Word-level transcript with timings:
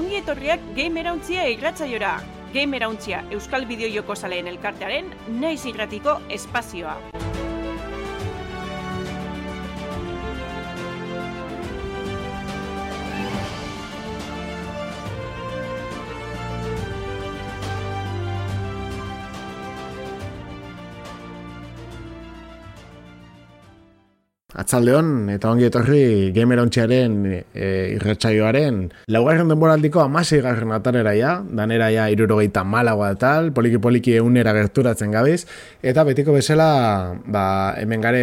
ongi 0.00 0.16
etorriak 0.16 0.62
Gamerauntzia 0.76 1.44
irratzaiora. 1.52 2.14
Gamerauntzia 2.54 3.20
Euskal 3.36 3.68
Bideojoko 3.68 4.16
Zaleen 4.16 4.48
elkartearen 4.54 5.12
naiz 5.42 5.60
irratiko 5.68 6.16
espazioa. 6.40 7.19
Atzaldeon, 24.70 25.26
eta 25.34 25.48
ongi 25.50 25.64
etorri 25.66 26.30
gamerontxearen 26.30 27.14
e, 27.26 27.70
irratsaioaren 27.96 28.76
laugarren 29.10 29.48
denboraldiko 29.50 29.98
amasi 30.04 30.38
garren 30.44 30.70
atarera 30.76 31.10
ja, 31.18 31.32
danera 31.42 31.88
ja 31.90 32.04
irurogeita 32.14 32.62
malagoa 32.62 33.16
tal, 33.18 33.50
poliki-poliki 33.56 34.14
eunera 34.20 34.52
gerturatzen 34.54 35.10
gabiz, 35.10 35.40
eta 35.82 36.04
betiko 36.06 36.36
bezala, 36.38 36.68
ba, 37.26 37.42
hemen 37.82 38.06
gare 38.06 38.22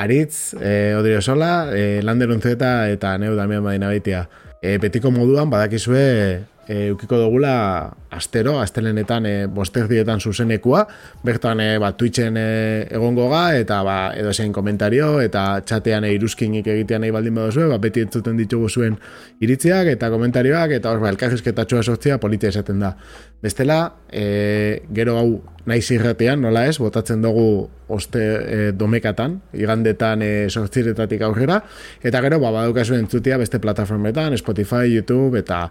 aritz, 0.00 0.56
e, 0.56 0.94
odirio 0.96 1.20
sola, 1.20 1.52
e, 1.76 2.00
landeruntzeta 2.00 2.88
eta 2.88 3.18
neu 3.20 3.36
damian 3.36 3.68
badina 3.68 3.92
baitia. 3.92 4.24
E, 4.64 4.78
betiko 4.80 5.12
moduan, 5.12 5.52
badakizue, 5.52 6.48
e, 6.68 6.90
ukiko 6.92 7.18
dugula 7.18 7.92
astero, 8.14 8.58
astelenetan 8.62 9.26
e, 9.26 9.34
boster 9.46 9.88
dietan 9.90 10.20
zuzenekua, 10.20 10.84
bertan 11.24 11.60
e, 11.60 11.68
ba, 11.82 11.92
Twitchen 11.98 12.36
e, 12.38 12.46
egongo 12.94 13.28
ga, 13.32 13.44
eta 13.58 13.80
ba, 13.86 13.96
edo 14.16 14.32
zein 14.32 14.52
komentario, 14.54 15.18
eta 15.24 15.60
txatean 15.66 16.06
e, 16.06 16.12
iruzkinik 16.16 16.68
egitean 16.74 17.04
nahi 17.04 17.14
baldin 17.14 17.34
badozue, 17.40 17.66
ba, 17.70 17.78
beti 17.82 18.04
entzuten 18.06 18.38
ditugu 18.38 18.68
zuen 18.70 18.98
iritziak, 19.44 19.90
eta 19.96 20.10
komentarioak, 20.14 20.76
eta 20.78 20.92
hor, 20.92 21.02
ba, 21.02 21.10
elkarrizketa 21.14 21.66
txua 21.66 21.82
sortzia 21.82 22.20
politia 22.22 22.52
esaten 22.54 22.82
da. 22.84 22.94
Bestela, 23.42 23.80
e, 24.12 24.84
gero 24.94 25.18
hau 25.20 25.28
naiz 25.68 25.84
irratean, 25.92 26.42
nola 26.44 26.66
ez, 26.68 26.78
botatzen 26.80 27.24
dugu 27.24 27.66
oste 27.94 28.20
e, 28.20 28.70
domekatan, 28.76 29.38
igandetan 29.56 30.22
e, 30.24 30.30
sortziretatik 30.48 31.24
aurrera, 31.26 31.60
eta 32.04 32.22
gero, 32.24 32.40
ba, 32.40 32.54
badukazu 32.60 32.96
entzutia 32.96 33.40
beste 33.40 33.60
plataformetan, 33.60 34.36
Spotify, 34.40 34.86
YouTube, 34.92 35.38
eta 35.40 35.66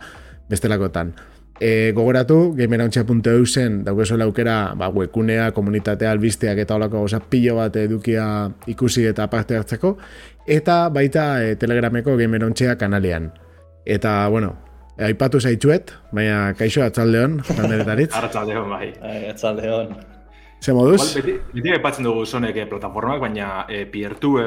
bestelakotan. 0.49 1.13
E, 1.61 1.93
gogoratu, 1.95 2.55
gamerauntxa.eu 2.57 3.45
zen 3.45 3.83
daukezuela 3.85 4.25
aukera 4.25 4.73
ba, 4.75 4.89
wekunea, 4.89 5.51
komunitatea, 5.53 6.11
albisteak 6.11 6.63
eta 6.65 6.75
olako 6.75 7.05
goza 7.05 7.21
pilo 7.21 7.59
bat 7.61 7.75
edukia 7.79 8.25
ikusi 8.67 9.05
eta 9.07 9.29
parte 9.29 9.57
hartzeko, 9.59 9.95
eta 10.47 10.87
baita 10.89 11.27
e, 11.43 11.55
telegrameko 11.61 12.17
gamerauntxea 12.19 12.75
kanalean. 12.81 13.29
Eta, 13.85 14.15
bueno, 14.33 14.55
aipatu 14.97 15.39
zaitzuet, 15.39 15.93
baina 16.11 16.55
kaixo 16.57 16.83
atzaldeon, 16.83 17.41
kanderetaritz. 17.47 18.11
Atzaldeon, 18.23 18.73
bai. 18.73 18.89
Atzaldeon. 19.29 19.93
Ze 20.63 20.71
moduz? 20.71 21.01
Beti, 21.17 21.33
beti 21.51 21.71
aipatzen 21.75 22.05
dugu 22.07 22.23
zonek 22.25 22.55
eh, 22.61 22.65
plataformak, 22.71 23.19
baina 23.25 23.65
eh, 23.67 23.83
peertube, 23.91 24.45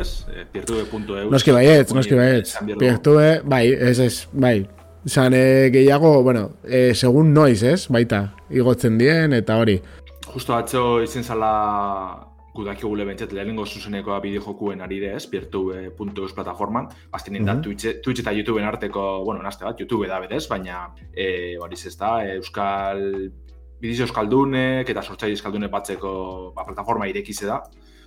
ez? 0.00 0.24
Eh, 0.32 0.42
peertube.eu. 0.50 1.28
Noski 1.30 1.54
baietz, 1.54 1.92
noski 1.94 2.18
baietz. 2.18 2.56
Peertube, 2.80 3.28
bai, 3.46 3.68
ez 3.70 4.00
ez, 4.02 4.16
bai, 4.32 4.56
Zan, 5.06 5.34
e, 5.34 5.70
gehiago, 5.72 6.22
bueno, 6.22 6.50
e, 6.62 6.94
segun 6.94 7.32
noiz, 7.34 7.62
ez? 7.62 7.88
Baita, 7.90 8.34
igotzen 8.50 8.98
dien, 8.98 9.32
eta 9.34 9.56
hori. 9.58 9.80
Justo 10.32 10.54
atzo 10.54 11.02
izen 11.02 11.24
zala 11.24 12.28
gudaki 12.54 12.84
gule 12.84 13.04
bentzat 13.08 13.32
lehenengo 13.32 13.64
zuzenekoa 13.66 14.20
bideo 14.20 14.42
jokuen 14.44 14.80
ari 14.84 15.00
ez, 15.08 15.26
peertube.eus 15.26 16.32
plataforman. 16.36 16.88
Azken 17.10 17.40
mm 17.40 17.48
-hmm. 17.48 17.62
Twitch, 17.62 18.02
Twitch 18.02 18.20
eta 18.20 18.32
YouTubeen 18.32 18.66
arteko, 18.66 19.24
bueno, 19.24 19.42
nazte 19.42 19.64
bat, 19.64 19.80
YouTube 19.80 20.06
da 20.06 20.20
berez, 20.20 20.46
baina 20.48 20.94
e, 21.12 21.56
hori 21.58 21.74
ez 21.74 21.96
da, 21.96 22.24
Euskal 22.34 23.32
bidizio 23.82 24.04
Euskaldunek 24.06 24.88
eta 24.88 25.02
sortzaile 25.02 25.34
Euskaldune 25.34 25.68
batzeko 25.68 26.52
ba, 26.54 26.64
plataforma 26.64 27.08
irekize 27.08 27.46
da. 27.46 27.62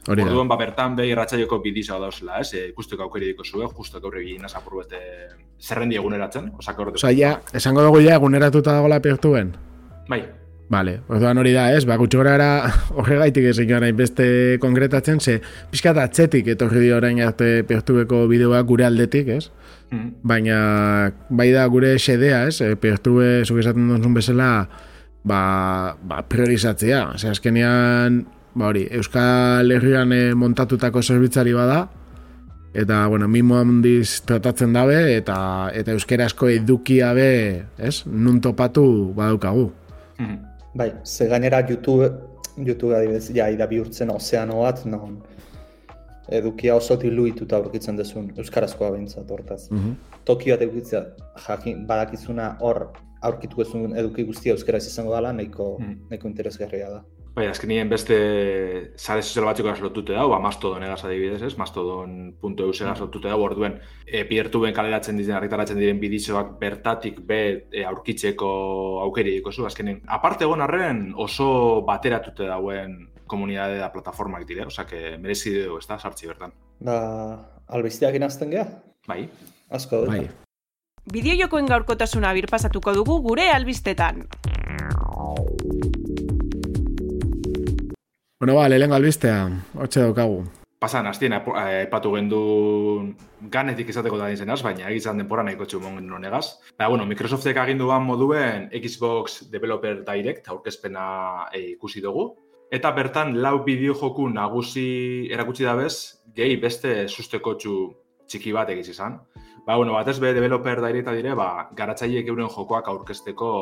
Hori 0.08 0.22
da. 0.22 0.30
Orduan, 0.30 0.50
ba, 0.50 0.58
bertan 0.62 0.96
behi 0.98 1.16
ratxaioko 1.18 1.60
bidizoa 1.64 1.98
dauzela, 2.04 2.40
ez? 2.44 2.52
E, 2.54 2.68
ikusteko 2.70 3.08
aukeri 3.08 3.32
diko 3.32 3.46
zuen, 3.46 3.70
justo 3.74 4.02
gaur 4.04 4.18
egin 4.22 4.46
apur 4.46 4.84
bete 4.84 5.02
zerrendi 5.60 5.98
eguneratzen. 5.98 6.52
Osa, 6.60 6.76
Osa, 6.94 7.12
ja, 7.12 7.40
esango 7.54 7.86
dugu 7.86 8.04
ja, 8.06 8.20
eguneratuta 8.20 8.76
dagoela 8.78 9.02
pertuen? 9.02 9.56
Bai. 10.10 10.22
Vale, 10.70 10.96
orduan 11.14 11.38
hori 11.38 11.52
da, 11.54 11.68
ez? 11.78 11.84
Ba, 11.86 11.98
gutxora 12.02 12.36
era 12.38 12.50
horregaitik 12.98 13.50
ez 13.52 13.58
egin 13.62 13.86
beste 13.98 14.58
konkretatzen, 14.62 15.20
ze 15.22 15.40
pixka 15.72 15.94
da 15.94 16.06
atzetik 16.10 16.48
etorri 16.54 16.82
di 16.82 16.92
orain 16.94 17.22
arte 17.22 17.64
pertubeko 17.70 18.26
bideoa 18.30 18.62
gure 18.62 18.86
aldetik, 18.86 19.30
ez? 19.30 19.50
Mm. 19.92 20.10
Baina, 20.26 20.58
bai 21.30 21.52
da 21.54 21.66
gure 21.70 21.96
xedea, 21.98 22.46
ez? 22.50 22.62
E, 22.62 22.76
pertube, 22.82 23.44
zuk 23.46 23.62
esaten 23.62 23.90
duzun 23.94 24.18
bezala, 24.18 24.50
ba, 25.26 25.42
ba 26.02 26.24
priorizatzea. 26.30 27.04
Ose, 27.14 27.30
azkenian, 27.34 28.24
ba 28.56 28.70
hori, 28.72 28.88
Euskal 28.92 29.72
Herrian 29.72 30.14
e, 30.16 30.34
montatutako 30.34 31.04
zerbitzari 31.04 31.54
bada, 31.54 31.90
eta, 32.74 33.06
bueno, 33.08 33.28
mimo 33.28 33.60
handiz 33.60 34.22
tratatzen 34.28 34.74
dabe, 34.76 35.00
eta 35.16 35.38
eta 35.74 35.96
euskerasko 35.96 36.50
edukia 36.52 37.14
be, 37.16 37.30
ez, 37.78 38.04
nun 38.06 38.42
topatu 38.42 38.86
badaukagu. 39.16 39.70
Mhm. 40.20 40.38
Bai, 40.76 40.92
ze 41.06 41.28
gainera 41.28 41.62
YouTube, 41.70 42.12
YouTube 42.58 42.96
adibidez, 42.96 43.30
ja, 43.36 43.48
ida 43.50 43.68
bihurtzen 43.68 44.10
ozeano 44.12 44.60
bat, 44.64 44.84
non, 44.86 45.22
edukia 46.28 46.76
oso 46.76 46.98
diluituta 47.00 47.56
aurkitzen 47.56 47.96
dezun, 47.96 48.32
euskarazkoa 48.38 48.92
behintzat 48.92 49.32
hortaz. 49.32 49.70
Mm 49.72 49.80
-hmm. 49.80 49.96
Tokio 50.26 50.56
bat 50.56 50.62
edukitzea, 50.62 51.06
jakin, 51.48 51.88
badakizuna 51.88 52.58
hor 52.60 52.90
aurkitu 53.22 53.62
ezun 53.62 53.96
eduki 53.98 54.24
guztia 54.24 54.54
euskaraz 54.54 54.86
izango 54.88 55.16
dela, 55.16 55.34
nahiko, 55.34 55.78
mm. 55.80 55.96
nahiko 56.10 56.28
interesgarria 56.28 56.90
da. 56.90 57.04
Bai, 57.36 57.50
azken 57.52 57.68
nien 57.68 57.90
beste 57.92 58.16
sare 58.96 59.20
sozial 59.20 59.44
batzuk 59.50 59.66
egaz 59.68 59.82
lotute 59.84 60.14
dago, 60.16 60.30
ba, 60.32 60.38
mastodon 60.40 60.86
egaz 60.88 61.02
adibidez, 61.04 61.42
ez? 61.44 61.58
Mastodon.eu 61.60 62.70
egaz 62.70 62.96
lotute 63.02 63.28
dago, 63.28 63.44
orduen, 63.44 63.76
e, 64.08 64.22
piertu 64.30 64.62
ben 64.64 64.76
kaleratzen 64.78 65.20
diren, 65.20 65.36
argitaratzen 65.42 65.82
diren 65.82 66.00
bidizoak 66.00 66.54
bertatik 66.62 67.20
be 67.28 67.42
e, 67.74 67.84
aurkitzeko 67.90 68.54
aukeri 69.04 69.36
dikozu, 69.42 69.68
azken 69.68 69.92
nien. 69.92 70.00
Aparte 70.08 70.48
egon 70.48 70.64
arren 70.64 71.10
oso 71.28 71.50
bateratute 71.84 72.48
dauen 72.48 72.96
komunidade 73.28 73.84
da 73.84 73.92
plataformak 73.92 74.48
dire, 74.48 74.70
oza, 74.72 74.88
que 74.88 75.18
merezi 75.20 75.58
dugu, 75.60 75.84
ez 75.84 75.90
da, 75.92 76.00
sartzi 76.00 76.32
bertan. 76.32 76.56
Ba, 76.88 76.98
albiztiak 77.68 78.16
inazten 78.16 78.56
geha? 78.56 78.70
Bai. 79.12 79.26
Asko, 79.76 80.06
bai. 80.08 80.24
Bideo 81.12 81.36
jokoen 81.44 81.68
gaurkotasuna 81.68 82.32
birpasatuko 82.38 82.96
dugu 82.96 83.20
gure 83.28 83.52
albistetan. 83.52 84.24
Bueno, 88.46 88.60
ba, 88.60 88.68
lehenko 88.70 88.94
albistea, 88.94 89.38
hotxe 89.74 90.04
daukagu. 90.04 90.44
Pasan, 90.78 91.08
hastien, 91.10 91.34
epatu 91.34 92.12
gendu 92.14 92.42
ganetik 93.56 93.88
izateko 93.90 94.20
da 94.20 94.28
dizenaz, 94.30 94.60
baina 94.62 94.86
egitzen 94.92 95.18
denpora 95.18 95.42
nahiko 95.48 95.66
txu 95.66 95.80
mongen 95.82 96.12
negaz. 96.22 96.60
Baina, 96.78 96.92
bueno, 96.92 97.08
Microsoftek 97.10 97.58
agindu 97.58 97.88
ban 97.90 98.06
moduen 98.06 98.68
Xbox 98.70 99.48
Developer 99.50 100.04
Direct 100.06 100.52
aurkezpena 100.54 101.08
e, 101.50 101.64
ikusi 101.72 102.06
dugu. 102.06 102.28
Eta 102.70 102.92
bertan, 102.94 103.34
lau 103.42 103.64
bideo 103.66 103.98
joku 103.98 104.30
nagusi 104.30 104.86
erakutsi 105.34 105.66
dabez, 105.66 105.96
gehi 106.38 106.62
beste 106.62 106.94
susteko 107.08 107.56
txu 107.58 107.80
txiki 108.30 108.54
bat 108.54 108.70
egiz 108.78 108.92
izan. 108.94 109.24
Ba, 109.66 109.80
bueno, 109.82 109.98
batez 109.98 110.20
be 110.22 110.36
developer 110.38 110.86
directa 110.86 111.18
dire, 111.18 111.34
ba, 111.34 111.72
garatzaileek 111.74 112.30
euren 112.30 112.54
jokoak 112.54 112.94
aurkezteko 112.94 113.56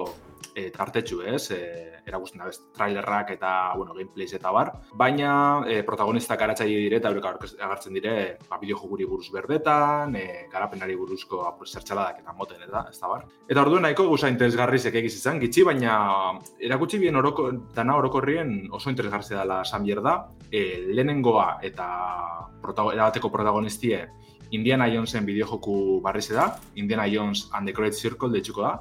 e, 0.56 0.70
tartetxu, 0.72 1.22
ez? 1.28 1.52
E, 1.52 1.60
erakusten 2.06 2.42
da, 2.42 2.50
trailerrak 2.76 3.32
eta, 3.36 3.52
bueno, 3.78 3.94
gameplays 3.96 4.34
eta 4.38 4.52
bar. 4.52 4.72
Baina, 5.00 5.64
e, 5.68 5.82
protagonistak 5.88 6.40
garatzaile 6.40 6.80
dire 6.86 7.00
eta 7.00 7.12
eurek 7.12 7.28
agartzen 7.60 7.98
dire, 7.98 8.16
ba, 8.50 8.60
bideo 8.62 8.78
jokuri 8.82 9.08
buruz 9.10 9.30
berdetan, 9.34 10.16
e, 10.20 10.26
garapenari 10.52 10.98
buruzko 11.00 11.44
zertxaladak 11.66 12.20
eta 12.24 12.36
moten, 12.38 12.62
eta, 12.68 12.86
ez 12.92 13.00
da 13.00 13.12
bar. 13.12 13.26
Eta 13.48 13.64
ordu 13.64 13.80
nahiko 13.80 14.08
guza 14.12 14.32
interesgarrizek 14.32 15.00
egiz 15.04 15.16
izan, 15.18 15.40
gitxi, 15.44 15.64
baina 15.68 15.96
erakutsi 16.60 17.00
bien 17.00 17.16
oroko, 17.20 17.50
dana 17.76 17.98
orokorrien 18.02 18.68
oso 18.72 18.92
interesgarri 18.92 19.36
dela 19.36 19.64
San 19.64 19.84
Bierda, 19.88 20.20
e, 20.52 20.84
lehenengoa 20.94 21.60
eta 21.64 21.88
protago, 22.62 22.92
erabateko 22.94 23.32
protagonistie 23.32 24.08
Indiana 24.54 24.86
Jonesen 24.88 25.26
bideojoku 25.26 26.00
barriz 26.04 26.28
da, 26.30 26.60
Indiana 26.76 27.08
Jones 27.10 27.50
and 27.54 27.68
the 27.68 27.74
Great 27.74 27.94
Circle 27.94 28.30
deitzuko 28.30 28.62
da, 28.62 28.74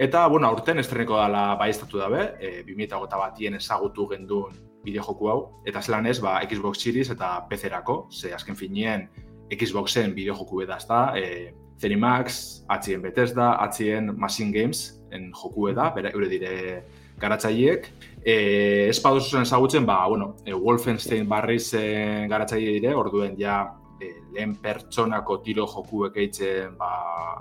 Eta, 0.00 0.26
bueno, 0.28 0.46
aurten 0.48 0.78
estreneko 0.80 1.18
dala 1.20 1.58
bai 1.60 1.68
estatu 1.74 1.98
dabe, 2.00 2.22
e, 2.40 2.62
2008 2.64 3.18
batien 3.20 3.58
ezagutu 3.58 4.06
gendun 4.08 4.54
bideojoku 4.80 5.26
hau, 5.28 5.40
eta 5.68 5.82
zelan 5.84 6.06
ez, 6.08 6.14
ba, 6.24 6.38
Xbox 6.48 6.80
Series 6.80 7.10
eta 7.12 7.34
PC-erako, 7.50 8.06
ze 8.08 8.32
azken 8.32 8.56
finien 8.56 9.10
Xboxen 9.52 10.14
bideojoku 10.16 10.62
beda 10.62 10.78
ez 10.80 10.86
da, 10.88 11.00
e, 11.20 11.52
Zenimax, 11.80 12.64
atzien 12.72 13.02
Bethesda, 13.04 13.50
atzien 13.60 14.08
Machine 14.16 14.56
Games, 14.56 15.02
en 15.12 15.34
joku 15.36 15.68
da, 15.76 15.90
bere, 15.92 16.14
eure 16.16 16.28
dire 16.32 16.54
garatzaileek. 17.20 17.90
E, 18.24 18.88
ez 18.88 18.96
padozu 19.04 19.36
zen 19.36 19.44
ezagutzen, 19.44 19.84
ba, 19.84 20.06
bueno, 20.08 20.32
e, 20.46 20.56
Wolfenstein 20.56 21.28
barriz 21.28 21.74
e, 21.74 22.26
garatzaile 22.32 22.78
dire, 22.78 22.94
orduen 22.96 23.36
ja 23.36 23.66
e, 24.00 24.10
lehen 24.34 24.56
pertsonako 24.62 25.38
tiro 25.44 25.66
jokuek 25.70 26.16
eitzen 26.24 26.76
ba, 26.78 26.90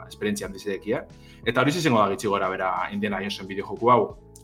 esperientzia 0.07 0.47
handizidekia. 0.47 1.03
Eta 1.45 1.61
hori 1.61 1.75
izango 1.75 2.01
da 2.01 2.09
gitzi 2.13 2.27
gora 2.27 2.50
bera 2.50 2.71
Indiana 2.94 3.21
Jonesen 3.23 3.47
bideo 3.47 3.65
joku 3.69 3.91
hau. 3.91 4.01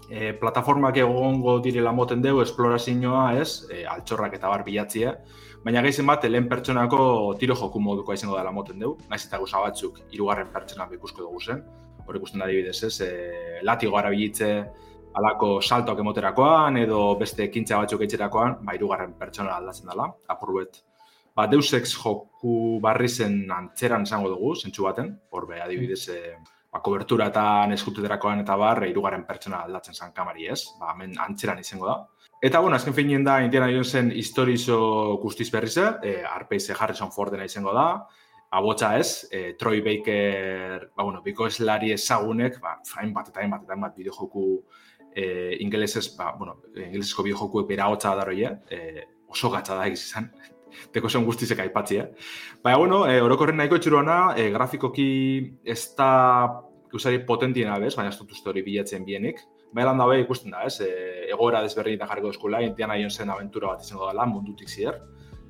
E, 0.10 0.34
plataformak 0.38 0.98
egongo 1.02 1.60
direla 1.66 1.92
moten 1.92 2.22
dugu, 2.22 2.44
esplorazioa 2.44 3.26
ez, 3.42 3.66
e, 3.74 3.84
altxorrak 3.90 4.36
eta 4.38 4.52
bar 4.52 4.64
bilatzia, 4.64 5.16
baina 5.66 5.82
gaizen 5.82 6.06
bat, 6.06 6.24
lehen 6.30 6.48
pertsonako 6.50 7.00
tiro 7.42 7.56
joku 7.58 7.82
moduko 7.82 8.14
izango 8.14 8.38
dela 8.38 8.52
moten 8.54 8.80
dugu, 8.80 9.00
naiz 9.10 9.24
eta 9.26 9.42
guza 9.42 9.64
batzuk, 9.64 9.98
irugarren 10.14 10.52
pertsonak 10.54 10.94
ikusko 10.94 11.26
dugu 11.26 11.42
zen, 11.42 11.64
hori 12.06 12.22
ikusten 12.22 12.44
da 12.44 12.50
dibidez 12.52 12.84
ez, 12.86 13.00
e, 13.02 13.62
latigo 13.66 13.98
arabilitze, 13.98 14.52
alako 15.16 15.62
saltoak 15.62 16.00
emoterakoan 16.04 16.78
edo 16.78 17.00
beste 17.20 17.48
ekintza 17.48 17.80
batzuk 17.82 18.04
etxerakoan, 18.06 18.60
ba, 18.68 18.76
irugarren 18.78 19.16
pertsona 19.20 19.56
aldatzen 19.56 19.90
dela, 19.90 20.12
apurbet. 20.30 20.84
Ba, 21.36 21.48
Deus 21.52 21.74
Ex 21.76 21.98
joku 22.00 22.80
barri 22.80 23.10
zen 23.12 23.42
antzeran 23.52 24.06
izango 24.08 24.30
dugu, 24.32 24.54
zentsu 24.56 24.86
baten, 24.86 25.10
hor 25.36 25.48
be, 25.50 25.58
adibidez, 25.60 26.06
e, 26.08 26.36
ba, 26.72 26.80
kobertura 26.86 27.28
eta 27.32 27.44
neskututerakoan 27.68 28.40
eta 28.46 28.56
bar, 28.56 28.86
irugarren 28.88 29.26
pertsona 29.28 29.66
aldatzen 29.68 29.98
zan 29.98 30.14
kamari 30.16 30.48
ez, 30.54 30.62
ba, 30.80 30.94
hemen 30.94 31.18
antzeran 31.26 31.60
izango 31.60 31.90
da. 31.90 31.98
Eta, 32.40 32.62
bueno, 32.64 32.78
azken 32.80 32.96
finien 32.96 33.28
da, 33.28 33.42
Indiana 33.44 33.68
Jonesen 33.74 34.14
historizo 34.16 34.78
guztiz 35.24 35.50
berrize, 35.52 35.90
e, 36.04 36.22
Arpeize 36.30 36.78
Harrison 36.80 37.12
Fordena 37.12 37.52
izango 37.52 37.76
da, 37.76 37.90
abotsa 38.56 38.96
ez, 38.98 39.28
e, 39.28 39.44
Troy 39.60 39.84
Baker, 39.84 40.90
ba, 40.96 41.04
bueno, 41.04 41.20
biko 41.26 41.52
eslari 41.52 41.92
ezagunek, 41.98 42.62
ba, 42.64 42.78
fain 42.88 43.12
bat 43.12 43.28
eta 43.34 43.44
hain 43.44 43.52
bat 43.52 43.68
eta 43.68 43.76
hain 43.76 43.84
bat 43.90 44.00
bideo 44.00 44.16
joku 44.16 44.48
eh, 45.12 45.58
ingelesez, 45.60 46.10
ba, 46.16 46.32
bueno, 46.40 46.62
ingelesezko 46.76 47.28
bi 47.28 47.36
joku 47.36 47.66
epera 47.66 47.88
hotza 47.92 48.16
da 48.16 48.26
eh, 48.32 49.08
oso 49.28 49.50
gatza 49.50 49.76
da 49.76 49.88
izan, 49.88 50.32
teko 50.94 51.10
zen 51.10 51.26
guztizek 51.26 51.60
aipatzi, 51.66 51.98
eh? 52.02 52.08
Baina, 52.64 52.78
bueno, 52.82 53.04
eh, 53.10 53.22
orokorren 53.24 53.58
nahiko 53.58 53.80
etxuruana, 53.80 54.36
eh, 54.38 54.50
grafikoki 54.54 55.10
ez 55.64 55.82
da 55.98 56.62
usari 56.96 57.20
potentiena 57.28 57.78
bez, 57.80 57.96
baina 57.96 58.14
ez 58.14 58.20
dut 58.20 58.32
uste 58.32 58.50
hori 58.50 58.64
bilatzen 58.64 59.06
bienik. 59.06 59.42
Baina 59.74 59.92
lan 59.92 60.00
dabe 60.00 60.20
ikusten 60.22 60.54
da, 60.56 60.64
ez, 60.64 60.80
e, 60.82 61.28
egoera 61.34 61.62
desberdin 61.66 61.98
eta 61.98 62.08
jarriko 62.08 62.32
eskula, 62.32 62.62
Indiana 62.64 62.96
Jonesen 62.96 63.30
aventura 63.34 63.74
bat 63.74 63.84
izango 63.84 64.08
dela, 64.08 64.26
mundutik 64.30 64.72
zider, 64.72 65.02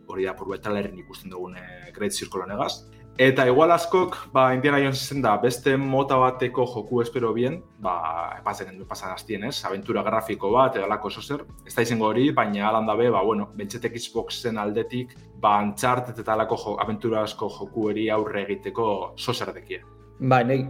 hori 0.08 0.26
da, 0.26 0.34
purbetan 0.38 0.78
ikusten 0.98 1.30
dugune 1.30 1.62
Great 1.94 2.14
Circle 2.14 2.44
honegaz. 2.44 2.88
Eta 3.18 3.46
igual 3.48 3.72
askok, 3.72 4.16
ba, 4.34 4.50
Indiana 4.54 4.82
Jones 4.84 5.22
da, 5.24 5.38
beste 5.40 5.78
mota 5.80 6.18
bateko 6.20 6.66
joku 6.68 7.00
espero 7.00 7.32
bien, 7.34 7.62
ba, 7.80 8.42
gendu 8.60 8.84
pasan 8.86 9.14
hastien 9.14 9.46
ez, 9.48 9.64
aventura 9.64 10.04
grafiko 10.04 10.52
bat, 10.52 10.76
edo 10.76 10.84
alako 10.84 11.10
zer, 11.10 11.46
ez 11.66 11.74
da 11.74 11.82
izango 11.82 12.10
hori, 12.10 12.32
baina 12.32 12.68
alan 12.68 12.86
dabe, 12.86 13.10
ba, 13.10 13.24
bueno, 13.24 13.48
bentsetek 13.56 13.96
Xboxen 13.96 14.58
aldetik, 14.58 15.16
ba, 15.40 15.56
antxartet 15.62 16.20
eta 16.20 16.34
alako 16.34 16.58
jo, 16.58 16.76
aventura 16.84 17.24
asko 17.24 17.48
joku 17.48 17.90
eri 17.90 18.10
aurre 18.10 18.44
egiteko 18.44 19.16
zozer 19.18 19.54
dekie. 19.54 19.80
Ba, 20.20 20.44
nahi, 20.44 20.68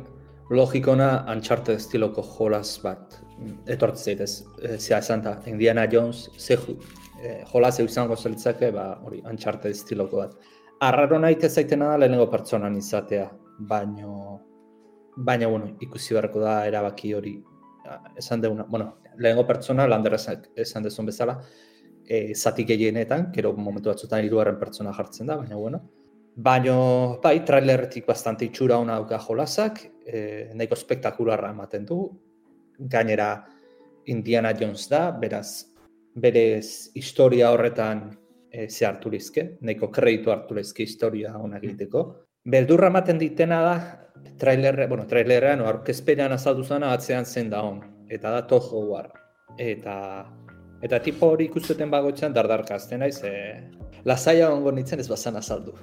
logikona 0.51 1.25
antxarte 1.25 1.73
estiloko 1.73 2.21
jolas 2.21 2.77
bat, 2.83 3.23
etortz 3.65 4.03
zaitez, 4.03 4.43
e, 4.61 4.77
zea 4.77 4.99
esan 5.01 5.25
da, 5.25 5.39
Indiana 5.49 5.89
Jones, 5.91 6.29
ze 6.37 6.59
e, 6.61 7.39
jolas 7.49 7.79
izango 7.79 8.15
zelitzake, 8.15 8.69
ba, 8.69 8.99
hori, 9.01 9.25
antxarte 9.25 9.73
estiloko 9.73 10.21
bat 10.21 10.53
arraro 10.87 11.19
nahi 11.19 11.35
zaitena 11.49 11.89
da 11.89 11.97
lehenengo 11.97 12.27
pertsonan 12.31 12.75
izatea, 12.77 13.29
baino, 13.59 14.39
baina, 15.15 15.47
bueno, 15.47 15.75
ikusi 15.79 16.13
beharko 16.13 16.39
da 16.39 16.65
erabaki 16.67 17.13
hori, 17.13 17.35
esan 18.17 18.41
deuna, 18.41 18.63
bueno, 18.63 18.97
lehenengo 19.17 19.45
pertsona, 19.47 19.87
lander 19.87 20.17
esan 20.55 20.83
dezun 20.83 21.05
bezala, 21.05 21.39
e, 22.05 22.33
zati 22.35 22.65
gehienetan, 22.65 23.31
kero 23.31 23.53
momentu 23.53 23.89
batzutan 23.89 24.23
hirugarren 24.25 24.59
pertsona 24.59 24.93
jartzen 24.93 25.27
da, 25.27 25.37
baina, 25.37 25.55
bueno, 25.55 25.81
Baina, 26.35 27.15
bai, 27.23 27.45
trailerretik 27.47 28.03
bastante 28.09 28.43
itxura 28.43 28.75
hona 28.81 28.97
dauka 28.99 29.21
jolasak, 29.23 29.77
e, 30.03 30.49
nahiko 30.53 30.75
spektakularra 30.75 31.53
ematen 31.55 31.85
du, 31.87 31.99
gainera 32.91 33.29
Indiana 34.11 34.51
Jones 34.51 34.89
da, 34.91 35.11
beraz, 35.15 35.71
berez 36.13 36.91
historia 36.93 37.53
horretan 37.53 38.09
e, 38.55 38.69
ze 38.69 38.85
hartu 38.85 39.11
lizke, 39.11 39.45
neko 39.67 39.91
kreditu 39.91 40.31
hartu 40.31 40.55
lizke 40.55 40.83
historia 40.83 41.33
honak 41.37 41.63
egiteko. 41.63 42.05
Beldurra 42.55 42.89
ematen 42.93 43.19
ditena 43.19 43.61
da, 43.65 43.75
trailerre, 44.39 44.87
bueno, 44.87 45.05
trailerrean, 45.09 45.59
no, 45.59 45.67
arkezpenean 45.69 46.35
azaldu 46.35 46.63
zena 46.63 46.93
atzean 46.95 47.25
zen 47.25 47.49
da 47.51 47.63
hon, 47.65 47.81
eta 48.09 48.31
da 48.31 48.45
Toho 48.47 48.85
War. 48.91 49.09
Eta, 49.59 49.97
eta 50.83 51.01
tipo 51.03 51.31
hori 51.33 51.49
ikusteten 51.49 51.91
bagoitzean 51.91 52.35
dardarka 52.35 52.77
azten 52.79 53.03
naiz, 53.03 53.17
e, 53.23 53.33
lasaia 54.07 54.51
ongo 54.53 54.71
nintzen 54.71 55.03
ez 55.03 55.09
bazan 55.11 55.41
azaldu. 55.41 55.75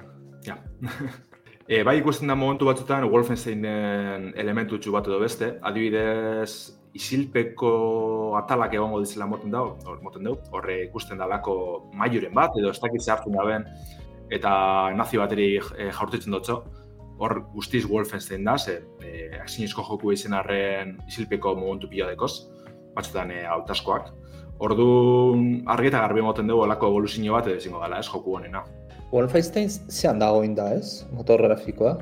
Ja. 0.47 0.57
e, 1.67 1.83
bai 1.83 1.97
ikusten 1.99 2.31
da 2.31 2.37
momentu 2.39 2.69
batzutan 2.69 3.05
Wolfensteinen 3.11 4.31
elementu 4.39 4.79
bat 4.91 5.11
edo 5.11 5.19
beste, 5.19 5.57
adibidez 5.61 6.79
isilpeko 6.93 7.73
atalak 8.37 8.75
egongo 8.77 9.01
dizela 9.01 9.25
moten 9.29 9.51
dau, 9.53 9.65
hor 9.87 9.99
moten 10.05 10.27
dau, 10.27 10.37
horre 10.53 10.83
ikusten 10.85 11.17
dalako 11.21 11.55
maiuren 11.97 12.33
bat, 12.37 12.55
edo 12.59 12.69
ez 12.69 12.79
dakit 12.81 13.09
hartu 13.09 13.33
daben, 13.33 13.65
eta 14.33 14.53
nazio 14.97 15.23
bateri 15.23 15.47
e, 15.57 15.89
jaurtitzen 15.89 16.33
dutzo, 16.33 16.61
hor 17.21 17.39
guztiz 17.53 17.83
Wolfenstein 17.89 18.45
da, 18.45 18.57
ze 18.57 18.79
e, 19.01 19.29
aksinezko 19.41 19.85
joku 19.89 20.13
izan 20.13 20.37
arren 20.37 20.97
isilpeko 21.07 21.55
momentu 21.57 21.89
pila 21.89 22.09
dekoz, 22.13 22.47
batzutan 22.95 23.33
e, 23.33 23.43
autaskoak. 23.57 24.13
Ordu 24.63 24.87
argi 25.73 25.89
eta 25.89 26.01
garbi 26.05 26.21
moten 26.21 26.47
dugu 26.47 26.63
alako 26.63 26.93
evoluzio 26.93 27.33
bat 27.33 27.49
edo 27.49 27.57
ezingo 27.57 27.81
dela, 27.81 27.99
ez 27.99 28.09
joku 28.09 28.37
honena. 28.37 28.63
Wolfenstein 29.11 29.69
zean 29.69 30.21
dagoen 30.21 30.55
da, 30.57 30.71
ez? 30.77 31.05
Motor 31.13 31.41
grafikoa. 31.45 31.97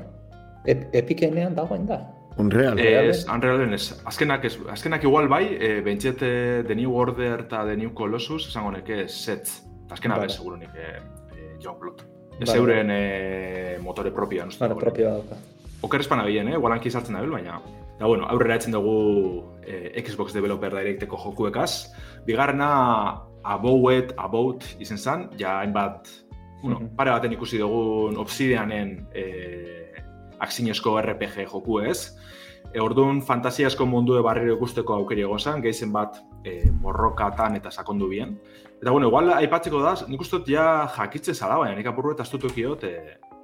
Ep 0.68 0.92
Epikenean 0.96 1.56
dagoen 1.56 1.88
da. 1.88 2.04
Unreal. 2.36 2.78
Ez, 2.78 3.26
Unrealen 3.28 3.72
ez. 3.72 3.92
Azkenak, 4.04 4.44
ez, 4.44 4.56
azkenak 4.70 5.04
igual 5.04 5.28
bai, 5.28 5.44
e, 5.58 5.80
bentset 5.84 6.18
The 6.18 6.74
New 6.74 6.94
Order 6.94 7.44
eta 7.46 7.64
The 7.66 7.76
New 7.76 7.92
Colossus 7.94 8.48
esango 8.48 8.72
neke 8.72 9.06
sets. 9.08 9.62
Azkenak 9.90 10.24
bai. 10.24 10.30
seguro 10.30 10.56
nik 10.56 10.74
e, 10.74 10.96
e, 11.36 11.50
John 11.62 11.78
Plot. 11.78 12.04
Ez 12.40 12.48
bai. 12.48 12.56
euren 12.56 12.90
e, 12.90 13.78
motore 13.82 14.10
propioa. 14.10 14.48
Bueno, 14.58 14.76
propioa 14.76 15.18
dauka. 15.18 15.36
Oker 15.82 16.00
espan 16.00 16.22
abien, 16.22 16.48
eh? 16.48 16.56
Gualanki 16.56 16.90
sartzen 16.90 17.18
dabil, 17.18 17.30
baina... 17.34 17.60
Da, 17.98 18.06
bueno, 18.06 18.24
aurrera 18.30 18.56
etzen 18.56 18.72
dugu 18.72 19.58
e, 19.62 19.92
Xbox 20.00 20.32
Developer 20.32 20.72
Directeko 20.74 21.18
jokuekaz. 21.18 21.92
Bigarrena, 22.26 22.70
Abowet, 23.42 24.14
About 24.16 24.64
izen 24.80 24.98
zan, 24.98 25.28
ja 25.38 25.58
hainbat, 25.60 26.08
bueno, 26.62 26.78
mm 26.78 26.86
-hmm. 26.86 26.96
pare 26.96 27.10
baten 27.10 27.32
ikusi 27.32 27.58
dugun 27.58 28.16
Obsidianen 28.16 29.06
e, 29.12 29.81
aksinezko 30.42 30.98
RPG 31.00 31.46
joku 31.50 31.80
ez. 31.80 32.12
E, 32.72 32.80
orduan, 32.80 33.20
fantasiasko 33.26 33.86
mundu 33.86 34.16
barriro 34.22 34.56
ikusteko 34.56 34.94
aukeri 35.00 35.24
egon 35.26 35.40
zen, 35.40 35.62
gehizen 35.64 35.92
bat 35.92 36.20
e, 36.44 36.60
borrokatan 36.82 37.56
eta 37.58 37.70
sakondu 37.70 38.08
bien. 38.08 38.36
Eta, 38.80 38.90
bueno, 38.90 39.08
igual, 39.08 39.32
aipatzeko 39.36 39.82
da, 39.82 39.94
nik 40.08 40.22
uste 40.22 40.40
ja 40.46 40.86
jakitzen 40.96 41.34
zala, 41.34 41.58
baina 41.60 41.76
nik 41.78 41.86
apurru 41.86 42.14
eta 42.14 42.22
astutu 42.22 42.48
e, 42.48 42.92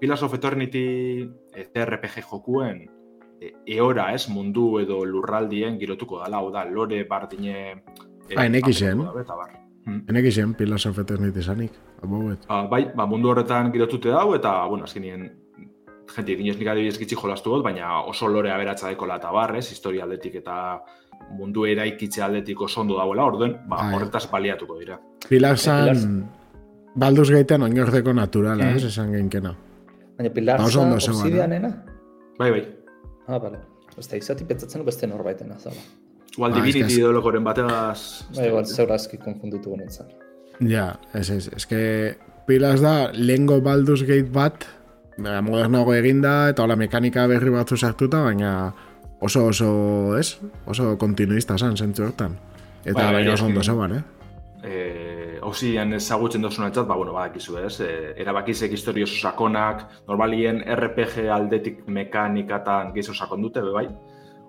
Pillars 0.00 0.22
of 0.22 0.34
Eternity 0.34 1.28
e, 1.54 1.68
RPG 1.84 2.22
jokuen 2.30 2.86
e, 3.40 3.52
eora 3.66 4.12
ez, 4.14 4.28
mundu 4.28 4.78
edo 4.80 5.04
lurraldien 5.04 5.78
girotuko 5.78 6.22
dala, 6.22 6.38
hau 6.38 6.50
da, 6.50 6.64
lore 6.64 7.04
bardine... 7.04 7.82
E, 8.28 8.36
ah, 8.36 8.46
enek 8.46 8.68
izen. 8.68 9.02
Hmm? 9.84 10.04
Enek 10.08 10.30
izen, 10.30 10.54
Pillars 10.54 10.86
of 10.86 10.98
Eternity 10.98 11.42
zanik. 11.42 11.72
Ba, 12.46 12.64
bai, 12.70 12.88
ba, 12.94 13.06
mundu 13.06 13.30
horretan 13.30 13.72
girotute 13.72 14.10
dau, 14.14 14.34
eta, 14.34 14.64
bueno, 14.66 14.84
azkenien 14.84 15.28
gente, 16.14 16.36
dinez 16.36 16.56
nik 16.58 16.70
adibidez 16.72 16.98
gitzi 17.00 17.16
jolastu 17.18 17.52
dut, 17.54 17.64
baina 17.64 18.00
oso 18.08 18.28
lore 18.28 18.52
aberatza 18.52 18.88
deko 18.88 19.06
lata 19.06 19.30
barrez, 19.34 19.66
historia 19.72 20.04
aldetik 20.04 20.40
eta 20.40 20.56
mundu 21.36 21.66
eraikitze 21.68 22.22
aldetik 22.24 22.60
oso 22.64 22.80
ondo 22.82 22.96
dagoela, 22.98 23.26
orduen, 23.28 23.56
ba, 23.68 23.82
Ai. 23.84 23.94
horretaz 23.96 24.24
baliatuko 24.30 24.78
dira. 24.78 24.98
Pilar 25.28 25.58
zan, 25.58 26.20
balduz 26.94 27.28
gaiten 27.30 27.66
oinordeko 27.66 28.14
naturala, 28.16 28.70
mm. 28.70 28.76
ez, 28.76 28.84
esan 28.92 29.12
geinkena. 29.12 29.54
Baina 30.18 30.34
Pilar 30.34 30.62
ba, 30.62 30.70
zan 30.70 30.94
obsidianena? 30.96 31.72
Bai, 32.38 32.50
bai. 32.54 32.62
Ah, 33.26 33.38
bale. 33.38 33.60
Osta, 33.98 34.16
izati 34.16 34.46
pentsatzen 34.46 34.84
beste 34.86 35.08
norbaiten 35.10 35.50
azala. 35.52 35.82
Igual 36.36 36.54
ba, 36.54 36.62
Divinity 36.62 36.86
es 36.86 36.98
idolokoren 37.00 37.44
bateaz... 37.44 38.00
Bai, 38.36 38.48
igual 38.48 38.66
zeurazki 38.66 39.18
konfunditu 39.20 39.74
honetan. 39.74 40.10
Ja, 40.62 40.92
ez, 41.14 41.28
ez, 41.34 41.48
ez 41.54 41.66
que 41.66 41.80
Pilas 42.48 42.80
da, 42.80 43.10
lengo 43.12 43.60
Baldur's 43.60 44.04
Gate 44.06 44.30
bat, 44.32 44.64
Modernago 45.18 45.94
eginda 45.94 46.48
eta 46.52 46.62
hola 46.62 46.76
mekanika 46.78 47.26
berri 47.26 47.50
batzu 47.50 47.76
sartuta, 47.76 48.22
baina 48.22 48.52
oso 49.20 49.46
oso, 49.50 49.70
ez? 50.18 50.38
Oso 50.66 50.92
kontinuista 50.98 51.58
zen, 51.58 51.76
zentzu 51.76 52.04
hortan. 52.06 52.36
Eta 52.84 53.02
bai, 53.02 53.12
baina 53.18 53.34
oso 53.34 53.46
ondo 53.46 53.62
zeban, 53.62 53.96
eh? 53.96 54.02
Eh, 54.62 55.38
Ozian 55.42 55.92
ezagutzen 55.94 56.42
dozun 56.42 56.70
ba, 56.70 56.96
bueno, 56.96 57.12
badakizu, 57.12 57.58
ez? 57.58 57.80
E, 57.80 58.14
erabakizek 58.20 58.72
historio 58.72 59.04
oso 59.04 59.16
sakonak, 59.16 59.84
normalien 60.06 60.62
RPG 60.62 61.28
aldetik 61.30 61.86
mekanikatan 61.86 62.92
gehiago 62.92 63.14
sakon 63.14 63.42
dute, 63.42 63.62
be 63.62 63.72
bai? 63.72 63.88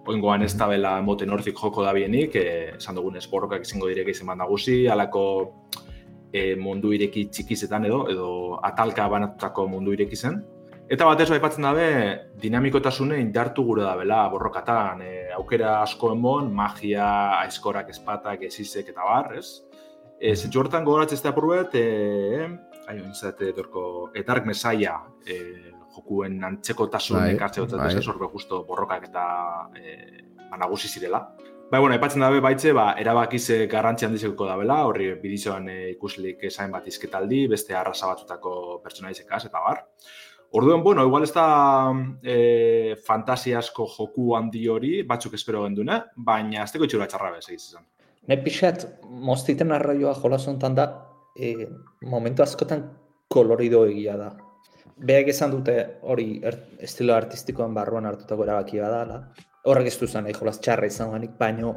Oingoan 0.10 0.42
ez 0.42 0.56
da 0.58 0.68
bela 0.68 1.02
moten 1.02 1.30
hortik 1.30 1.58
joko 1.58 1.84
da 1.84 1.94
bienik, 1.94 2.36
e, 2.36 2.76
esan 2.78 2.96
dugun 2.96 3.18
esporrokak 3.18 3.62
izango 3.62 3.88
direk 3.88 4.10
izan 4.10 4.38
nagusi, 4.38 4.88
alako 4.88 5.24
e, 6.34 6.56
mundu 6.56 6.94
ireki 6.94 7.30
txikizetan 7.30 7.86
edo, 7.86 8.06
edo 8.10 8.30
atalka 8.64 9.08
banatutako 9.08 9.68
mundu 9.68 9.94
ireki 9.94 10.16
zen. 10.16 10.42
Eta 10.90 11.06
batez 11.06 11.28
aipatzen 11.30 11.68
dabe, 11.68 11.88
dinamikotasune 12.42 13.20
indartu 13.22 13.62
gure 13.68 13.84
da 13.86 13.92
bela 13.98 14.24
borrokatan, 14.32 15.04
e, 15.06 15.28
aukera 15.38 15.76
asko 15.84 16.16
emon, 16.16 16.48
magia, 16.56 17.10
aizkorak, 17.44 17.92
espatak, 17.94 18.48
ezizek 18.48 18.90
eta 18.90 19.06
bar, 19.06 19.36
ez? 19.38 19.62
E, 20.18 20.34
Zentsu 20.34 20.64
hortan 20.64 20.88
gogoratzen 20.88 21.22
da 21.22 21.30
apurbet, 21.30 21.78
e, 21.78 22.48
aio, 22.90 23.04
inzate, 23.04 23.52
dorko, 23.54 23.84
etark 24.18 24.50
mesaia, 24.50 24.96
e, 25.28 25.38
jokuen 25.94 26.42
antzeko 26.50 26.90
tasun 26.90 27.20
Bai, 27.20 27.36
ekartze 27.36 27.62
dut, 27.62 27.78
bai. 27.78 27.94
ez 27.94 28.34
justo 28.34 28.64
borrokak 28.66 29.06
eta 29.12 29.28
e, 29.78 29.96
nagusi 30.58 30.90
zirela. 30.90 31.22
Bai, 31.70 31.80
bueno, 31.84 31.94
aipatzen 31.94 32.24
dabe 32.26 32.40
baitze, 32.42 32.72
ba, 32.74 32.96
erabakiz 32.98 33.44
eh, 33.54 33.68
garrantzi 33.70 34.08
handizeko 34.08 34.48
dabela, 34.48 34.80
horri 34.90 35.12
bidizoan 35.22 35.68
e, 35.70 35.76
ikuslik 35.92 36.42
esain 36.50 36.72
bat 36.74 36.88
izketaldi, 36.90 37.44
beste 37.52 37.76
arrasa 37.78 38.10
batzutako 38.10 38.80
pertsonaizekaz, 38.82 39.44
eta 39.46 39.62
bar. 39.62 39.84
Orduan, 40.52 40.82
bueno, 40.84 41.06
igual 41.06 41.24
ez 41.24 41.34
da 41.34 41.94
e, 42.24 42.96
fantasiasko 43.06 43.86
joku 43.94 44.34
handi 44.36 44.64
hori, 44.68 45.04
batzuk 45.06 45.36
espero 45.38 45.62
gendune, 45.68 46.00
baina 46.16 46.64
azteko 46.64 46.88
itxura 46.88 47.06
txarra 47.08 47.36
bez 47.36 47.46
egiz 47.52 47.68
izan. 47.68 47.86
Ne 48.30 48.38
pixat, 48.42 48.88
moztiten 49.30 49.72
arraioa 49.76 50.16
jolas 50.18 50.48
hontan 50.50 50.78
da, 50.80 50.88
e, 51.38 51.68
momentu 52.02 52.44
askotan 52.44 52.88
kolorido 53.30 53.84
egia 53.86 54.18
da. 54.18 54.32
Beak 55.06 55.30
esan 55.36 55.54
dute 55.54 55.76
hori 56.02 56.40
er, 56.44 56.58
estilo 56.82 57.14
artistikoan 57.16 57.78
barruan 57.78 58.10
hartutako 58.10 58.48
erabakia 58.48 58.90
da, 58.90 59.22
horrek 59.70 59.92
ez 59.92 59.98
du 60.00 60.08
zen 60.08 60.26
nahi 60.26 60.34
jolas 60.34 60.58
txarra 60.60 60.90
izan 60.90 61.14
ganik, 61.14 61.38
baino 61.38 61.76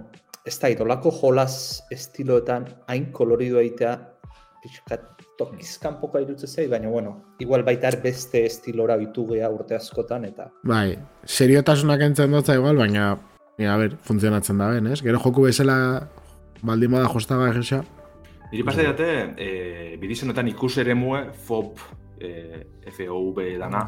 ez 0.49 0.57
da 0.59 0.73
idolako 0.73 1.13
jolas 1.21 1.83
estiloetan 1.93 2.67
hain 2.89 3.11
kolorido 3.13 3.61
egitea 3.61 3.93
pixkat 4.63 5.03
tokizkan 5.39 5.99
poka 6.01 6.21
irutze 6.23 6.47
zei, 6.47 6.69
baina 6.71 6.89
bueno, 6.89 7.17
igual 7.43 7.65
baita 7.67 7.91
beste 8.03 8.45
estilora 8.47 8.97
bitu 9.01 9.27
gea 9.33 9.51
urte 9.51 9.75
askotan 9.75 10.27
eta 10.29 10.49
Bai, 10.69 10.95
seriotasunak 11.25 12.05
entzen 12.07 12.35
dutza 12.37 12.55
igual, 12.55 12.79
baina, 12.79 13.17
ja, 13.59 13.75
a 13.75 13.79
ber, 13.81 13.97
funtzionatzen 14.07 14.63
da 14.63 14.71
ben, 14.77 14.87
ez? 14.93 15.01
Gero 15.03 15.19
joku 15.23 15.49
bezala 15.49 15.77
baldin 16.63 16.95
bada 16.95 17.11
jostaga 17.11 17.51
egisa. 17.51 17.83
Niri 18.53 18.65
pasa 18.69 18.85
date, 18.87 19.09
e, 19.41 19.51
bidizonetan 20.01 20.51
ikus 20.53 20.77
ere 20.79 20.95
mue, 20.95 21.25
FOB, 21.47 21.83
e, 22.21 22.33
FOV 22.93 23.41
dana, 23.59 23.87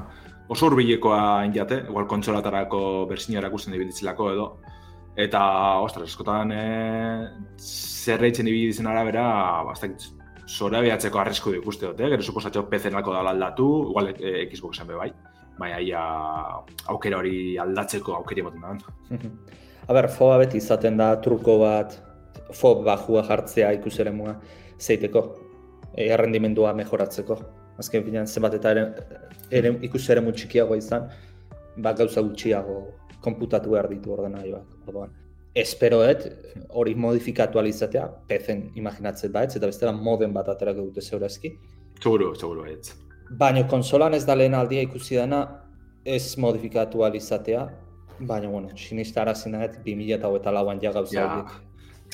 oso 0.48 0.70
urbilekoa 0.72 1.44
injate, 1.46 1.84
igual 1.88 2.08
kontsolatarako 2.10 2.80
bersinio 3.10 3.38
erakusten 3.42 3.76
dibilitzelako 3.76 4.30
edo, 4.32 4.48
eta, 5.14 5.44
ostras, 5.84 6.08
eskotan 6.10 6.50
e, 6.50 6.64
zerreitzen 7.60 8.48
ibilitzen 8.50 8.90
arabera, 8.90 9.28
bastak 9.68 10.00
zora 10.46 10.80
behatzeko 10.84 11.20
arrisku 11.20 11.52
du 11.52 11.60
ikuste 11.60 11.86
dute, 11.86 12.08
gero 12.12 12.22
suposatxo 12.22 12.66
PC-nako 12.70 13.14
dala 13.14 13.32
aldatu, 13.32 13.68
igual 13.90 14.10
e, 14.14 14.46
Xboxen 14.50 14.86
be 14.88 14.98
bai, 14.98 15.10
baina 15.58 15.80
ia 15.80 16.02
aukera 16.92 17.18
hori 17.18 17.56
aldatzeko 17.58 18.16
aukeri 18.18 18.44
ematen 18.44 18.60
da. 18.60 18.74
A 19.88 19.92
ber, 19.92 20.08
foba 20.08 20.38
beti 20.40 20.56
izaten 20.60 20.96
da 20.96 21.10
truko 21.20 21.58
bat, 21.60 21.98
fob 22.56 22.84
bajua 22.86 23.24
jartzea 23.28 23.72
ikuseremua 23.78 24.36
zeiteko, 24.80 25.24
e, 25.94 26.08
errendimendua 26.08 26.72
mejoratzeko. 26.76 27.38
Azken 27.78 28.04
finean, 28.06 28.26
zenbat 28.26 28.54
eta 28.60 28.70
ere, 28.70 28.84
ere 29.50 29.72
txikiago 30.32 30.76
izan, 30.76 31.08
ba 31.76 31.92
gauza 31.92 32.22
gutxiago 32.22 32.78
konputatu 33.20 33.70
behar 33.70 33.88
ditu 33.88 34.12
ordenagailuak. 34.12 34.66
Orduan, 34.86 35.10
esperoet 35.54 36.26
hori 36.74 36.94
modifikatu 36.98 37.58
alizatea, 37.58 38.08
pezen 38.28 38.70
imaginatzen 38.74 39.32
baitz, 39.32 39.54
eta 39.56 39.66
bestela 39.70 39.92
moden 39.92 40.32
bat 40.34 40.48
aterako 40.48 40.88
dute 40.88 41.00
zeurazki. 41.02 41.54
Seguro, 42.02 42.34
seguro, 42.34 42.66
ez. 42.66 42.94
Baina 43.38 43.62
konsolan 43.68 44.14
ez 44.14 44.24
da 44.26 44.34
lehen 44.36 44.54
aldia 44.54 44.82
ikusi 44.82 45.16
dena, 45.16 45.44
ez 46.04 46.36
modifikatu 46.38 47.04
alizatea, 47.06 47.68
baina, 48.18 48.48
bueno, 48.50 48.68
sinista 48.76 49.22
arazin 49.22 49.52
nahet, 49.56 49.78
2008 49.84 50.52
lauan 50.52 50.80
ja 50.82 50.92
gauza 50.92 51.14
Ja. 51.20 51.28
horiek. 51.30 51.54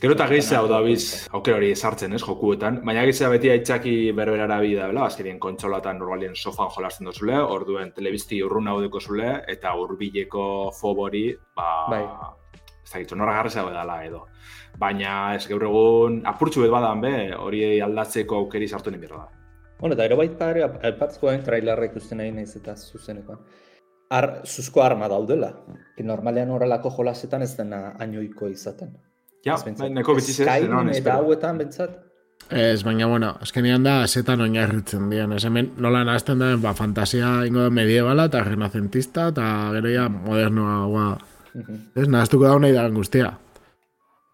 Gero 0.00 0.14
eta 0.14 0.26
gehiago 0.30 0.62
hau 0.62 0.68
dabiz, 0.70 1.26
aukera 1.32 1.56
hori 1.58 1.70
esartzen, 1.74 2.12
ez, 2.16 2.22
jokuetan. 2.22 2.78
Baina 2.84 3.02
gehiago 3.04 3.32
beti 3.34 3.50
aitzaki 3.50 4.12
berberara 4.16 4.60
bi 4.60 4.74
da, 4.74 4.86
bela, 4.88 5.04
azkerien 5.10 5.38
kontsolatan 5.38 5.98
normalien 5.98 6.34
sofan 6.34 6.70
jolasten 6.76 7.04
dozule, 7.10 7.36
orduen 7.36 7.92
telebizti 7.92 8.42
urrun 8.42 8.68
haudeko 8.68 9.00
zule, 9.00 9.42
eta 9.48 9.74
urbileko 9.76 10.70
fobori, 10.72 11.34
ba, 11.56 11.86
Bai. 11.90 12.04
Ez 12.98 13.08
dakit, 13.08 13.72
dela 13.72 14.04
edo. 14.04 14.26
Baina 14.78 15.34
ez 15.34 15.46
gaur 15.48 15.62
egun 15.62 16.22
apurtxu 16.26 16.62
bet 16.62 16.70
badan 16.70 17.00
be, 17.00 17.14
hori 17.36 17.80
aldatzeko 17.80 18.36
aukeri 18.36 18.68
sartu 18.68 18.90
nien 18.90 19.06
da. 19.08 19.28
Bueno, 19.80 19.94
eta 19.94 20.04
ero 20.04 20.16
baita 20.16 20.50
ere, 20.50 20.66
aipatzeko 20.82 21.30
den 21.30 21.42
trailerra 21.44 21.86
ikusten 21.88 22.18
nahi 22.18 22.32
naiz 22.32 22.54
eta 22.56 22.76
zuzenekoan. 22.76 23.38
Ar, 24.10 24.42
zuzko 24.44 24.82
arma 24.82 25.08
daudela. 25.08 25.52
Que 25.96 26.04
normalean 26.04 26.50
horrelako 26.50 26.90
jolasetan 26.90 27.42
ez 27.42 27.56
dena 27.56 27.94
ainoiko 27.98 28.48
izaten. 28.50 28.96
Ja, 29.46 29.56
bai, 29.78 29.88
neko 29.94 30.14
bitziz 30.18 30.40
ez, 30.40 30.46
Skyrim 30.46 30.74
non, 30.74 30.90
eta 30.90 30.98
espero. 30.98 31.16
hauetan 31.16 31.60
bentsat. 31.62 31.96
Ez, 32.50 32.82
baina, 32.84 33.06
bueno, 33.06 33.30
azkenean 33.40 33.84
da, 33.86 33.94
zetan 34.08 34.40
oinarritzen 34.44 35.08
dian. 35.12 35.32
Ez 35.32 35.44
hemen, 35.46 35.70
nola 35.78 36.02
nahazten 36.04 36.40
da, 36.42 36.50
ba, 36.60 36.74
fantasia 36.74 37.38
ingo 37.46 37.62
da 37.64 37.72
mediebala 37.72 38.26
eta 38.28 38.42
renazentista 38.44 39.28
eta 39.32 39.46
gero 39.76 39.92
ja 39.94 40.08
modernoa, 40.12 40.80
ba, 41.54 41.78
ez, 41.96 42.06
nahaztuko 42.08 42.44
da 42.46 42.58
nahi 42.58 42.72
dagan 42.76 42.94
guztia. 42.94 43.32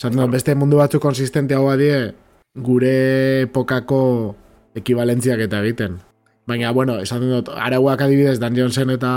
Zaten 0.00 0.18
da, 0.20 0.26
beste 0.26 0.54
mundu 0.54 0.76
batzuk 0.76 1.02
konsistentiagoa 1.02 1.76
die, 1.80 2.00
gure 2.56 2.94
epokako 3.46 4.00
ekibalentziak 4.76 5.40
eta 5.46 5.60
egiten. 5.64 5.98
Baina, 6.46 6.70
bueno, 6.72 6.98
esaten 7.02 7.30
dut, 7.32 7.48
arauak 7.50 8.02
adibidez, 8.06 8.38
Dungeonsen 8.40 8.92
eta 8.94 9.12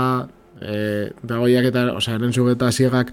e, 0.60 1.10
dagoiak 1.22 1.68
eta, 1.70 1.86
osea, 1.94 2.16
erentzug 2.18 2.48
eta 2.52 2.70
ziegak, 2.72 3.12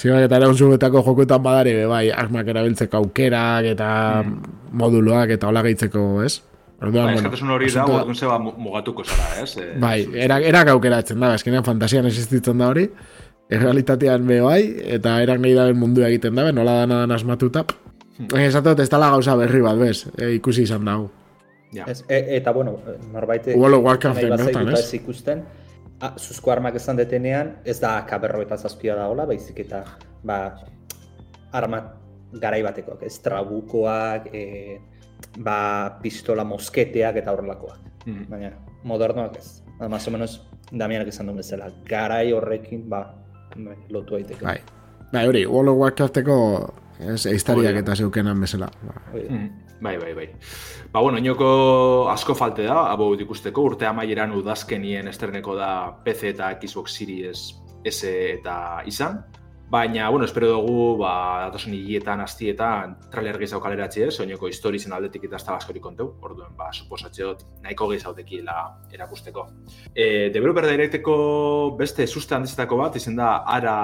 ziegak 0.00 0.24
eta 0.28 0.38
erentzugutako 0.40 1.02
jokuetan 1.04 1.42
badari, 1.44 1.74
be, 1.82 1.88
bai, 1.90 2.06
armak 2.10 2.48
erabiltzeko 2.48 3.02
aukerak 3.02 3.68
eta 3.74 3.90
moduloak 4.72 5.34
eta 5.36 5.50
hola 5.50 5.62
gehitzeko, 5.66 6.06
ez? 6.24 6.38
Orduan, 6.80 7.10
Bai, 7.10 7.20
bueno, 7.20 7.52
hori 7.52 7.68
da, 7.74 7.82
orduan 7.84 8.16
zeba 8.16 8.38
mu- 8.40 8.54
mugatuko 8.56 9.04
zara, 9.04 9.42
ez? 9.42 9.50
Eh, 9.60 9.74
Bai, 9.82 9.98
erak, 10.16 10.46
erak 10.48 10.70
aukeratzen 10.72 11.20
da, 11.20 11.34
eskenean 11.36 11.66
fantasian 11.66 12.06
existitzen 12.08 12.56
da 12.56 12.70
hori, 12.72 12.86
errealitatean 13.50 14.26
be 14.26 14.40
bai, 14.44 14.60
eta 14.96 15.16
erak 15.22 15.40
nahi 15.42 15.54
daben 15.58 15.78
mundu 15.78 16.04
egiten 16.06 16.38
da, 16.38 16.50
nola 16.54 16.80
dana 16.82 17.02
dan 17.02 17.14
asmatuta. 17.16 17.64
Baina 18.20 18.46
esatot 18.46 18.80
ez 18.82 18.88
dala 18.92 19.10
gauza 19.14 19.34
berri 19.40 19.62
bat, 19.64 19.78
bez, 19.80 20.04
e, 20.18 20.34
ikusi 20.36 20.66
izan 20.68 20.84
dago. 20.86 21.08
Ja. 21.74 21.86
Ez, 21.88 22.02
e, 22.08 22.20
eta, 22.36 22.52
bueno, 22.52 22.76
norbait 23.12 23.48
World 23.54 23.78
of 23.78 23.86
Warcraften 23.86 24.34
bertan, 24.34 24.68
eta 24.68 24.78
ez? 24.78 24.84
ez 24.84 25.00
ikusten, 25.00 25.42
a, 26.00 26.12
zuzko 26.18 26.52
armak 26.52 26.76
esan 26.80 27.00
detenean, 27.00 27.56
ez 27.64 27.78
da 27.80 27.96
AK 28.02 28.12
eta 28.42 28.58
zazpia 28.58 28.96
da 28.98 29.08
hola, 29.08 29.26
baizik 29.26 29.58
eta, 29.64 29.84
ba, 30.22 30.40
arma 31.52 31.82
garai 32.32 32.62
batekoak, 32.62 33.02
ez 33.02 33.18
trabukoak, 33.24 34.28
e, 34.34 34.78
ba, 35.38 35.98
pistola 36.02 36.44
mosketeak 36.44 37.16
eta 37.16 37.32
horrelakoak. 37.32 37.80
Mhm. 38.06 38.28
Baina, 38.30 38.52
modernoak 38.84 39.36
ez. 39.38 39.62
Ba, 39.78 39.88
Más 39.88 40.06
o 40.06 40.10
menos, 40.10 40.46
Damianak 40.70 41.08
esan 41.08 41.26
duen 41.26 41.40
bezala, 41.40 41.72
garai 41.88 42.32
horrekin, 42.32 42.84
ba, 42.88 43.16
bai, 43.56 43.76
lotu 43.90 44.18
daiteke. 44.18 44.44
Bai, 44.44 44.58
bai 45.12 45.26
hori, 45.28 45.46
World 45.46 45.74
of 45.74 45.82
Warcrafteko 45.82 46.36
ez, 47.00 47.24
eiztariak 47.26 47.82
eta 47.82 47.96
zeukenan 47.96 48.40
bezala. 48.40 48.70
Ba. 48.86 49.00
Mm, 49.16 49.48
Bai, 49.80 49.96
bai, 49.96 50.12
bai. 50.12 50.28
Ba, 50.92 51.00
bueno, 51.00 51.18
inoko 51.18 52.08
asko 52.12 52.34
falte 52.36 52.66
da, 52.68 52.90
abo 52.92 53.14
ikusteko, 53.16 53.62
urte 53.72 53.86
amaieran 53.88 54.34
udazkenien 54.36 55.08
esterneko 55.08 55.54
da 55.56 55.70
PC 56.04 56.34
eta 56.34 56.50
Xbox 56.60 56.98
Series 56.98 57.44
S 57.88 58.04
eta 58.04 58.82
izan. 58.86 59.22
Baina, 59.70 60.08
bueno, 60.10 60.24
espero 60.24 60.48
dugu, 60.48 60.96
ba, 60.98 61.44
datosun 61.44 61.76
hilietan, 61.76 62.18
astietan, 62.24 62.96
trailer 63.12 63.36
gehiago 63.38 63.60
kaleratzi 63.62 64.02
ez, 64.02 64.16
oinoko 64.18 64.48
historizen 64.50 64.90
aldetik 64.96 65.28
eta 65.28 65.36
ez 65.38 65.44
da 65.46 65.58
askori 65.60 65.78
konteu, 65.78 66.08
orduen, 66.26 66.56
ba, 66.58 66.72
suposatzeot, 66.74 67.44
nahiko 67.62 67.86
gehiago 67.92 68.10
tekiela 68.16 68.56
erakusteko. 68.90 69.44
E, 69.94 70.32
Developer 70.34 70.66
Directeko 70.66 71.14
beste 71.78 72.08
suste 72.08 72.34
handizetako 72.34 72.80
bat, 72.80 72.98
izen 72.98 73.14
da 73.20 73.44
Ara 73.46 73.74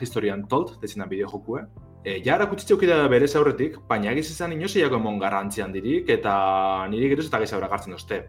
Historian 0.00 0.42
Told, 0.50 0.80
dezen 0.82 1.04
da 1.04 1.06
bideo 1.12 1.30
jokue. 1.30 1.62
E, 2.02 2.16
ja 2.26 2.34
erakutsi 2.34 2.66
da 2.88 3.06
berez 3.06 3.36
aurretik, 3.36 3.78
baina 3.86 4.10
egiz 4.10 4.32
izan 4.32 4.52
inoziako 4.52 4.96
emon 4.96 5.20
garrantzi 5.20 5.62
handirik, 5.62 6.10
eta 6.10 6.88
niri 6.90 7.12
geroz 7.14 7.28
eta 7.28 7.38
gehiago 7.38 7.68
gartzen 7.68 7.92
dozte. 7.92 8.24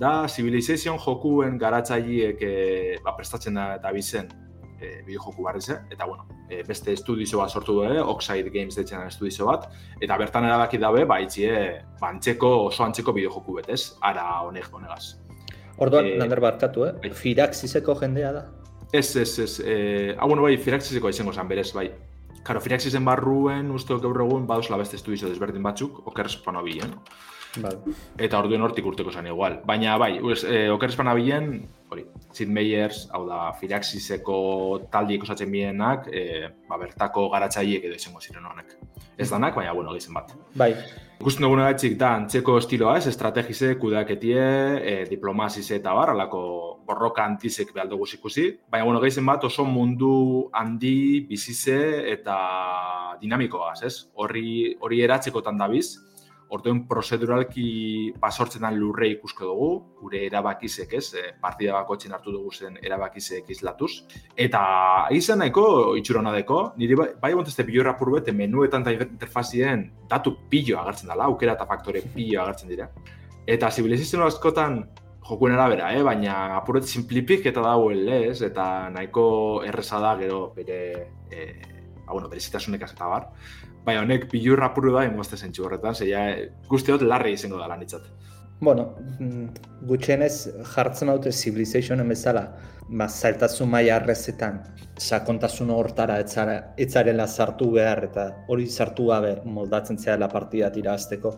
Da, 0.00 0.26
Civilization 0.26 0.98
jokuen 0.98 1.58
garatzaileek 1.58 2.42
e, 2.42 2.98
ba, 3.04 3.14
prestatzen 3.14 3.54
da 3.54 3.76
eta 3.78 3.94
bizen 3.94 4.45
e, 4.80 5.02
bideo 5.06 5.22
joku 5.22 5.42
barriz, 5.42 5.68
eta 5.70 6.04
bueno, 6.04 6.26
e, 6.48 6.62
beste 6.66 6.92
estudizo 6.92 7.38
bat 7.38 7.50
sortu 7.50 7.78
du, 7.80 7.84
Oxide 8.02 8.50
Games 8.50 8.74
deitzen 8.76 8.98
den 9.00 9.08
estudizo 9.08 9.46
bat, 9.46 9.68
eta 10.00 10.16
bertan 10.16 10.44
erabaki 10.48 10.78
dabe, 10.78 11.04
ba, 11.04 11.20
itxie, 11.20 11.82
ba, 12.00 12.10
antzeko, 12.10 12.66
oso 12.70 12.84
antzeko 12.84 13.12
bideo 13.12 13.30
joku 13.34 13.56
bet, 13.60 13.70
ez? 13.70 13.94
Ara 14.00 14.42
honek 14.42 14.68
honegaz. 14.72 15.16
Orduan, 15.78 16.06
Eh, 16.06 16.18
Nander 16.18 16.40
barkatu, 16.40 16.86
eh? 16.86 16.92
bai. 17.02 17.12
Firaxiseko 17.12 17.94
jendea 18.00 18.32
da. 18.32 18.44
Ez, 18.92 19.16
ez, 19.16 19.38
ez. 19.38 19.60
Eh, 19.64 20.16
ah, 20.18 20.26
bueno, 20.26 20.42
bai, 20.42 20.56
Firaxiseko 20.56 21.08
izango 21.08 21.32
zen, 21.32 21.48
berez, 21.48 21.72
bai. 21.74 21.90
Karo, 22.46 22.60
Firaxisen 22.60 23.04
barruen, 23.04 23.70
uste 23.74 23.96
gaur 24.00 24.20
egun, 24.22 24.46
baduzla 24.46 24.78
beste 24.78 24.96
estudizo 24.96 25.28
desberdin 25.28 25.62
batzuk, 25.66 26.06
oker 26.06 26.26
espano 26.30 26.62
bilen. 26.62 26.94
Vale. 27.62 27.96
Eta 28.18 28.38
orduen 28.42 28.62
hortik 28.62 28.86
urteko 28.86 29.12
zen 29.12 29.30
igual. 29.30 29.60
Baina 29.66 29.96
bai, 30.00 30.16
uz, 30.20 30.42
e, 30.44 30.66
okerespan 30.72 31.08
abilen, 31.12 31.50
hori, 31.90 32.06
Sid 32.36 32.52
Meier's, 32.52 33.06
hau 33.14 33.24
da, 33.28 33.40
Firaxiseko 33.60 34.38
taldiek 34.92 35.24
osatzen 35.24 35.50
bienak, 35.52 36.10
e, 36.12 36.50
ba, 36.68 36.78
bertako 36.82 37.28
garatzaileek 37.32 37.88
edo 37.88 37.98
izango 37.98 38.20
ziren 38.20 38.46
honek. 38.46 38.76
Ez 39.16 39.30
danak, 39.30 39.56
baina, 39.56 39.72
bueno, 39.72 39.94
gizen 39.96 40.16
bat. 40.16 40.34
Bai, 40.54 40.72
Ikusten 41.16 41.46
duguna 41.46 41.70
gatxik 41.70 41.94
da, 41.96 42.10
antzeko 42.18 42.58
estiloa 42.60 42.98
ez, 42.98 43.06
estrategize, 43.08 43.70
kudeaketie, 43.80 44.40
e, 44.76 44.96
diplomazize 45.08 45.78
eta 45.78 45.94
bar, 45.96 46.12
alako 46.12 46.40
borroka 46.86 47.24
antizek 47.24 47.72
behar 47.72 47.88
dugu 47.88 48.04
ikusi. 48.12 48.50
Baina, 48.68 48.84
bueno, 48.84 49.00
gehizen 49.00 49.24
bat 49.24 49.44
oso 49.48 49.64
mundu 49.64 50.50
handi, 50.52 51.24
bizize 51.30 51.78
eta 52.12 52.36
dinamikoaz, 53.22 53.80
ez? 53.88 53.94
Horri, 54.12 54.76
hori 54.78 55.00
eratzekotan 55.06 55.56
dabiz, 55.56 55.96
Orduan 56.54 56.84
prozeduralki 56.86 58.12
pasortzen 58.22 58.62
dan 58.62 58.76
lurre 58.78 59.08
ikusko 59.10 59.48
dugu, 59.48 59.70
gure 59.98 60.20
erabakizek 60.28 60.92
ez, 60.94 61.06
e, 61.18 61.24
partida 61.42 61.72
bakotzen 61.74 62.14
hartu 62.14 62.30
dugu 62.34 62.52
zen 62.54 62.76
erabakizek 62.82 63.50
izlatuz. 63.50 63.90
Eta 64.36 64.60
izan 65.10 65.42
nahiko 65.42 65.96
itxura 65.98 66.22
deko, 66.36 66.60
niri 66.78 66.94
bai, 66.94 67.08
bai 67.22 67.32
bontezte 67.34 67.64
bilo 67.66 67.88
apur 67.90 68.12
bete 68.14 68.32
menuetan 68.32 68.86
eta 68.86 69.08
interfazien 69.08 69.90
datu 70.08 70.36
pilo 70.50 70.78
agertzen 70.78 71.10
dela, 71.10 71.26
aukera 71.26 71.58
eta 71.58 71.66
faktore 71.66 72.04
pilo 72.14 72.42
agertzen 72.44 72.70
dira. 72.70 72.88
Eta 73.46 73.70
zibilizazio 73.70 74.24
askotan 74.26 74.84
jokuen 75.26 75.54
arabera, 75.56 75.90
eh? 75.94 76.02
baina 76.06 76.56
apuret 76.60 76.86
simplipik 76.86 77.46
eta 77.50 77.62
dauel, 77.64 78.06
ez? 78.30 78.40
Eta 78.46 78.88
nahiko 78.94 79.26
erreza 79.66 80.00
da 80.02 80.14
gero 80.20 80.52
bere, 80.54 80.80
e, 81.30 81.46
ba, 82.04 82.12
bueno, 82.12 82.30
bere 82.30 82.40
zitasunekaz 82.40 82.92
eta 82.94 83.10
bar. 83.10 83.30
Baina 83.86 84.02
honek 84.02 84.26
bilur 84.32 84.64
apuru 84.66 84.92
da 84.96 85.04
ingoazte 85.06 85.36
zentsu 85.38 85.66
horretan, 85.66 85.94
zeia 85.94 86.22
guzti 86.70 86.90
dut 86.92 87.04
larri 87.06 87.36
izango 87.36 87.58
da 87.60 87.68
lanitzat. 87.70 88.08
bueno, 88.60 88.94
mm, 89.20 89.48
gutxienez 89.86 90.48
jartzen 90.74 91.10
haute 91.12 91.30
Civilizationen 91.30 92.08
bezala, 92.08 92.42
ba, 92.88 93.06
zailtasun 93.06 93.68
maila 93.68 93.96
arrezetan, 93.96 94.62
sakontasun 94.96 95.70
hortara 95.70 96.16
etzara, 96.22 96.54
etzarela 96.78 97.26
sartu 97.26 97.70
behar 97.74 98.04
eta 98.04 98.24
hori 98.48 98.66
sartu 98.66 99.10
gabe 99.10 99.34
moldatzen 99.44 99.98
zela 99.98 100.28
partida 100.28 100.70
tirazteko. 100.72 101.34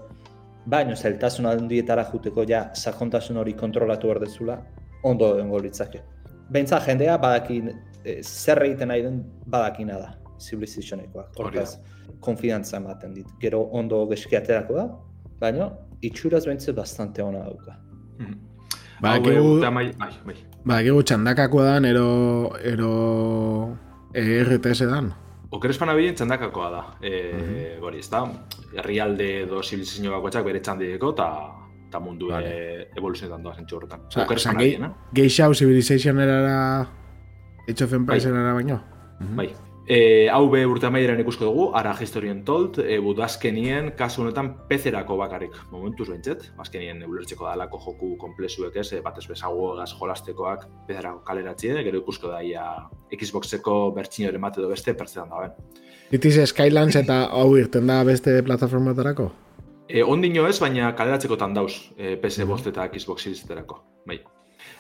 Baina 0.67 0.95
zailtasun 0.97 1.47
handietara 1.51 2.05
juteko 2.13 2.45
ja 2.49 2.69
sakontasun 2.75 3.43
hori 3.43 3.57
kontrolatu 3.65 4.13
behar 4.13 4.23
dezula, 4.23 4.59
ondo 5.03 5.35
egongo 5.37 5.59
litzake. 5.67 6.05
Beintza 6.51 6.81
jendea 6.87 7.19
badakin, 7.19 7.75
eh, 8.05 8.23
zer 8.23 8.63
egiten 8.63 8.89
nahi 8.89 9.03
den 9.03 9.23
badakina 9.47 9.99
da, 9.99 10.15
Da. 10.39 11.27
Hortaz, 11.37 11.79
konfidantza 12.21 12.77
ematen 12.77 13.15
dit. 13.15 13.27
Gero 13.41 13.61
ondo 13.73 14.07
geski 14.09 14.37
aterako 14.37 14.75
da, 14.75 14.87
baina 15.41 15.71
itxuraz 16.03 16.45
bentze 16.47 16.73
bastante 16.73 17.23
ona 17.23 17.39
dauka. 17.45 17.77
Ba, 19.01 19.13
Hau, 19.15 19.23
geu- 19.23 19.43
urte 19.57 19.67
amai- 19.67 19.93
bai, 19.97 20.11
bai. 20.27 20.35
Ba, 20.65 20.81
gero 20.83 21.03
txandakakoa 21.03 21.65
dan, 21.65 21.85
ero, 21.85 22.53
ero 22.65 23.77
e, 24.13 24.43
RTS 24.43 24.87
dan. 24.91 25.13
Okerespan 25.51 25.89
abilen 25.89 26.15
txandakakoa 26.19 26.71
da. 26.71 26.81
E, 27.01 27.79
Hori, 27.81 27.99
ez 28.03 28.11
da, 28.11 28.25
herrialde 28.75 29.29
edo 29.45 29.63
zibilizazio 29.63 30.11
bakoitzak 30.17 30.45
bere 30.45 30.61
txandideko 30.61 31.13
eta 31.15 31.29
eta 31.89 32.01
mundu 32.05 32.29
Vale. 32.29 32.49
vale. 32.51 32.89
evoluzionetan 32.99 33.43
doa 33.43 33.55
zentsu 33.55 33.77
horretan. 33.79 34.01
Osa, 34.11 34.25
Okerespan 34.27 34.57
osa, 34.57 34.61
gehi, 34.65 34.75
abilen, 34.75 34.91
eh? 34.91 34.95
geixau 35.15 35.55
Civilization 35.55 36.19
erara 36.21 36.59
Age 37.69 37.85
of 37.85 37.93
Empires 37.95 38.25
Bai. 38.27 38.33
erara 38.33 38.53
baino. 38.55 38.81
Bai. 39.37 39.49
E, 39.89 40.29
hau 40.29 40.51
be 40.53 40.61
urte 40.69 40.85
amaieran 40.85 41.21
ikusko 41.23 41.47
dugu, 41.47 41.63
ara 41.79 41.95
historien 41.97 42.43
told, 42.45 42.77
e, 42.83 42.99
budazkenien, 43.01 43.95
kasu 43.97 44.21
honetan 44.21 44.51
pezerako 44.69 45.17
bakarrik, 45.17 45.57
momentuz 45.71 46.11
behintzet, 46.11 46.45
azkenien 46.61 47.01
ulertzeko 47.07 47.47
dalako 47.49 47.81
joku 47.87 48.11
komplezuek 48.21 48.77
ez, 48.83 48.91
e, 48.93 49.01
batez 49.01 49.25
bezago 49.31 49.71
egaz 49.79 49.89
jolastekoak 49.95 50.69
pezerako 50.91 51.25
kaleratzie, 51.25 51.73
gero 51.89 52.03
ikusko 52.03 52.35
da 52.35 52.43
ia 52.45 52.69
Xboxeko 53.17 53.81
bertxinoren 53.97 54.45
bat 54.45 54.61
edo 54.61 54.69
beste 54.69 54.93
pertzetan 54.93 55.33
daben. 55.33 55.57
Itiz 56.13 56.37
Skylands 56.53 57.01
eta 57.01 57.23
hau 57.33 57.55
irten 57.57 57.89
da 57.89 58.03
beste 58.05 58.43
plataformatarako? 58.45 59.31
E, 59.89 60.03
ondino 60.05 60.45
ez, 60.53 60.59
baina 60.61 60.93
kaleratzekotan 60.93 61.57
dauz, 61.57 61.79
e, 61.97 62.19
PS 62.21 62.45
bost 62.45 62.69
eta 62.69 62.91
Xbox 62.93 63.25
Seriesetarako. 63.25 63.81
Bai. 64.05 64.21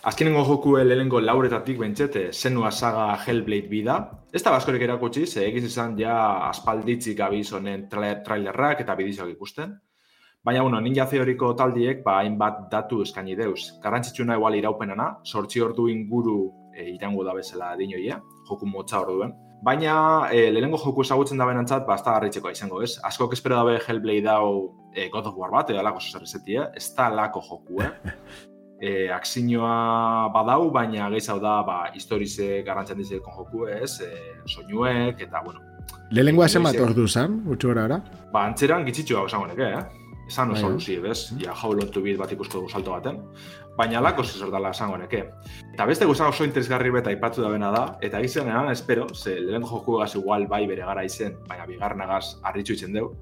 Azkenengo 0.09 0.40
joku 0.40 0.71
lehenengo 0.81 1.18
lauretatik 1.21 1.77
bentzet, 1.83 2.14
e, 2.16 2.29
zenua 2.33 2.71
saga 2.73 3.11
Hellblade 3.27 3.68
bida. 3.68 3.97
Ez 4.33 4.40
da 4.47 4.55
baskorik 4.55 4.81
erakutsi, 4.87 5.27
ze 5.27 5.42
egiz 5.44 5.66
izan 5.66 5.99
ja 6.01 6.14
aspalditzik 6.47 7.18
gabiz 7.18 7.51
honen 7.53 7.83
tra 7.90 8.14
trailerrak 8.25 8.81
eta 8.81 8.97
bidizioak 8.97 9.35
ikusten. 9.35 9.77
Baina, 10.49 10.62
bueno, 10.62 10.81
Ninja 10.81 11.05
Theoriko 11.11 11.53
taldiek, 11.59 12.01
ba, 12.07 12.23
hainbat 12.23 12.71
datu 12.73 13.03
eskaini 13.05 13.37
deuz. 13.37 13.75
Garrantzitsuna 13.85 14.40
igual 14.40 14.57
iraupenana, 14.57 15.11
sortzi 15.25 15.61
ordu 15.61 15.90
inguru 15.92 16.40
e, 16.73 16.88
irango 16.94 17.29
da 17.29 17.37
bezala 17.37 17.75
dinoia, 17.77 18.23
joku 18.49 18.64
motza 18.66 19.03
orduen. 19.05 19.37
Baina, 19.62 19.94
e, 20.33 20.47
lehenengo 20.55 20.81
joku 20.81 21.05
ezagutzen 21.05 21.37
da 21.37 21.53
benantzat, 21.53 21.85
ba, 21.85 22.01
ez 22.01 22.07
da 22.07 22.16
garritzekoa 22.16 22.57
izango, 22.57 22.81
ez? 22.81 22.94
Askok 23.05 23.37
espero 23.37 23.61
dabe 23.61 23.77
Hellblade 23.85 24.33
hau 24.38 24.55
e, 24.94 25.11
God 25.12 25.35
of 25.35 25.37
War 25.37 25.53
bat, 25.53 25.75
edo 25.75 25.85
alako 25.85 26.01
zerrezetia, 26.01 26.71
ez 26.73 26.94
da 26.97 27.11
lako 27.12 27.44
joku, 27.51 27.83
eh? 27.85 27.92
e, 28.81 29.09
aksinioa 29.12 30.29
badau, 30.35 30.71
baina 30.75 31.11
gehiago 31.11 31.41
da, 31.43 31.62
ba, 31.67 31.79
historize 31.95 32.62
garrantzan 32.67 32.99
dizekon 32.99 33.35
joku, 33.41 33.67
ez? 33.67 34.01
E, 34.01 34.12
soinuek, 34.47 35.21
eta, 35.29 35.43
bueno, 35.45 35.64
Lehenengoa 36.11 36.49
zenbat 36.49 36.77
eh? 36.79 36.83
ordu 36.85 37.07
zan, 37.09 37.41
gutxu 37.45 37.69
gara 37.69 37.85
ara? 37.85 37.99
ba, 38.33 38.45
antzeran 38.47 38.85
gitzitxua 38.87 39.27
esango 39.29 39.49
neke, 39.51 39.73
eh? 39.77 40.07
Esan 40.29 40.51
oso 40.53 40.67
Bai. 40.67 40.75
luzi, 40.75 40.99
bez? 41.01 41.35
Ja, 41.41 41.55
long 41.64 41.91
to 41.91 42.03
beat 42.05 42.19
bat 42.19 42.33
ikusko 42.33 42.67
salto 42.69 42.93
baten. 42.93 43.23
Baina 43.79 44.01
lako 44.01 44.23
zezor 44.23 44.51
dela 44.53 44.71
esango 44.71 44.99
neke. 44.99 45.23
Eta 45.73 45.87
beste 45.87 46.05
gauza 46.05 46.29
oso 46.29 46.45
interesgarri 46.45 46.91
beta 46.91 47.09
aipatu 47.09 47.41
da 47.41 47.49
bena 47.49 47.71
da, 47.73 47.85
eta 48.03 48.21
izenean, 48.21 48.69
espero, 48.71 49.07
ze 49.14 49.38
lehenko 49.41 49.69
joku 49.69 49.97
egaz 50.01 50.17
igual 50.17 50.47
bai 50.47 50.67
bere 50.67 50.85
gara 50.85 51.05
izen, 51.05 51.38
baina 51.49 51.64
bigarnagaz 51.67 52.41
harritxu 52.43 52.77
itzen 52.77 52.93
deu, 52.93 53.14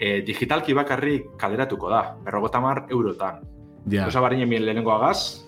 e, 0.00 0.20
digitalki 0.26 0.74
bakarrik 0.74 1.30
kaleratuko 1.38 1.90
da, 1.90 2.02
berrogotamar 2.24 2.86
eurotan. 2.90 3.44
Ja. 3.90 4.06
Osa 4.06 4.20
barinen 4.20 4.50
bien 4.50 4.64
lehenengo 4.64 4.92
agaz, 4.92 5.44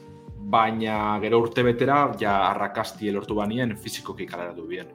baina 0.51 1.19
gero 1.23 1.41
urte 1.45 1.63
betera, 1.63 2.03
ja 2.21 2.37
arrakasti 2.51 3.11
lortu 3.13 3.37
banien 3.39 3.77
fizikoki 3.77 4.27
kaleratu 4.27 4.67
bien. 4.67 4.89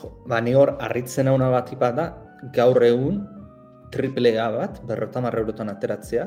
Jo, 0.00 0.10
ba, 0.26 0.40
ni 0.40 0.54
hor, 0.54 0.76
harritzen 0.80 1.28
hauna 1.28 1.50
bat 1.52 1.70
bat 1.78 1.96
da, 1.96 2.06
gaur 2.54 2.82
egun, 2.82 3.20
triple 3.92 4.34
A 4.40 4.50
bat, 4.50 4.80
berrotamar 4.88 5.36
eurotan 5.38 5.68
ateratzea, 5.68 6.26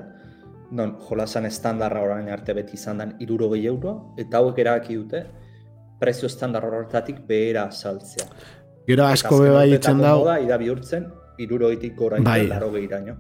non, 0.72 0.96
jolasan 1.10 1.46
estandarra 1.46 2.02
orain 2.06 2.30
arte 2.30 2.54
beti 2.54 2.78
izan 2.80 3.02
den 3.02 3.16
irurogei 3.20 3.66
euro, 3.66 4.14
eta 4.18 4.40
hauek 4.40 4.62
erabaki 4.64 4.96
dute, 4.96 5.26
prezio 6.00 6.30
estandar 6.30 6.66
horretatik 6.66 7.22
behera 7.28 7.70
saltzea. 7.72 8.28
Gero 8.88 9.06
asko 9.06 9.40
be 9.42 9.52
bai 9.54 9.70
itzen 9.74 10.02
dau, 10.02 10.24
Da, 10.26 10.40
ida 10.40 10.58
bihurtzen, 10.62 11.08
irurogeitik 11.38 11.96
gora 11.96 12.22
Bai. 12.22 12.48
laro 12.48 12.72
gehiraino. 12.72 13.16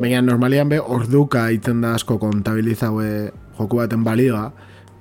baina 0.00 0.22
normalian 0.22 0.68
be 0.68 0.80
orduka 0.80 1.48
itzen 1.50 1.80
da 1.80 1.94
asko 1.94 2.18
kontabilizaue 2.18 3.30
joku 3.58 3.76
baten 3.76 4.04
balioa, 4.04 4.50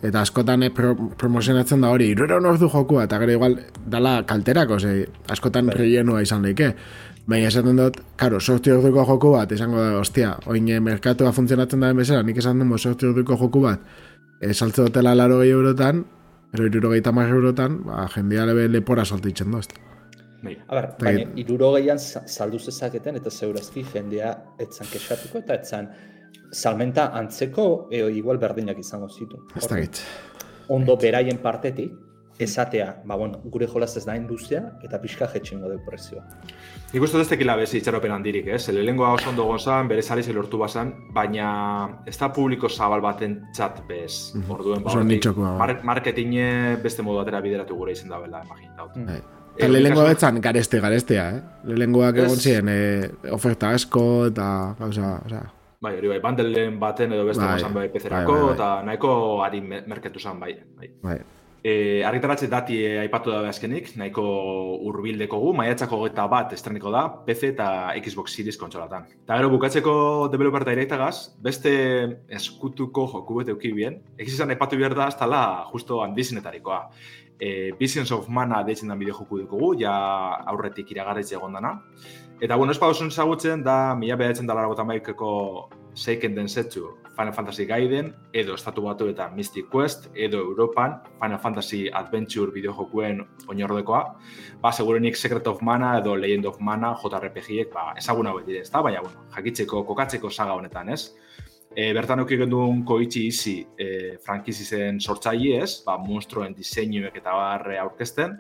eta 0.04 0.22
askotan 0.22 0.64
eh, 0.64 0.72
pro, 0.72 0.94
promozionatzen 1.18 1.82
da 1.82 1.92
hori, 1.92 2.10
iruron 2.14 2.46
ordu 2.46 2.70
jokua, 2.72 3.06
eta 3.08 3.20
gero 3.20 3.36
igual 3.36 3.58
dala 3.86 4.24
kalterako, 4.28 4.80
ze, 4.80 5.08
askotan 5.28 5.68
Bai. 5.68 5.78
rellenua 5.78 6.22
izan 6.24 6.44
leike. 6.44 6.74
Baina 7.30 7.50
esaten 7.52 7.78
dut, 7.78 8.00
karo, 8.18 8.40
sorti 8.40 8.72
orduko 8.72 9.06
joku 9.06 9.34
bat, 9.36 9.52
esango 9.52 9.82
da, 9.82 9.98
ostia, 10.00 10.36
oin 10.48 10.70
eh, 10.70 10.80
merkatua 10.80 11.34
funtzionatzen 11.36 11.84
da 11.84 11.92
bezala, 11.94 12.24
nik 12.24 12.40
esan 12.42 12.64
dugu 12.64 12.78
sorti 12.78 13.10
orduko 13.10 13.38
joku 13.38 13.62
bat, 13.68 13.84
e, 14.42 14.54
saltze 14.54 14.88
dutela 14.88 15.14
laro 15.16 15.42
gehi 15.44 15.52
eurotan, 15.54 16.06
ero 16.54 16.66
irurogei 16.66 17.04
tamar 17.06 17.30
eurotan, 17.30 17.84
ba, 17.86 18.08
jendia 18.16 18.48
lebe 18.50 18.68
lepora 18.72 19.06
saltitzen 19.06 19.52
dozt. 19.52 19.76
Bai. 20.42 20.58
A 20.68 20.76
ber, 20.76 20.86
Eta 20.96 21.06
baina 21.06 21.32
irurogeian 21.36 22.00
sa- 22.00 22.24
saldu 22.28 22.60
zezaketen 22.60 23.16
eta 23.20 23.30
zeurazki 23.30 23.84
jendea 23.84 24.34
etzan 24.60 24.88
kexatuko 24.88 25.40
eta 25.40 25.54
etzan 25.56 25.90
salmenta 26.52 27.12
antzeko 27.14 27.88
eo 27.92 28.10
igual 28.10 28.38
berdinak 28.38 28.78
izango 28.80 29.10
zitu. 29.10 29.44
Ez 29.56 29.68
da 29.68 29.80
gitz. 29.80 30.02
Ondo 30.70 30.96
beraien 30.98 31.38
partetik, 31.38 31.92
esatea, 32.40 33.02
ba, 33.06 33.16
bueno, 33.20 33.42
gure 33.44 33.68
jolaz 33.68 33.98
ez 33.98 34.06
da 34.06 34.16
industria 34.16 34.62
eta 34.84 35.00
pixka 35.02 35.28
jetxingo 35.28 35.68
du 35.68 35.80
prezioa. 35.86 36.24
Nik 36.94 37.04
uste 37.04 37.18
dut 37.18 37.26
ez 37.26 37.32
tekila 37.34 37.58
bezi 37.60 37.78
itxaropen 37.82 38.12
handirik, 38.16 38.48
ez? 38.48 38.70
Lehenengoa 38.70 39.12
oso 39.18 39.30
ondo 39.30 39.44
gozan, 39.46 39.90
bere 39.92 40.02
saliz 40.02 40.30
lortu 40.34 40.58
bazan, 40.58 40.94
baina 41.14 42.00
ez 42.08 42.18
da 42.18 42.32
publiko 42.32 42.70
zabal 42.70 43.02
baten 43.02 43.42
txat 43.54 43.84
bez. 43.90 44.32
Mhm. 44.36 44.52
Orduen, 44.56 44.84
ba, 44.84 44.90
Oso 57.50 57.68
hortik, 60.40 60.64
nitxokoa, 60.80 60.96
bai. 61.04 61.04
mar 61.04 61.20
E, 61.60 62.04
argitaratze 62.08 62.48
dati 62.48 62.78
e, 62.88 62.94
aipatu 63.02 63.34
da 63.34 63.42
azkenik, 63.50 63.90
nahiko 64.00 64.24
urbildeko 64.88 65.42
gu, 65.44 65.50
maiatzako 65.58 66.06
eta 66.08 66.24
bat 66.32 66.54
estreniko 66.56 66.92
da 66.94 67.02
PC 67.26 67.50
eta 67.52 67.68
Xbox 68.00 68.38
Series 68.38 68.56
kontsolatan. 68.60 69.10
Eta 69.26 69.40
gero 69.42 69.50
bukatzeko 69.52 69.94
developer 70.32 70.64
directagaz, 70.70 71.34
beste 71.44 71.74
eskutuko 72.40 73.10
joku 73.12 73.42
bete 73.42 73.58
bien, 73.76 74.00
egiz 74.18 74.38
izan 74.38 74.56
aipatu 74.56 74.80
behar 74.80 74.96
da, 74.96 75.10
ez 75.12 75.42
justo 75.74 76.00
handizinetarikoa. 76.06 76.80
E, 77.40 77.72
Visions 77.80 78.12
of 78.12 78.28
Mana 78.28 78.64
deitzen 78.68 78.90
da 78.92 78.96
bideo 78.96 79.26
dugu, 79.30 79.74
ja 79.80 79.94
aurretik 80.46 80.92
iragarretze 80.92 81.36
egon 81.36 81.54
dana. 81.54 81.80
Eta, 82.40 82.56
bueno, 82.56 82.72
ez 82.72 82.80
pagosun 82.80 83.08
ezagutzen 83.08 83.64
da, 83.64 83.96
mila 83.96 84.16
behatzen 84.16 84.48
da 84.48 84.54
laragotan 84.54 84.88
baikeko 84.88 85.70
seiken 85.96 86.36
den 86.36 86.48
zetsu 86.48 86.98
Final 87.16 87.34
Fantasy 87.34 87.66
Gaiden, 87.66 88.14
edo 88.32 88.54
Estatu 88.56 88.86
Batu 88.86 89.10
eta 89.12 89.28
Mystic 89.36 89.68
Quest, 89.70 90.08
edo 90.16 90.40
Europan 90.40 91.02
Final 91.20 91.40
Fantasy 91.44 91.90
Adventure 91.92 92.54
bideojokuen 92.56 93.20
oinordekoa, 93.52 94.04
ba, 94.62 94.72
segurenik 94.72 95.20
Secret 95.20 95.48
of 95.48 95.62
Mana 95.62 95.98
edo 96.00 96.16
Legend 96.16 96.48
of 96.48 96.62
Mana 96.64 96.94
JRPG-ek, 96.96 97.74
ba, 97.74 97.94
ezaguna 98.00 98.32
hau 98.32 98.40
ez 98.40 98.70
da, 98.72 98.82
baina, 98.82 99.02
bueno, 99.04 99.26
jakitzeko, 99.36 99.84
kokatzeko 99.84 100.32
saga 100.32 100.56
honetan, 100.56 100.90
ez? 100.96 101.12
E, 101.76 101.92
bertan 101.94 102.24
auki 102.24 102.38
gendun 102.40 102.82
koitzi 102.88 103.28
izi 103.30 103.56
e, 103.78 104.18
frankizi 104.26 104.66
zen 104.66 104.98
sortzaile 105.00 105.60
ez, 105.62 105.84
ba, 105.86 106.00
monstruen 106.02 106.56
diseinuek 106.58 107.20
eta 107.22 107.36
barre 107.38 107.78
aurkezten. 107.78 108.40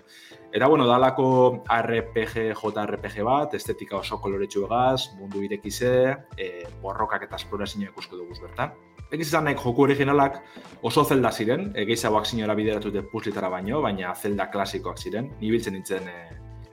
Eta, 0.50 0.65
bueno, 0.65 0.88
dalako 0.89 1.28
RPG, 1.70 2.56
JRPG 2.58 3.26
bat, 3.28 3.54
estetika 3.54 4.00
oso 4.00 4.18
koloretsu 4.18 4.65
egaz, 4.65 5.12
mundu 5.20 5.44
irekize, 5.46 5.94
e, 6.38 6.50
borrokak 6.82 7.28
eta 7.30 7.38
esplorazio 7.38 7.92
ikusko 7.92 8.18
dugu 8.18 8.34
bertan. 8.42 8.74
Egiz 9.13 9.28
izan 9.28 9.46
nahi 9.46 9.58
joku 9.58 9.86
originalak 9.86 10.42
oso 10.86 11.06
zelda 11.06 11.32
ziren, 11.32 11.70
e, 11.76 11.86
gehiagoak 11.86 12.26
zinora 12.26 12.58
bideratute 12.58 13.06
puslitara 13.13 13.50
baino, 13.50 13.82
baina 13.86 14.15
zelda 14.15 14.50
klasikoak 14.50 14.98
ziren. 14.98 15.30
Ni 15.39 15.54
biltzen 15.54 15.78
nintzen 15.78 16.10
e, 16.10 16.18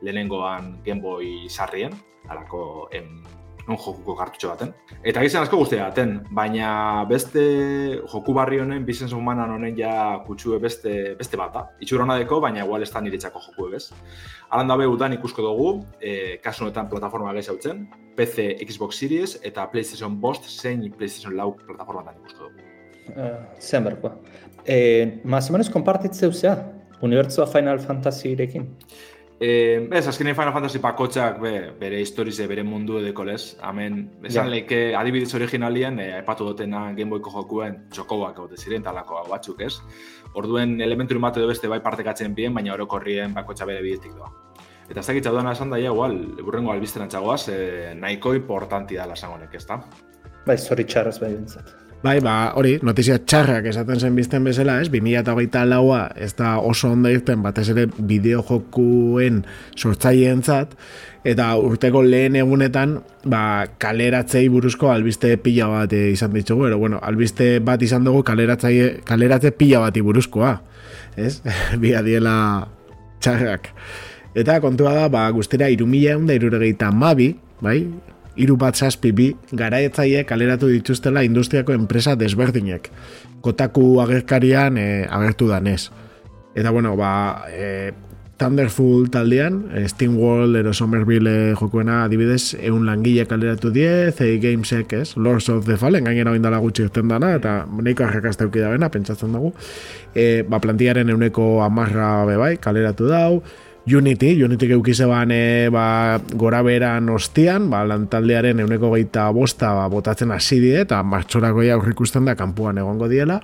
lehenengoan 0.01 0.79
Game 0.85 1.01
Boy 1.05 1.49
sarrien, 1.49 1.93
alako 2.29 2.89
em, 2.93 3.21
non 3.67 3.79
jokuko 3.79 4.15
kartutxo 4.19 4.51
baten. 4.53 4.73
Eta 5.03 5.23
gizan 5.25 5.43
asko 5.43 5.59
guztia 5.59 5.89
baten, 5.89 6.21
baina 6.31 7.05
beste 7.11 7.43
joku 8.13 8.35
barri 8.35 8.61
honen, 8.63 8.85
Business 8.87 9.15
Humanan 9.17 9.51
honen 9.57 9.75
ja 9.79 10.21
kutsue 10.27 10.61
beste, 10.63 11.17
beste 11.19 11.41
bat 11.41 11.55
da. 11.55 11.65
Itxura 11.83 12.07
deko, 12.19 12.41
baina 12.41 12.65
igual 12.65 12.87
ez 12.87 12.91
da 12.93 13.03
niretzako 13.03 13.43
joku 13.49 13.69
ebez. 13.71 13.89
Alan 14.51 14.71
dabe 14.71 14.87
udan 14.87 15.17
ikusko 15.19 15.43
dugu, 15.43 15.71
e, 16.01 16.39
kasu 16.43 16.65
honetan 16.65 16.89
plataforma 16.89 17.35
gehi 17.35 17.43
zautzen, 17.51 17.87
PC, 18.17 18.55
Xbox 18.69 19.03
Series 19.03 19.37
eta 19.43 19.67
PlayStation 19.73 20.21
Bost 20.21 20.49
zein 20.49 20.87
PlayStation 20.93 21.37
Lau 21.37 21.53
plataforma 21.57 22.15
ikusko 22.15 22.49
dugu. 22.49 22.63
Uh, 23.07 23.37
zean 23.61 23.85
berkoa. 23.85 24.17
Eh, 24.67 25.21
Mas 25.25 25.51
menos 25.51 25.69
kompartitzeu 25.71 26.33
zea, 26.33 26.57
unibertsua 27.03 27.47
Final 27.47 27.79
Fantasy 27.79 28.33
irekin? 28.33 28.67
Eh, 29.39 29.89
ez, 29.93 30.07
azkenean 30.09 30.37
Final 30.37 30.53
Fantasy 30.55 30.79
pakotxak 30.81 31.41
be, 31.43 31.53
bere 31.77 31.99
historize, 32.01 32.47
bere 32.49 32.63
mundu 32.65 32.97
edeko 33.03 33.25
lez. 33.29 33.57
Hemen, 33.61 33.99
esan 34.25 34.47
yeah. 34.47 34.53
leike, 34.55 34.79
adibidez 34.97 35.35
originalien, 35.37 36.01
eh, 36.01 36.23
epatu 36.23 36.47
dutena 36.49 36.87
Gameboyko 36.97 37.35
jokuen 37.35 37.83
txokoak 37.93 38.41
hau 38.41 38.49
ziren 38.57 38.87
talako 38.87 39.21
hau 39.21 39.27
batzuk, 39.29 39.61
ez? 39.61 39.75
Orduen 40.35 40.81
elementu 40.81 41.19
mate 41.21 41.43
edo 41.43 41.53
beste 41.53 41.69
bai 41.69 41.83
partekatzen 41.85 42.35
bien, 42.35 42.55
baina 42.55 42.73
orokorrien 42.73 43.35
bakotxa 43.37 43.69
bere 43.69 43.85
bidetik 43.85 44.17
doa. 44.17 44.33
Eta 44.89 45.01
ez 45.01 45.07
dakitza 45.07 45.33
duena 45.35 45.53
esan 45.53 45.71
da, 45.71 45.79
igual, 45.79 46.17
burrengo 46.41 46.73
albizten 46.73 47.09
txagoaz, 47.09 47.49
eh, 47.53 47.93
nahiko 47.95 48.35
importanti 48.35 48.97
da 48.97 49.07
lasangonek, 49.07 49.55
ez 49.55 49.67
da? 49.67 49.83
Bai, 50.47 50.57
zori 50.57 50.85
txarraz 50.85 51.19
bai 51.21 51.35
bintzat. 51.35 51.86
Bai, 52.05 52.19
ba, 52.21 52.53
hori, 52.55 52.75
notizia 52.85 53.17
txarrak 53.25 53.71
esaten 53.71 53.99
zen 53.99 54.17
bizten 54.19 54.45
bezala, 54.45 54.77
ez? 54.83 54.91
2008 54.93 55.63
laua, 55.67 56.03
ez 56.21 56.35
da 56.37 56.57
oso 56.61 56.91
ondo 56.93 57.09
irten, 57.11 57.41
batez 57.43 57.71
ere 57.73 57.87
bideo 57.97 58.43
jokuen 58.47 59.41
sortzaileen 59.75 60.43
zat, 60.45 60.75
eta 61.27 61.49
urteko 61.57 62.03
lehen 62.05 62.37
egunetan, 62.37 62.99
ba, 63.25 63.41
kaleratzei 63.83 64.45
buruzko 64.53 64.93
albiste 64.93 65.33
pila 65.43 65.71
bat 65.73 65.97
izan 65.97 66.37
ditugu, 66.37 66.69
ero, 66.69 66.79
bueno, 66.83 67.01
albiste 67.03 67.57
bat 67.65 67.83
izan 67.83 68.05
dugu 68.07 68.23
kaleratze 68.27 69.55
pila 69.57 69.87
bati 69.89 70.05
buruzkoa, 70.05 70.53
ez? 71.17 71.41
Bia 71.83 72.05
diela 72.07 72.37
txarrak. 73.25 73.73
Eta 74.37 74.61
kontua 74.61 74.93
da, 74.93 75.09
ba, 75.09 75.25
guztera, 75.33 75.73
irumila 75.73 76.13
egun 76.13 76.29
da 76.29 76.37
iruregeita 76.37 76.93
mabi, 76.93 77.33
bai? 77.65 77.81
Iru 78.37 78.57
bat 78.61 78.77
zazpi 78.77 79.13
bi 79.13 79.29
garaetzaie 79.53 80.25
kaleratu 80.29 80.69
dituztela 80.73 81.25
industriako 81.25 81.75
enpresa 81.77 82.17
desberdinek. 82.17 82.91
Kotaku 83.41 84.01
agerkarian 84.05 84.79
e, 84.79 85.07
agertu 85.11 85.49
danez. 85.49 85.91
Eta 86.57 86.71
bueno, 86.71 86.97
ba, 86.97 87.45
e, 87.53 87.93
Thunderful 88.37 89.09
taldean, 89.09 89.71
e, 89.73 89.89
Steamworld 89.89 90.57
ero 90.57 90.73
Somerville 90.75 91.55
jokuena 91.57 92.03
adibidez, 92.05 92.53
eun 92.61 92.85
langile 92.85 93.25
kaleratu 93.29 93.71
die, 93.73 94.13
zei 94.13 94.37
Gamesek, 94.41 94.93
ez? 94.93 95.17
Lords 95.17 95.49
of 95.49 95.65
the 95.65 95.79
Fallen, 95.81 96.05
gainera 96.05 96.35
oindala 96.37 96.61
gutxi 96.61 96.85
urten 96.85 97.09
dana, 97.09 97.33
eta 97.39 97.63
neiko 97.81 98.05
arrakazteuki 98.05 98.61
da 98.61 98.75
bena, 98.75 98.91
pentsatzen 98.93 99.33
dugu. 99.33 99.55
E, 100.13 100.45
ba, 100.45 100.61
plantiaren 100.61 101.09
euneko 101.15 101.63
amarra 101.65 102.11
bebai, 102.29 102.59
kaleratu 102.61 103.09
dau, 103.09 103.41
Unity, 103.87 104.45
Unity 104.45 104.67
geukize 104.67 105.05
e, 105.05 105.69
ba, 105.71 106.21
gora 106.35 106.63
beran 106.63 107.09
ostian, 107.09 107.71
ba, 107.71 107.85
lantaldearen 107.87 108.59
euneko 108.61 108.91
geita 108.97 109.31
bosta 109.31 109.75
ba, 109.75 109.87
botatzen 109.89 110.33
hasi 110.33 110.59
die, 110.61 110.81
eta 110.81 111.03
martxorako 111.03 111.63
ja 111.63 111.79
ikusten 111.79 112.25
da 112.25 112.35
kanpuan 112.35 112.79
egongo 112.79 113.07
diela, 113.09 113.41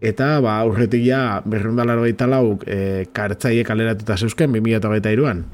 eta 0.00 0.40
ba, 0.40 0.58
aurretik 0.64 1.04
ja 1.06 1.40
berrundalaro 1.46 2.02
geita 2.02 2.26
lauk 2.26 2.66
e, 2.66 3.06
kartzaie 3.12 3.62
kaleratuta 3.64 4.16
zeuzken 4.18 4.50
2008 4.52 5.14
iruan. 5.14 5.44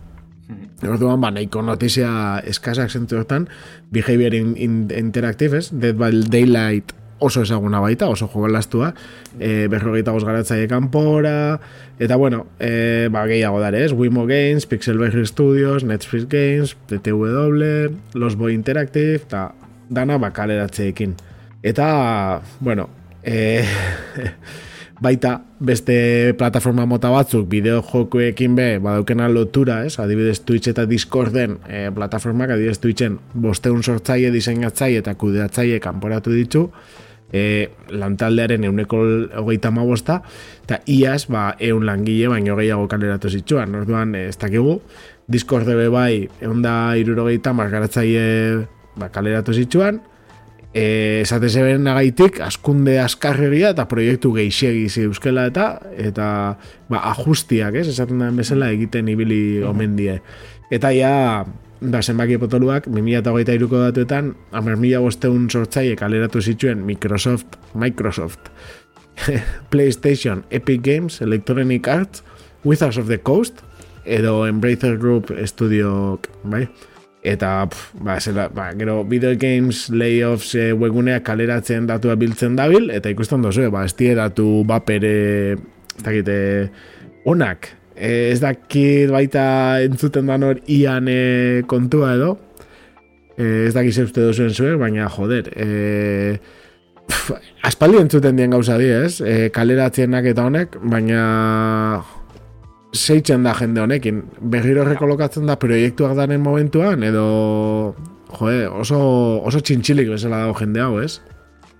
Hmm. 0.48 0.66
Orduan, 0.88 1.20
ba, 1.20 1.30
nahiko 1.30 1.60
notizia 1.60 2.40
eskasak 2.48 2.90
zentu 2.90 3.20
hortan, 3.20 3.48
Behavior 3.92 4.32
in, 4.34 4.56
in, 4.56 4.88
Interactive, 4.88 5.60
Dead 5.70 6.00
by 6.00 6.24
Daylight 6.30 7.03
oso 7.24 7.42
ezaguna 7.42 7.80
baita, 7.80 8.08
oso 8.12 8.28
jogalastua, 8.28 8.92
e, 9.38 9.66
berrogeita 9.72 10.12
gozgaratzaile 10.12 10.68
kanpora, 10.68 11.60
eta 11.98 12.18
bueno, 12.20 12.44
e, 12.60 13.08
ba, 13.12 13.24
gehiago 13.30 13.60
dare, 13.62 13.84
ez? 13.84 13.92
Wimo 13.92 14.26
Games, 14.28 14.66
Pixelberg 14.66 15.26
Studios, 15.26 15.84
Netflix 15.84 16.28
Games, 16.28 16.76
TTW, 16.88 17.94
Los 18.14 18.36
Boy 18.36 18.54
Interactive, 18.54 19.22
eta 19.22 19.52
dana 19.88 20.18
bakaleratzeekin. 20.18 21.16
Eta, 21.62 22.42
bueno, 22.60 22.88
e, 23.22 23.64
baita 25.00 25.40
beste 25.58 26.34
plataforma 26.38 26.86
mota 26.86 27.10
batzuk 27.10 27.48
bideo 27.50 27.82
jokoekin 27.82 28.54
be 28.56 28.68
badaukena 28.82 29.28
lotura, 29.28 29.82
ez? 29.86 29.98
Adibidez 29.98 30.40
Twitch 30.46 30.70
eta 30.70 30.86
Discorden 30.86 31.58
e, 31.68 31.88
plataformak 31.94 32.54
adibidez 32.54 32.78
Twitchen 32.82 33.18
bosteun 33.34 33.82
sortzaile, 33.82 34.30
diseinatzaile 34.34 35.02
eta 35.02 35.16
kudeatzaile 35.18 35.80
kanporatu 35.82 36.34
ditu 36.34 36.68
e, 37.34 37.70
lantaldearen 37.90 38.64
euneko 38.68 39.00
hogeita 39.42 39.72
mabosta, 39.74 40.20
eta 40.62 40.80
iaz, 40.86 41.24
ba, 41.32 41.48
eun 41.58 41.86
langile, 41.88 42.30
baino 42.30 42.56
gehiago 42.60 42.86
kaleratu 42.90 43.32
zitsuan. 43.32 43.74
Orduan, 43.82 44.14
ez 44.14 44.38
dakigu, 44.38 44.78
Discord 45.26 45.66
debe 45.68 45.88
bai, 45.92 46.28
egun 46.40 46.62
da 46.62 46.94
irurogeita 47.00 47.54
margaratzaile 47.56 48.66
ba, 49.00 49.10
kaleratu 49.12 49.56
zitsuan, 49.56 50.02
e, 50.74 51.22
esate 51.22 51.48
zeben 51.48 51.86
nagaitik, 51.88 52.40
askunde 52.44 52.98
askarregia 53.02 53.72
eta 53.74 53.88
proiektu 53.90 54.34
geixiegi 54.36 54.86
euskela 55.06 55.48
eta, 55.50 55.68
eta 55.96 56.28
ba, 56.90 57.02
ajustiak, 57.14 57.80
ez, 57.80 57.88
esaten 57.94 58.22
da 58.22 58.30
bezala 58.34 58.70
egiten 58.74 59.08
ibili 59.10 59.62
omen 59.64 59.96
die. 59.98 60.20
Eta 60.74 60.90
ja, 60.94 61.14
da 61.80 62.02
zenbaki 62.02 62.38
potoluak 62.38 62.86
2008 62.86 63.54
iruko 63.54 63.82
datuetan 63.82 64.34
amer 64.52 64.76
mila 64.76 65.00
bosteun 65.00 65.50
sortzaiek 65.50 66.02
aleratu 66.02 66.42
zituen 66.42 66.84
Microsoft 66.86 67.58
Microsoft 67.74 68.50
PlayStation, 69.70 70.44
Epic 70.50 70.82
Games, 70.82 71.20
Electronic 71.20 71.88
Arts 71.88 72.24
Wizards 72.64 72.98
of 72.98 73.06
the 73.06 73.18
Coast 73.18 73.62
edo 74.04 74.46
Embracer 74.46 74.98
Group 74.98 75.30
Studio 75.46 76.18
bai? 76.42 76.68
eta 77.24 77.64
pff, 77.66 77.94
ba, 78.04 78.18
zela, 78.20 78.48
ba, 78.52 78.68
gero 78.76 79.02
Video 79.08 79.32
Games 79.40 79.88
Layoffs 79.90 80.54
e, 80.54 80.72
webgunea 80.76 81.22
kaleratzen 81.24 81.88
datua 81.88 82.18
biltzen 82.20 82.56
dabil 82.56 82.90
eta 82.92 83.08
ikusten 83.08 83.42
dozu, 83.42 83.70
ba, 83.72 83.86
ez 83.88 83.96
datu 83.96 84.62
bapere 84.68 85.56
ez 85.56 86.04
dakite 86.04 86.36
onak 87.24 87.70
e, 87.96 88.32
ez 88.32 88.40
dakit 88.42 89.12
baita 89.12 89.44
entzuten 89.84 90.26
dan 90.30 90.44
hor 90.46 90.60
ian 90.70 91.08
e, 91.08 91.62
kontua 91.70 92.14
edo. 92.18 92.34
E, 93.36 93.68
ez 93.68 93.74
dakit 93.74 93.94
zeuzte 93.94 94.22
duzuen 94.22 94.52
zuek, 94.54 94.76
baina 94.78 95.08
joder 95.10 95.48
e, 95.58 95.68
pf, 97.08 97.38
aspaldi 97.66 98.02
entzuten 98.02 98.36
dien 98.38 98.54
gauza 98.54 98.78
di 98.78 98.90
ez? 98.92 99.18
E, 99.20 99.48
kaleratzienak 99.54 100.30
eta 100.30 100.46
honek 100.46 100.78
baina 100.82 102.02
zeitzen 102.94 103.42
da 103.42 103.54
jende 103.58 103.82
honekin. 103.82 104.22
Berriro 104.40 104.84
rekolokatzen 104.86 105.50
da 105.50 105.58
proiektuak 105.58 106.14
daren 106.18 106.42
momentuan 106.42 107.02
edo 107.02 107.28
joder, 108.34 108.68
oso, 108.70 108.98
oso 109.46 109.60
txintxilik 109.62 110.10
bezala 110.14 110.44
dago 110.44 110.58
jende 110.58 110.82
hau 110.82 110.98
ez 111.02 111.18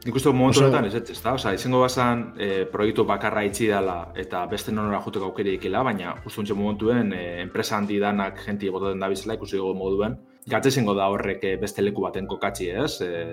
Nik 0.04 0.18
uste 0.18 0.28
momentu 0.36 0.60
honetan 0.60 0.84
ez 0.84 0.98
ez, 0.98 1.20
da? 1.24 1.32
Osa, 1.32 1.54
izango 1.56 1.80
bazan 1.80 2.26
e, 2.36 2.48
proiektu 2.68 3.06
bakarra 3.08 3.40
itxi 3.46 3.70
dela 3.70 4.10
eta 4.20 4.42
beste 4.50 4.72
nonora 4.72 5.00
juteko 5.00 5.30
aukere 5.30 5.54
ikila, 5.56 5.80
baina 5.86 6.12
uste 6.20 6.42
duntxe 6.42 6.56
momentuen 6.58 7.14
e, 7.16 7.22
enpresa 7.40 7.78
handi 7.78 7.96
danak 8.02 8.42
jenti 8.44 8.68
botaten 8.74 9.00
da 9.00 9.08
bizela 9.08 9.38
ikusi 9.38 9.56
dugu 9.56 9.72
moduen. 9.78 10.18
Gatze 10.50 10.74
zingo 10.74 10.92
da 10.98 11.08
horrek 11.08 11.48
e, 11.48 11.54
beste 11.62 11.82
leku 11.82 12.04
baten 12.04 12.28
kokatzi 12.28 12.68
ez, 12.84 12.98
e, 13.00 13.24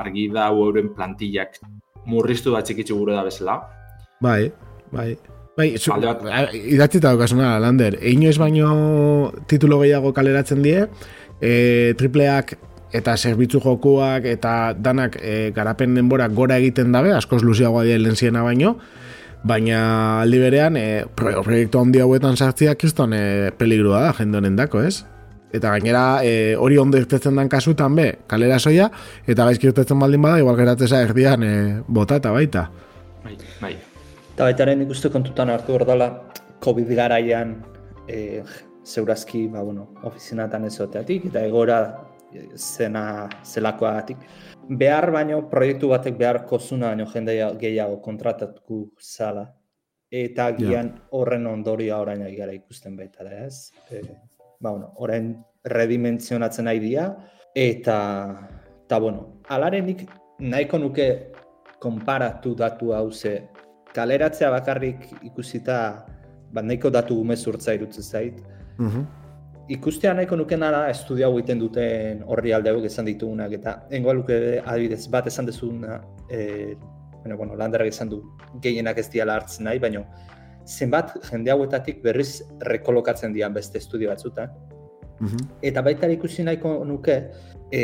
argi 0.00 0.30
da 0.32 0.48
euren 0.56 0.88
plantillak 0.96 1.60
murriztu 2.08 2.56
da 2.56 2.64
txikitzu 2.64 2.96
gure 3.02 3.18
da 3.18 3.28
bezala. 3.28 3.60
Bai, 4.24 4.48
bai. 4.92 5.10
Bai, 5.54 5.68
zu, 5.78 5.92
idatzi 5.94 6.98
eta 6.98 7.12
okasuna, 7.14 7.58
Lander, 7.62 8.00
inoiz 8.10 8.38
baino 8.42 8.70
titulo 9.46 9.84
gehiago 9.84 10.10
kaleratzen 10.16 10.64
die, 10.64 10.80
e, 11.38 11.92
tripleak 12.00 12.56
eta 12.94 13.16
zerbitzu 13.18 13.60
jokuak 13.62 14.26
eta 14.30 14.74
danak 14.78 15.18
e, 15.18 15.50
garapen 15.54 15.96
denbora 15.98 16.28
gora 16.30 16.58
egiten 16.62 16.94
dabe, 16.94 17.10
askoz 17.14 17.42
luziagoa 17.42 17.82
die 17.86 17.98
lehen 17.98 18.38
baino, 18.38 18.76
baina 19.42 19.80
aldi 20.22 20.38
berean, 20.38 20.76
e, 20.76 21.02
proiektu 21.16 21.80
handi 21.80 22.00
hauetan 22.00 22.36
sartziak 22.36 22.78
kriston 22.78 23.12
e, 23.12 23.50
peligrua 23.58 24.04
da, 24.06 24.12
jende 24.20 24.38
honen 24.38 24.56
dako, 24.56 24.84
ez? 24.86 25.02
Eta 25.54 25.70
gainera, 25.74 26.04
e, 26.26 26.54
hori 26.58 26.78
ondo 26.78 26.98
irtetzen 26.98 27.36
dan 27.38 27.50
kasutan 27.50 27.94
be, 27.98 28.06
kalera 28.30 28.58
soia, 28.58 28.88
eta 29.26 29.46
gaizki 29.50 29.70
irtetzen 29.70 29.98
baldin 29.98 30.22
bada, 30.22 30.38
igual 30.42 30.56
geratzeza 30.58 31.02
erdian 31.02 31.42
e, 31.42 31.52
bota 31.86 32.22
eta 32.22 32.30
baita. 32.34 32.68
Bai, 33.26 33.36
bai. 33.60 33.74
Eta 34.34 34.46
baitaren 34.46 34.86
ikuste 34.86 35.10
kontutan 35.14 35.50
hartu 35.50 35.74
hor 35.74 35.86
COVID 36.64 36.94
garaian 36.96 37.58
e, 38.08 38.42
zeurazki, 38.86 39.48
ba, 39.48 39.62
bueno, 39.62 39.90
ofizinatan 40.02 40.64
ezoteatik, 40.64 41.26
eta 41.26 41.44
egora 41.44 41.78
zena 42.56 43.28
zelakoagatik. 43.44 44.18
Behar 44.68 45.10
baino, 45.12 45.42
proiektu 45.50 45.90
batek 45.92 46.16
beharko 46.18 46.58
zuna 46.58 46.92
baino 46.92 47.06
jende 47.10 47.36
gehiago 47.60 48.00
kontratatuko 48.02 48.86
zala. 49.00 49.46
Eta 50.14 50.50
gian 50.54 50.92
horren 51.10 51.46
ondoria 51.50 51.98
orain 51.98 52.22
gara 52.36 52.52
ikusten 52.54 52.96
baita 52.96 53.24
da 53.24 53.44
ez. 53.46 53.72
E, 53.90 54.02
ba, 54.60 54.70
bueno, 54.70 54.92
orain 55.02 55.34
redimentzionatzen 55.64 56.68
nahi 56.68 56.78
dira, 56.78 57.08
eta, 57.54 57.96
eta 58.84 59.00
bueno, 59.00 59.40
alarenik 59.48 60.04
nahiko 60.38 60.78
nuke 60.78 61.08
konparatu 61.82 62.54
datu 62.54 62.92
hau 62.94 63.10
ze 63.12 63.48
kaleratzea 63.94 64.50
bakarrik 64.50 65.10
ikusita 65.22 66.06
ba, 66.52 66.62
nahiko 66.62 66.90
datu 66.90 67.18
umezurtza 67.20 67.74
irutzen 67.74 68.02
zait. 68.02 68.40
Mm 68.78 69.23
Ikustea 69.68 70.12
nahiko 70.12 70.36
nuken 70.36 70.62
ara 70.62 70.88
estudia 70.92 71.28
egiten 71.32 71.60
duten 71.62 72.20
horri 72.28 72.52
alde 72.52 72.68
hau 72.68 72.82
esan 72.84 73.06
ditugunak 73.08 73.52
eta 73.56 73.78
engo 73.96 74.12
luke 74.12 74.36
adibidez 74.60 75.06
bat 75.08 75.26
esan 75.30 75.46
dezuna 75.46 76.02
e, 76.28 76.76
bueno, 77.22 77.38
bueno, 77.38 77.56
landarak 77.56 77.88
esan 77.88 78.10
du 78.10 78.20
gehienak 78.60 78.98
ez 78.98 79.08
diala 79.08 79.38
hartzen 79.40 79.64
nahi, 79.64 79.80
baina 79.80 80.04
zenbat 80.66 81.16
jende 81.30 81.50
hauetatik 81.50 82.02
berriz 82.02 82.42
rekolokatzen 82.60 83.32
dian 83.32 83.54
beste 83.54 83.78
estudio 83.78 84.10
batzuta. 84.12 84.50
Mm 85.20 85.48
Eta 85.62 85.82
baita 85.82 86.08
ikusi 86.12 86.44
nahiko 86.44 86.84
nuke 86.84 87.16
e, 87.72 87.80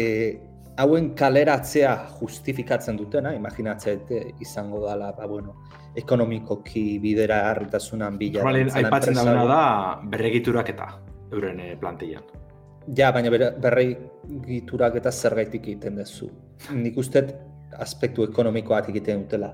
hauen 0.77 1.15
kaleratzea 1.17 1.95
justifikatzen 2.21 2.97
dutena, 2.97 3.33
imaginatzea 3.35 4.21
izango 4.41 4.87
dela, 4.87 5.13
ba, 5.17 5.27
bueno, 5.27 5.57
ekonomikoki 5.97 6.99
bidera 6.99 7.47
harritasunan 7.51 8.19
bila. 8.19 8.45
Aipatzen 8.51 9.17
dauna 9.17 9.45
da 9.49 9.63
berregiturak 10.13 10.69
eta 10.75 10.91
euren 11.33 11.61
eh, 11.61 11.77
plantillan. 11.81 12.25
Ja, 12.97 13.11
baina 13.13 13.31
berregiturak 13.31 14.97
eta 15.01 15.13
zergaitik 15.13 15.69
egiten 15.69 16.01
dezu. 16.01 16.31
Nik 16.75 16.97
uste 16.99 17.25
aspektu 17.79 18.25
ekonomikoak 18.27 18.89
egiten 18.91 19.25
dutela. 19.25 19.53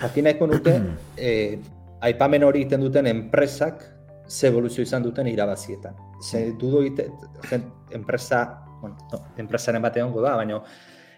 Jakin 0.00 0.28
nahiko 0.28 0.48
nuke, 0.48 0.76
eh, 1.28 1.58
aipamen 2.00 2.46
hori 2.46 2.64
egiten 2.64 2.86
duten 2.86 3.10
enpresak 3.10 3.84
ze 4.28 4.48
evoluzio 4.48 4.86
izan 4.86 5.02
duten 5.02 5.26
irabazietan. 5.26 5.98
Ze 6.22 6.52
dudo 6.58 6.80
egiten, 6.84 7.66
enpresa, 7.90 8.44
bueno, 8.80 8.96
no, 9.12 9.24
enpresaren 9.36 9.82
batean 9.82 10.12
da, 10.14 10.36
baina 10.36 10.62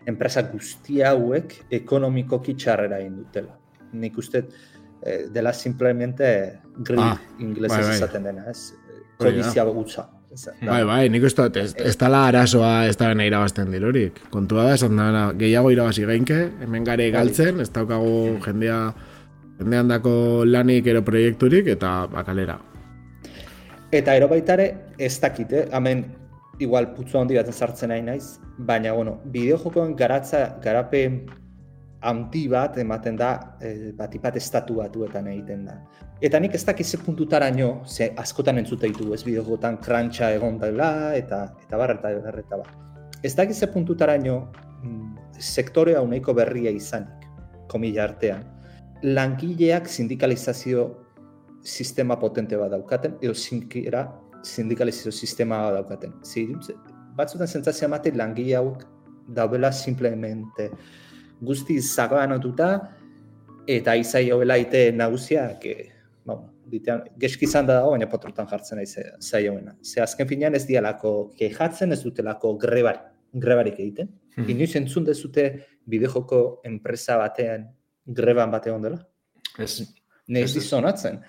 enpresa 0.06 0.42
guzti 0.42 1.02
hauek 1.06 1.60
ekonomikoki 1.70 2.56
txarrera 2.58 2.98
egin 2.98 3.20
dutela 3.20 3.58
nik 3.92 4.18
uste 4.18 4.46
eh, 5.02 5.26
dela 5.30 5.52
simplemente 5.52 6.60
grip 6.76 7.00
ah, 7.00 7.18
inglesez 7.38 7.78
bai, 7.78 7.86
bai. 7.86 7.96
esaten 7.96 8.22
dena, 8.22 8.44
ez? 8.50 8.72
Kodizia 9.22 9.64
gutza. 9.64 10.08
Bai, 10.64 10.80
bai, 10.88 11.02
nik 11.12 11.26
uste, 11.28 11.44
ez, 11.60 11.74
ez 11.76 11.92
tala 12.00 12.22
arazoa 12.30 12.86
ez 12.88 12.94
da 12.96 13.10
bena 13.10 13.26
irabazten 13.28 13.68
dilorik. 13.72 14.16
Kontua 14.32 14.64
da, 14.64 14.76
esan 14.78 14.96
da, 14.96 15.26
gehiago 15.36 15.72
irabazi 15.74 16.06
geinke, 16.08 16.38
hemen 16.64 16.86
gare 16.88 17.10
bai. 17.10 17.18
galtzen, 17.18 17.60
ez 17.60 17.68
daukagu 17.74 18.38
jendea, 18.46 18.78
jendean 19.60 19.92
dako 19.92 20.14
lanik 20.48 20.88
ero 20.88 21.04
proiekturik, 21.04 21.68
eta 21.74 22.06
bakalera. 22.12 22.56
Eta 23.92 24.16
ero 24.16 24.30
baitare, 24.32 24.70
ez 24.96 25.18
dakite, 25.20 25.66
hemen 25.76 26.06
igual 26.64 26.94
putzu 26.96 27.20
handi 27.20 27.36
bat 27.36 27.52
sartzen 27.52 27.92
nahi 27.92 28.04
naiz, 28.06 28.38
baina, 28.56 28.96
bueno, 28.96 29.18
bideo 29.34 29.60
jokoen 29.60 29.92
garatza, 29.96 30.46
garapen 30.64 31.26
handi 32.02 32.46
bat 32.50 32.76
ematen 32.82 33.16
da 33.16 33.56
e, 33.62 33.92
bat 33.96 34.14
ipat 34.14 34.36
estatu 34.40 34.80
batuetan 34.80 35.28
egiten 35.30 35.66
da. 35.66 35.76
Eta 36.22 36.38
nik 36.42 36.54
ez 36.54 36.62
dakize 36.66 36.98
puntutaraino, 37.02 37.82
ze 37.86 38.12
askotan 38.18 38.58
entzute 38.58 38.90
ditu 38.90 39.12
ez 39.14 39.22
bideogotan 39.26 39.78
krantxa 39.82 40.30
egon 40.36 40.58
dela, 40.58 41.14
eta 41.18 41.44
eta 41.66 41.78
barra 41.78 41.98
eta 41.98 42.14
barra 42.22 42.42
eta. 42.42 42.62
Ez 43.22 43.34
dakize 43.38 43.66
puntutaraino 43.70 44.38
mm, 44.82 45.38
sektore 45.38 45.96
hau 45.98 46.06
nahiko 46.06 46.34
berria 46.34 46.70
izanik, 46.70 47.26
komila 47.70 48.04
artean, 48.08 48.44
langileak 49.02 49.88
sindikalizazio 49.88 50.88
sistema 51.62 52.18
potente 52.18 52.58
bat 52.58 52.70
daukaten, 52.74 53.18
edo 53.22 53.34
zinkira 53.34 54.08
sindikalizazio 54.42 55.12
sistema 55.12 55.62
bat 55.70 55.80
daukaten. 55.80 56.12
batzutan 57.16 57.46
zentzazio 57.46 57.86
ematen 57.86 58.16
langile 58.16 58.56
hauek 58.56 58.86
daudela 59.28 59.72
simplemente 59.72 60.70
guzti 61.42 61.78
zagoanotuta 61.82 62.70
eta 63.68 63.94
izai 63.98 64.30
hobela 64.34 64.56
ite 64.58 64.90
nagusia, 64.94 65.46
que, 65.62 65.90
ba, 66.26 66.38
ditean, 66.70 67.04
geski 67.20 67.46
izan 67.48 67.68
da 67.68 67.80
dago, 67.80 67.92
baina 67.94 68.08
potrotan 68.10 68.48
jartzen 68.50 68.80
nahi 68.80 68.88
zai 68.88 69.46
hobena. 69.48 69.76
Ze 69.82 70.02
azken 70.02 70.28
finean 70.28 70.54
ez 70.58 70.64
dialako 70.66 71.32
kejatzen, 71.38 71.92
ez 71.92 72.02
dutelako 72.02 72.56
grebar, 72.62 73.00
grebarik 73.32 73.78
egiten. 73.78 74.10
Hmm. 74.36 74.48
Inoiz 74.48 74.74
entzun 74.80 75.04
dezute 75.04 75.46
bidejoko 75.86 76.62
enpresa 76.68 77.18
batean 77.20 77.68
greban 78.06 78.50
bate 78.50 78.70
dela? 78.82 78.98
Ez. 79.58 79.82
Ne 80.28 80.42
ez 80.42 80.54
dizonatzen. 80.54 81.20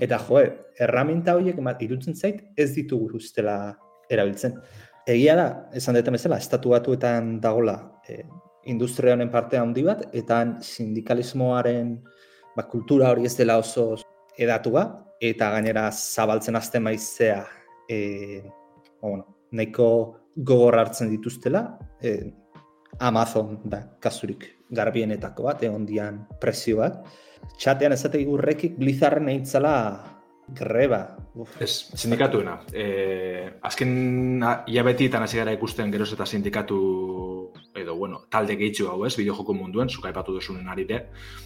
Eta 0.00 0.18
joe, 0.28 0.44
erraminta 0.78 1.34
horiek 1.34 1.56
irutzen 1.80 2.14
zait 2.14 2.42
ez 2.56 2.74
ditugu 2.74 3.16
ustela 3.16 3.76
erabiltzen. 4.08 4.54
Egia 5.06 5.34
da, 5.34 5.68
esan 5.72 5.94
dut 5.94 6.10
bezala, 6.12 6.36
estatu 6.36 6.70
batuetan 6.70 7.40
dagola 7.40 8.00
eh, 8.08 8.24
industria 8.68 9.14
honen 9.16 9.30
parte 9.32 9.58
handi 9.58 9.82
bat, 9.86 10.06
eta 10.12 10.42
sindikalismoaren 10.64 11.94
ba, 12.56 12.66
kultura 12.68 13.10
hori 13.12 13.26
ez 13.28 13.34
dela 13.38 13.58
oso 13.60 13.94
edatua, 14.38 14.84
eta 15.20 15.50
gainera 15.56 15.88
zabaltzen 15.90 16.56
azten 16.56 16.84
maizea 16.84 17.40
e, 17.88 18.42
bueno, 19.00 19.24
nahiko 19.50 19.88
gogor 20.36 20.78
hartzen 20.78 21.10
dituztela, 21.10 21.64
e, 22.02 22.18
Amazon 22.98 23.58
da 23.64 23.82
kasurik 24.02 24.44
garbienetako 24.74 25.48
bat, 25.48 25.62
egon 25.62 25.84
dian 25.86 26.22
presio 26.40 26.80
bat. 26.82 27.02
Txatean 27.58 27.94
ez 27.94 28.02
gurrekik 28.26 28.76
Blizzarren 28.78 29.28
eintzala 29.30 29.74
greba. 30.54 31.16
Uf. 31.34 31.60
Ez, 31.62 31.90
sindikatuena. 31.94 32.56
E, 32.72 32.84
azken 33.62 34.42
hilabetietan 34.66 35.22
hasi 35.22 35.38
gara 35.38 35.52
ikusten 35.54 35.92
geroz 35.92 36.10
eta 36.14 36.26
sindikatu 36.26 36.78
edo, 37.78 37.94
bueno, 37.96 38.24
talde 38.32 38.56
gehitzu 38.58 38.88
hau 38.90 39.04
ez, 39.06 39.12
bideojoko 39.16 39.54
munduen, 39.54 39.88
zuka 39.88 40.10
ipatu 40.10 40.34
duzunen 40.34 40.68
ari 40.68 40.86
de. 40.88 40.98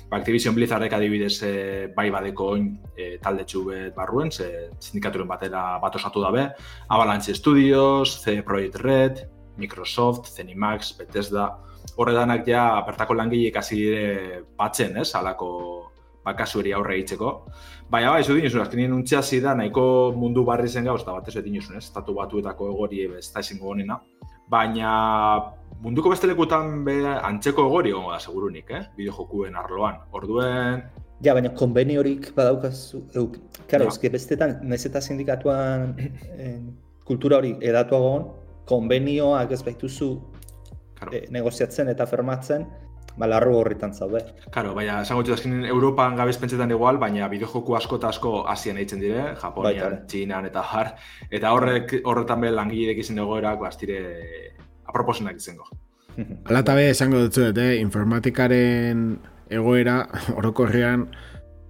Ba, 0.08 0.18
Activision 0.18 0.54
Blizzardek 0.56 0.94
adibidez 0.96 1.34
e, 1.44 1.52
bai 1.96 2.08
badeko 2.14 2.52
oin 2.54 2.70
e, 2.96 3.16
talde 3.22 3.44
txubet 3.44 3.94
barruen, 3.96 4.32
ze 4.32 4.48
sindikaturen 4.80 5.28
batera 5.28 5.78
bat 5.82 6.00
osatu 6.00 6.22
dabe. 6.24 6.48
Avalanche 6.88 7.34
Studios, 7.34 8.20
C 8.22 8.40
Project 8.42 8.80
Red, 8.80 9.26
Microsoft, 9.58 10.30
Zenimax, 10.32 10.94
Bethesda, 10.96 11.50
horredanak 11.96 12.46
ja 12.48 12.64
bertako 12.86 13.14
langileek 13.18 13.56
hasi 13.60 13.76
dire 13.82 14.42
batzen, 14.56 14.96
ez, 15.02 15.10
alako 15.18 15.91
bakasueri 16.24 16.72
aurre 16.76 16.96
egiteko. 16.98 17.32
Baina 17.90 18.12
bai, 18.14 18.22
zu 18.24 18.36
dinuzun, 18.36 18.62
azkenien 18.62 18.94
untxeazi 18.96 19.40
da, 19.44 19.54
nahiko 19.58 19.84
mundu 20.16 20.44
barri 20.48 20.68
zen 20.68 20.86
gauz, 20.88 21.02
eta 21.02 21.16
batez 21.16 21.36
ez 21.36 21.44
dinuzun, 21.44 21.76
ez? 21.76 21.84
Estatu 21.84 22.14
batuetako 22.16 22.70
egori 22.72 23.04
ez 23.18 23.26
da 23.34 23.42
izango 23.44 23.72
honena. 23.72 23.98
Baina 24.52 24.92
munduko 25.82 26.12
beste 26.12 26.28
lekutan 26.30 26.84
be 26.86 26.98
antzeko 27.12 27.66
egori 27.68 27.94
gongo 27.94 28.12
da, 28.14 28.20
segurunik, 28.20 28.70
eh? 28.70 28.82
Bideo 28.96 29.16
jokuen 29.20 29.56
arloan. 29.58 30.02
Orduen... 30.12 30.84
Ja, 31.22 31.36
baina 31.36 31.52
konbeni 31.54 31.96
horik 32.00 32.32
badaukazu, 32.34 33.04
euk, 33.18 33.36
karo, 33.70 33.86
ja. 33.94 34.10
bestetan, 34.10 34.56
naiz 34.66 34.82
eta 34.88 35.00
sindikatuan 35.00 35.92
eh, 36.34 36.56
kultura 37.06 37.38
hori 37.38 37.52
edatuagoan, 37.62 38.24
konbenioak 38.66 39.52
ez 39.54 39.60
baituzu 39.62 40.08
eh, 41.12 41.28
negoziatzen 41.30 41.92
eta 41.92 42.08
fermatzen, 42.10 42.66
ba, 43.16 43.28
larru 43.28 43.56
horritan 43.58 43.94
zaude. 43.94 44.22
Karo, 44.54 44.74
baina, 44.76 45.00
esango 45.06 45.24
dut 45.26 45.36
azkenean 45.36 45.66
Europan 45.70 46.16
gabez 46.18 46.36
pentsetan 46.40 46.70
igual, 46.74 46.98
baina 47.02 47.28
bideojoku 47.32 47.76
asko 47.78 47.98
eta 48.00 48.12
asko 48.12 48.34
Asian 48.50 48.80
eitzen 48.80 49.02
dire, 49.02 49.32
Japonian, 49.40 49.68
Baita 49.68 49.88
ere. 49.88 50.00
Txinan 50.08 50.48
eta 50.48 50.64
har, 50.72 50.94
eta 51.30 51.52
horrek, 51.56 51.98
horretan 52.04 52.44
be 52.44 52.52
langilek 52.54 53.02
izan 53.04 53.20
egoerak, 53.24 53.60
bastire, 53.60 54.00
aproposenak 54.88 55.40
izango. 55.40 55.68
Hala 56.46 56.64
eta 56.64 56.76
be, 56.78 56.88
esango 56.92 57.26
dut, 57.26 57.60
eh? 57.60 57.76
informatikaren 57.80 59.06
egoera 59.52 60.02
orokorrean 60.38 61.08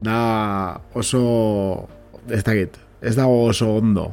da 0.03 0.19
oso, 0.99 1.89
ez 2.31 2.43
dakit, 2.47 2.79
ez 3.03 3.17
dago 3.19 3.47
oso 3.49 3.77
ondo. 3.79 4.11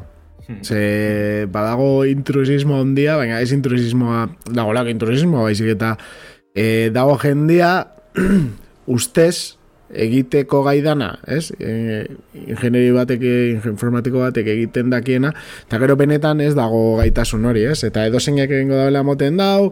Hmm. 0.49 0.63
Ze 0.65 1.45
badago 1.53 2.05
intrusismo 2.09 2.79
ondia, 2.81 3.19
baina 3.19 3.37
ez 3.41 3.51
intrusismoa, 3.53 4.23
dago 4.49 4.73
lako 4.73 4.89
intrusismoa, 4.95 5.43
baizik 5.45 5.75
eta 5.75 5.93
e, 6.55 6.89
dago 6.93 7.17
jendia 7.21 7.87
ustez 8.97 9.59
egiteko 9.89 10.61
gaidana, 10.63 11.15
ez? 11.25 11.49
E, 11.57 12.05
ingenieri 12.45 12.91
batek, 12.93 13.23
informatiko 13.71 14.21
batek 14.21 14.51
egiten 14.53 14.93
dakiena, 14.93 15.33
eta 15.65 15.79
gero 15.81 15.97
benetan 15.97 16.41
ez 16.45 16.53
dago 16.57 16.99
gaitasun 16.99 17.49
hori, 17.49 17.65
ez? 17.71 17.81
Eta 17.87 18.05
edo 18.05 18.21
zeinak 18.21 18.51
egingo 18.53 18.77
dabela 18.77 19.01
moten 19.03 19.39
dau, 19.41 19.71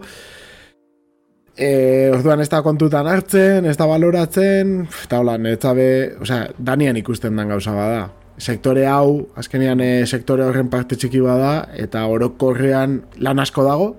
e, 1.57 2.09
orduan 2.13 2.41
ez 2.41 2.49
da 2.49 2.63
kontutan 2.65 3.09
hartzen, 3.09 3.65
ez 3.65 3.75
da 3.77 3.87
baloratzen, 3.89 4.79
eta 5.05 5.21
hola, 5.21 5.37
neretza 5.41 5.73
be, 5.77 5.89
osea, 6.21 6.47
danian 6.57 6.97
ikusten 6.97 7.37
dan 7.37 7.53
gauza 7.53 7.75
bada. 7.77 8.07
Sektore 8.37 8.85
hau, 8.89 9.27
azkenean 9.37 9.81
e, 9.81 9.91
sektore 10.05 10.45
horren 10.45 10.69
parte 10.73 10.97
txiki 10.97 11.21
bada, 11.21 11.69
eta 11.77 12.05
orokorrean 12.09 13.01
lan 13.21 13.41
asko 13.41 13.65
dago, 13.65 13.95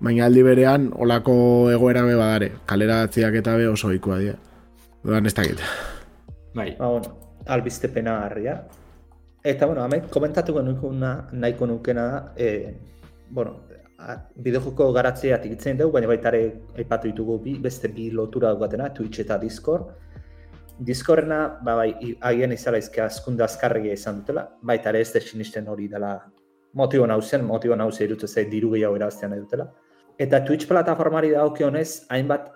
baina 0.00 0.26
aldi 0.26 0.42
berean 0.42 0.90
olako 0.94 1.70
egoera 1.72 2.02
be 2.04 2.14
badare. 2.14 2.50
Kalera 2.66 3.02
atziak 3.06 3.34
eta 3.42 3.56
be 3.56 3.68
oso 3.68 3.92
ikua 3.92 4.18
dira. 4.18 4.34
Orduan 5.04 5.26
ez 5.26 5.34
dakit. 5.34 5.60
Bai, 6.54 6.74
Ba, 6.78 6.88
bueno, 6.88 7.16
albiste 7.46 7.88
pena 7.88 8.24
harria. 8.24 8.62
Eta, 9.44 9.66
bueno, 9.66 9.84
hemen 9.84 10.08
komentatuko 10.10 10.62
nukuna, 10.62 11.28
nahiko 11.32 11.66
nukena 11.66 12.06
da, 12.10 12.32
e, 12.36 12.74
bueno, 13.30 13.60
a- 13.98 14.16
bideojoko 14.36 14.92
garatzeatik 14.92 15.52
itzen 15.52 15.78
dugu, 15.78 15.92
baina 15.92 16.08
baita 16.08 16.28
ere 16.28 16.40
aipatu 16.76 17.08
ditugu 17.12 17.38
bi, 17.44 17.58
beste 17.58 17.88
bi 17.88 18.10
lotura 18.10 18.48
daukatena, 18.48 18.92
Twitch 18.94 19.20
eta 19.20 19.38
Discord. 19.38 19.92
Discordena, 20.78 21.58
ba, 21.64 21.74
bai, 21.76 22.16
agian 22.20 22.52
izala 22.52 22.78
izke 22.78 23.00
askunde 23.00 23.44
azkarregia 23.44 23.94
izan 23.96 24.18
dutela, 24.20 24.48
baita 24.62 24.90
ere 24.90 25.00
ez 25.00 25.12
da 25.14 25.20
sinisten 25.20 25.68
hori 25.68 25.86
dela 25.88 26.18
motibo 26.74 27.06
nauzen, 27.06 27.44
motibo 27.44 27.76
nauze 27.76 28.04
irutu 28.04 28.26
zei 28.28 28.44
diru 28.50 28.70
gehiago 28.74 28.96
erabaztean 28.96 29.30
nahi 29.32 29.40
dutela. 29.40 29.70
Eta 30.18 30.42
Twitch 30.44 30.66
plataformari 30.68 31.30
dagokionez, 31.34 32.06
hainbat, 32.08 32.48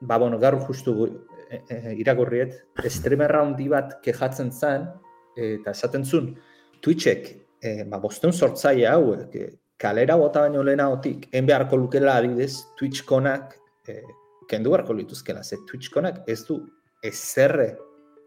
ba, 0.00 0.18
bueno, 0.18 0.38
gaur 0.38 0.60
justu 0.66 0.94
gu- 0.94 1.26
e, 1.50 1.60
e, 1.68 1.94
irakurriet, 2.00 2.54
streamer 2.88 3.36
handi 3.36 3.68
bat 3.68 3.98
kejatzen 4.02 4.50
zen, 4.52 4.88
eta 5.36 5.74
esaten 5.76 6.04
zuen, 6.04 6.32
Twitchek, 6.80 7.28
e, 7.60 7.84
ba, 7.84 7.98
bosteun 8.00 8.32
sortzaile 8.32 8.88
hauek, 8.88 9.34
e, 9.36 9.50
kalera 9.76 10.16
bota 10.16 10.46
baino 10.46 10.62
lehenagotik, 10.62 11.28
en 11.32 11.46
beharko 11.46 11.76
lukela 11.76 12.16
adibidez, 12.16 12.64
Twitch 12.78 13.04
konak, 13.04 13.58
e, 13.86 14.00
kendu 14.48 14.70
beharko 14.72 14.94
lituzkela, 14.96 15.42
ze 15.44 15.56
Twitch 15.68 15.90
konak 15.92 16.22
ez 16.26 16.44
du 16.46 16.60
ezerre 17.02 17.76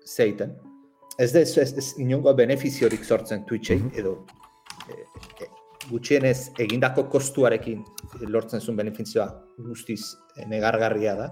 zeiten. 0.06 0.56
Ez 1.18 1.32
da, 1.34 1.42
ez, 1.42 1.58
ez, 1.58 1.72
ez 1.78 1.94
inongo 1.98 2.34
benefiziorik 2.38 3.04
sortzen 3.04 3.46
Twitchei, 3.46 3.82
edo 3.98 4.20
e, 4.90 5.02
e, 5.42 5.50
gutxienez 5.90 6.54
egindako 6.60 7.08
kostuarekin 7.12 7.84
lortzen 8.28 8.62
zuen 8.62 8.78
benefizioa 8.78 9.28
guztiz 9.68 10.02
e, 10.36 10.46
negargarria 10.46 11.16
da. 11.16 11.28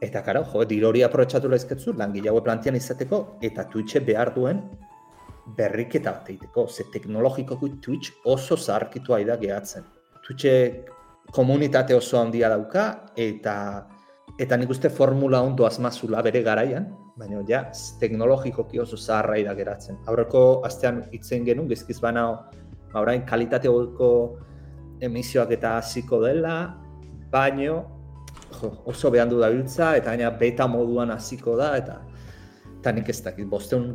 Eta 0.00 0.22
karo, 0.24 0.44
jo, 0.48 0.64
diru 0.64 0.88
hori 0.88 1.02
aprobetsatu 1.04 1.50
laizketzu, 1.52 1.92
langile 1.98 2.30
haue 2.32 2.40
plantean 2.44 2.78
izateko, 2.78 3.20
eta 3.44 3.66
Twitche 3.68 4.00
behar 4.00 4.32
duen 4.34 4.62
berriketa 5.56 6.14
bat 6.14 6.30
egiteko, 6.30 6.66
ze 6.68 6.86
teknologikoki 6.92 7.74
Twitch 7.84 8.12
oso 8.24 8.56
zaharkitua 8.56 9.20
da 9.24 9.36
gehatzen. 9.36 9.84
Twitche 10.24 10.84
komunitate 11.32 11.94
oso 11.94 12.18
handia 12.20 12.48
dauka, 12.48 13.12
eta 13.16 13.86
eta 14.40 14.56
nik 14.56 14.70
uste 14.70 14.88
formula 14.88 15.42
ondo 15.42 15.66
asmazula 15.66 16.22
bere 16.22 16.42
garaian, 16.42 16.86
baina 17.18 17.42
ja, 17.48 17.64
teknologikoki 18.00 18.78
oso 18.80 18.96
zaharra 18.96 19.36
da 19.44 19.54
geratzen. 19.54 19.98
Aurreko 20.08 20.62
astean 20.64 21.02
itzen 21.12 21.44
genuen, 21.44 21.68
gezkiz 21.68 21.98
banao, 22.00 22.46
ba, 22.92 23.00
orain 23.00 23.22
kalitateoko 23.26 24.10
emisioak 25.00 25.50
eta 25.56 25.76
hasiko 25.78 26.20
dela, 26.24 26.76
baino 27.32 27.64
jo, 28.60 28.70
oso 28.90 29.10
behan 29.10 29.30
du 29.30 29.38
dabiltza, 29.40 29.94
eta 29.96 30.10
gaina 30.14 30.30
beta 30.36 30.66
moduan 30.68 31.10
hasiko 31.14 31.56
da, 31.56 31.76
eta 31.78 32.00
eta 32.80 32.92
nik 32.96 33.08
ez 33.12 33.18
dakit, 33.22 33.44
bosteun 33.48 33.90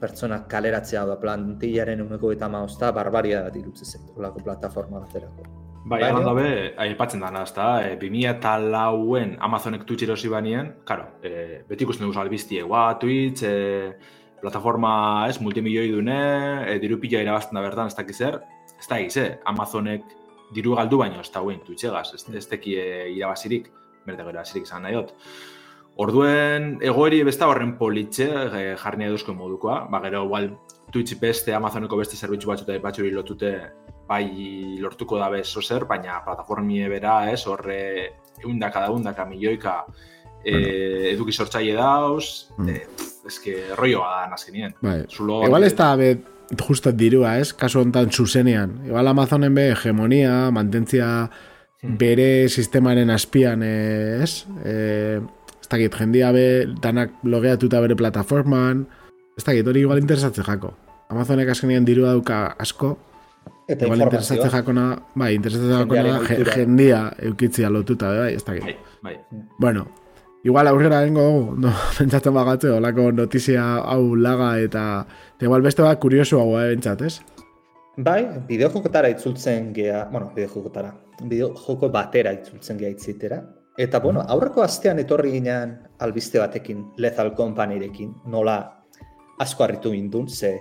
pertsona 0.00 0.38
kaleratzea 0.48 1.02
da 1.04 1.16
plantillaren 1.20 2.00
uneko 2.00 2.30
eta 2.32 2.48
maosta, 2.48 2.88
barbaria 2.96 3.42
bat 3.44 3.56
irutze 3.60 3.84
zen, 3.84 4.06
olako 4.16 4.40
plataforma 4.46 5.00
baterako. 5.02 5.44
bai, 5.84 6.00
Baina- 6.00 6.12
baina 6.14 6.32
be, 6.36 6.74
aipatzen 6.76 7.20
dana, 7.20 7.42
ez 7.42 7.52
da, 7.56 7.66
e, 7.84 7.96
2000 8.00 8.30
eta 8.30 8.56
lauen 8.58 9.36
Amazonek 9.40 9.84
Twitch 9.84 10.02
erosi 10.04 10.28
banien, 10.28 10.74
karo, 10.84 11.04
e, 11.22 11.62
beti 11.68 11.84
ikusten 11.84 12.06
dugu 12.06 12.18
albiztie, 12.20 12.62
ua, 12.64 12.96
Twitch, 13.00 13.42
e, 13.44 13.92
plataforma, 14.40 14.92
ez, 15.28 15.38
multimilioi 15.40 15.90
dune, 15.92 16.16
e, 16.66 16.78
diru 16.82 16.98
pila 17.02 17.22
irabazten 17.24 17.58
da 17.58 17.64
bertan, 17.64 17.90
ez 17.90 17.96
dakiz 17.98 18.16
zer, 18.18 18.40
ez 18.78 18.88
da 18.88 18.98
egiz, 18.98 19.16
eh? 19.20 19.30
Amazonek 19.50 20.16
diru 20.54 20.74
galdu 20.78 20.98
baino, 21.02 21.20
ez 21.20 21.30
da 21.30 21.44
guen 21.44 21.60
Twitchegaz, 21.66 22.08
ez, 22.16 22.24
ez 22.34 22.46
teki 22.50 22.76
e, 22.80 22.90
irabazirik, 23.14 23.70
berde 24.06 24.26
irabazirik 24.26 24.66
izan 24.68 24.86
nahi 24.86 24.98
dut. 24.98 25.14
Orduen, 26.00 26.76
egoeri 26.86 27.22
besta 27.26 27.48
horren 27.50 27.76
politxe 27.78 28.28
e, 28.30 28.64
jarri 28.80 29.04
nahi 29.04 29.34
modukoa, 29.36 29.84
ba, 29.90 30.00
gero, 30.06 30.24
igual, 30.24 30.52
Twitch 30.90 31.20
beste, 31.20 31.54
Amazoneko 31.54 31.96
beste 32.00 32.16
zerbitzu 32.16 32.48
batzuta 32.50 32.74
batxuri 32.82 33.12
lotute 33.14 33.50
bai 34.08 34.76
lortuko 34.82 35.18
da 35.20 35.28
bez 35.30 35.46
zer, 35.62 35.84
baina 35.86 36.18
plataformie 36.24 36.88
bera, 36.90 37.30
ez, 37.30 37.44
horre 37.46 37.78
eundaka 38.42 38.80
da 38.80 38.88
eundaka 38.90 39.26
milioika 39.28 39.84
e, 40.44 41.10
eduki 41.12 41.32
sortzaile 41.32 41.74
dauz, 41.74 42.48
Mm. 42.58 42.68
e, 42.68 42.80
pff, 42.96 43.26
eske 43.26 43.54
rolloa 43.76 44.22
da 44.22 44.30
nazkenien. 44.30 44.74
Bai. 44.82 45.04
Zulo, 45.08 45.42
Igual 45.46 45.64
ez 45.64 45.74
da 45.76 45.94
be, 45.96 46.18
justo 46.66 46.90
dirua, 46.92 47.38
ez? 47.38 47.52
Kasu 47.54 47.80
hontan 47.80 48.10
zuzenean. 48.10 48.80
Igual 48.86 49.06
Amazonen 49.08 49.54
be 49.54 49.70
hegemonia, 49.72 50.50
mantentzia 50.50 51.30
Hmm. 51.82 51.96
bere 51.96 52.48
sistemaren 52.48 53.08
azpian, 53.10 53.62
eh, 53.62 54.20
ez? 54.22 54.44
E, 54.64 55.20
ez 55.62 55.68
dakit, 55.70 55.94
jendia 55.96 56.30
be, 56.32 56.66
danak 56.82 57.10
logeatuta 57.24 57.80
bere 57.80 57.96
plataforman, 57.96 58.86
ez 59.38 59.44
dakit, 59.44 59.66
hori 59.66 59.80
igual 59.80 59.98
interesatzen 59.98 60.44
jako. 60.44 60.74
Amazonek 61.08 61.48
azkenean 61.48 61.84
dirua 61.84 62.08
dauka 62.12 62.54
asko, 62.58 62.98
Eta 63.66 63.86
igual 63.86 64.00
interesatzen 64.02 64.36
informazioa. 64.36 64.60
jakona, 64.60 65.02
bai, 65.14 65.34
interesatzen 65.34 65.78
jakona 65.78 66.20
jendia 66.54 67.12
eukitzia 67.22 67.70
lotuta, 67.70 68.08
bai, 68.18 68.34
ez 68.34 68.44
dakit. 68.44 68.62
Bai, 68.64 68.76
bai. 69.02 69.16
Bueno, 69.58 69.86
igual 70.44 70.68
aurrera 70.68 71.00
dengo 71.00 71.22
dugu, 71.22 71.56
no, 71.60 71.72
pentsatzen 71.98 72.34
bagatze, 72.34 72.70
olako 72.70 73.10
notizia 73.12 73.64
hau 73.78 74.14
laga 74.16 74.54
eta, 74.60 74.84
eta 75.36 75.48
igual 75.48 75.62
beste 75.62 75.82
bat 75.82 76.00
kurioso 76.00 76.40
hau, 76.40 76.58
eh, 76.60 76.68
bentsat, 76.72 77.02
ez? 77.02 77.20
Bai, 78.00 78.22
bideojokotara 78.48 79.10
itzultzen 79.12 79.72
gea, 79.76 80.06
bueno, 80.12 80.30
bideojokotara, 80.34 80.92
bideojoko 81.22 81.90
batera 81.92 82.32
itzultzen 82.32 82.78
gea 82.80 82.92
itzitera. 82.94 83.42
Eta, 83.80 84.00
bueno, 84.00 84.22
aurreko 84.28 84.62
astean 84.62 84.98
etorri 85.02 85.32
ginen 85.36 85.76
albiste 85.98 86.40
batekin, 86.40 86.84
Lethal 86.96 87.34
Companyrekin, 87.36 88.14
nola 88.26 88.56
asko 89.40 89.64
harritu 89.64 89.92
gindun, 89.92 90.28
ze 90.28 90.58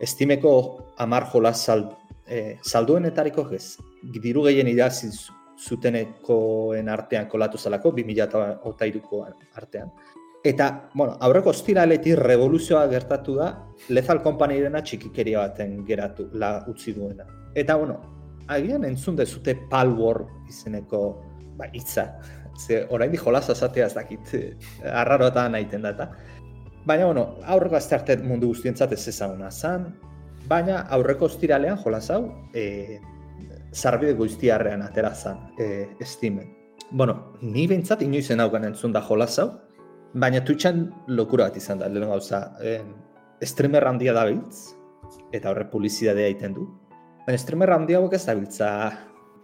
estimeko 0.00 0.92
amar 0.98 1.26
jola 1.32 1.52
sal, 1.54 1.88
eh, 2.26 2.58
salduenetariko 2.62 3.48
ez, 3.54 3.78
diru 4.02 4.44
gehien 4.46 4.68
idazi 4.68 5.10
zu- 5.10 5.37
zutenekoen 5.58 6.88
artean 6.88 7.26
kolatu 7.28 7.58
zelako, 7.58 7.92
2008ko 7.96 9.24
artean. 9.58 9.90
Eta, 10.44 10.68
bueno, 10.94 11.16
aurreko 11.20 11.50
ostiraletik 11.50 12.14
revoluzioa 12.20 12.84
gertatu 12.88 13.34
da, 13.40 13.48
Lethal 13.90 14.22
Companyrena 14.22 14.82
txikikeria 14.82 15.42
baten 15.42 15.80
geratu, 15.86 16.28
la 16.38 16.52
utzi 16.70 16.94
duena. 16.94 17.26
Eta, 17.58 17.74
bueno, 17.76 17.98
agian 18.48 18.86
entzun 18.86 19.16
dezute 19.18 19.56
Palwar 19.70 20.22
izeneko 20.48 21.02
ba, 21.58 21.66
hitza. 21.72 22.06
Ze, 22.58 22.84
orain 22.94 23.10
di 23.10 23.18
jolaz 23.18 23.48
azatea 23.50 23.86
ez 23.86 23.94
dakit, 23.94 24.34
arraroa 24.86 25.48
nahiten 25.48 25.82
data. 25.82 26.12
Baina, 26.86 27.06
bueno, 27.06 27.26
aurreko 27.44 27.76
azte 27.76 28.16
mundu 28.22 28.54
guztientzat 28.54 28.92
ez 28.92 29.08
ezaguna 29.08 29.50
zan, 29.50 29.90
baina 30.48 30.86
aurreko 30.94 31.26
ostiralean 31.26 31.78
jolaz 31.82 32.08
hau, 32.10 32.22
e, 32.54 33.00
zarbide 33.78 34.14
goiztiarrean 34.18 34.82
atera 34.82 35.14
zan, 35.14 35.52
e, 35.58 35.88
estimen. 36.00 36.50
Bueno, 36.90 37.34
ni 37.42 37.66
behintzat 37.70 38.02
inoizen 38.02 38.40
haugan 38.40 38.66
entzun 38.68 38.92
da 38.92 39.02
jolaz 39.04 39.34
hau, 39.38 39.50
baina 40.14 40.42
Twitchan 40.44 40.86
lokura 41.08 41.48
bat 41.48 41.58
izan 41.60 41.82
da, 41.82 41.88
lehen 41.92 42.10
gauza. 42.10 42.42
E, 42.62 42.80
streamer 43.46 43.86
handia 43.86 44.14
da 44.16 44.24
biltz, 44.28 44.74
eta 45.32 45.52
horre 45.52 45.68
publizidadea 45.70 46.32
egiten 46.32 46.56
du. 46.56 46.66
Baina 47.26 47.38
streamer 47.38 47.74
handi 47.76 47.96
hauek 47.98 48.16
ez 48.16 48.24
da 48.26 48.34
biltza 48.38 48.70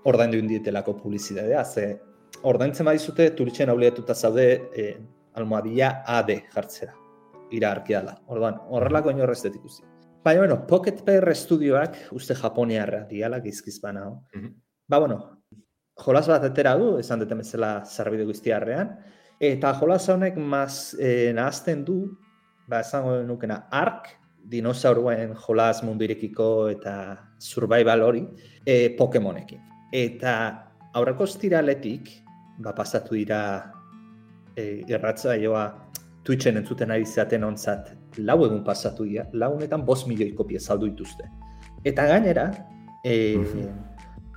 ordaindu 0.08 0.40
indietelako 0.40 0.96
publizidadea, 1.02 1.64
ze 1.64 1.86
ordaintzen 2.42 2.86
badizute, 2.88 3.30
turitxen 3.36 3.70
hauliatuta 3.70 4.14
zaude 4.14 4.46
e, 4.74 4.90
almohadia 5.34 6.02
AD 6.06 6.34
jartzera. 6.54 6.94
Ira 7.54 7.70
arkeala. 7.76 8.16
Orduan, 8.32 8.56
horrelako 8.72 9.12
inorrez 9.14 9.42
dut 9.44 9.60
ikusi. 9.60 9.84
Baina, 10.24 10.40
bueno, 10.40 10.66
Pocket 10.66 11.02
Pair 11.04 11.28
estudioak, 11.28 11.96
uste 12.16 12.34
japoniarra 12.34 13.02
diala, 13.04 13.42
gizkiz 13.44 13.78
bana. 13.82 14.06
Mm 14.08 14.40
-hmm. 14.40 14.54
Ba, 14.88 14.98
bueno, 14.98 15.42
jolas 15.96 16.28
bat 16.28 16.44
atera 16.44 16.74
du, 16.76 16.96
esan 16.98 17.20
duten 17.20 17.38
bezala 17.38 17.84
zarbide 17.84 18.24
guztiarrean, 18.24 18.96
eta 19.38 19.74
jolas 19.74 20.08
honek 20.08 20.36
maz 20.36 20.94
e, 20.98 21.32
nahazten 21.34 21.84
du, 21.84 22.16
ba, 22.66 22.80
esango 22.80 23.22
nukena, 23.22 23.68
ark, 23.70 24.08
dinosauruen 24.44 25.34
jolas 25.34 25.82
mundirekiko 25.82 26.68
eta 26.70 27.28
survival 27.38 28.02
hori, 28.02 28.26
e, 28.64 28.96
Pokemonekin. 28.96 29.60
Eta 29.92 30.72
aurreko 30.94 31.24
estiraletik, 31.24 32.08
ba, 32.58 32.74
pasatu 32.74 33.14
dira 33.14 33.72
e, 34.56 34.84
irratza 34.88 35.36
joa 35.36 35.83
Twitchen 36.24 36.56
entzuten 36.56 36.90
ari 36.90 37.04
zaten 37.04 37.44
ontzat 37.44 37.92
lau 38.18 38.38
egun 38.46 38.62
pasatu 38.64 39.04
dira, 39.04 39.26
lau 39.32 39.54
honetan 39.56 39.84
bost 39.84 40.08
milioi 40.08 40.32
kopia 40.34 40.60
saldu 40.60 40.88
dituzte. 40.88 41.28
Eta 41.84 42.06
gainera, 42.08 42.46
e, 43.04 43.36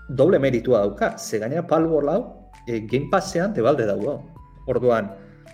doble 0.10 0.40
meritua 0.40 0.84
dauka, 0.84 1.16
ze 1.18 1.40
gainera 1.40 1.64
Palworld 1.68 2.06
lau 2.06 2.22
e, 2.68 2.80
Game 2.80 3.08
Passean 3.12 3.54
tebalde 3.54 3.88
dago. 3.88 4.20
Orduan, 4.68 5.14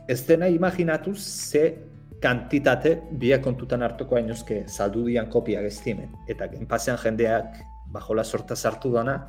ez 0.10 0.24
dena 0.26 0.50
imaginatu 0.50 1.14
ze 1.16 1.76
kantitate 2.24 2.96
biak 3.20 3.44
kontutan 3.44 3.84
hartuko 3.84 4.16
hainuzke 4.16 4.64
saldu 4.68 5.06
dian 5.06 5.30
kopia 5.30 5.62
gestimen. 5.62 6.10
Eta 6.28 6.48
Game 6.48 6.66
Passean 6.66 6.98
jendeak 6.98 7.62
bajola 7.94 8.24
sorta 8.24 8.56
sartu 8.56 8.92
dana, 8.94 9.20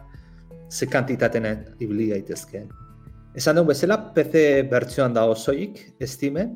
ze 0.70 0.86
kantitatenen 0.86 1.76
ibili 1.80 2.08
gaitezkeen. 2.14 2.70
Esan 3.34 3.58
dugu 3.58 3.72
bezala, 3.72 3.98
PC 4.14 4.62
bertzioan 4.70 5.12
da 5.12 5.26
osoik, 5.26 5.80
Steamen, 6.06 6.54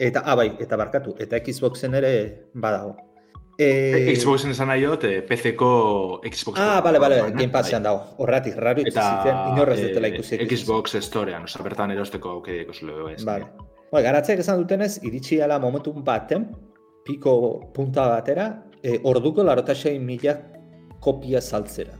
eta 0.00 0.22
ah, 0.24 0.36
eta 0.44 0.76
barkatu, 0.80 1.14
eta 1.20 1.38
Xboxen 1.44 1.94
ere 1.98 2.12
badago. 2.54 2.96
E... 3.60 4.14
Xboxen 4.16 4.54
esan 4.54 4.70
nahi 4.72 4.86
dut, 4.88 5.04
eh, 5.04 5.20
PC-ko 5.28 5.72
Xbox. 6.24 6.56
Ah, 6.56 6.80
bale, 6.80 6.98
bale, 7.02 7.18
Game 7.34 7.50
Passean 7.52 7.84
dago. 7.84 8.16
Horratik, 8.24 8.56
raro 8.56 8.80
eta, 8.80 9.04
zitzen, 9.04 9.40
inorrez 9.52 9.82
dutela 9.82 10.08
ikusi. 10.08 10.38
Xbox 10.46 10.96
Storean, 11.04 11.44
oza, 11.44 11.60
bertan 11.66 11.92
erosteko 11.92 12.38
aukedeko 12.38 12.72
zule 12.72 13.12
ez. 13.12 13.20
Bale. 13.28 13.50
Bueno, 13.90 14.04
garatzeak 14.06 14.40
esan 14.40 14.62
dutenez, 14.62 14.94
iritsi 15.04 15.42
ala 15.44 15.58
momentu 15.60 15.92
baten, 15.92 16.48
piko 17.04 17.34
punta 17.74 18.06
batera, 18.08 18.48
e, 18.80 18.96
orduko 19.04 19.44
larotasei 19.44 19.98
mila 20.00 20.38
kopia 21.04 21.42
saltzera. 21.42 21.98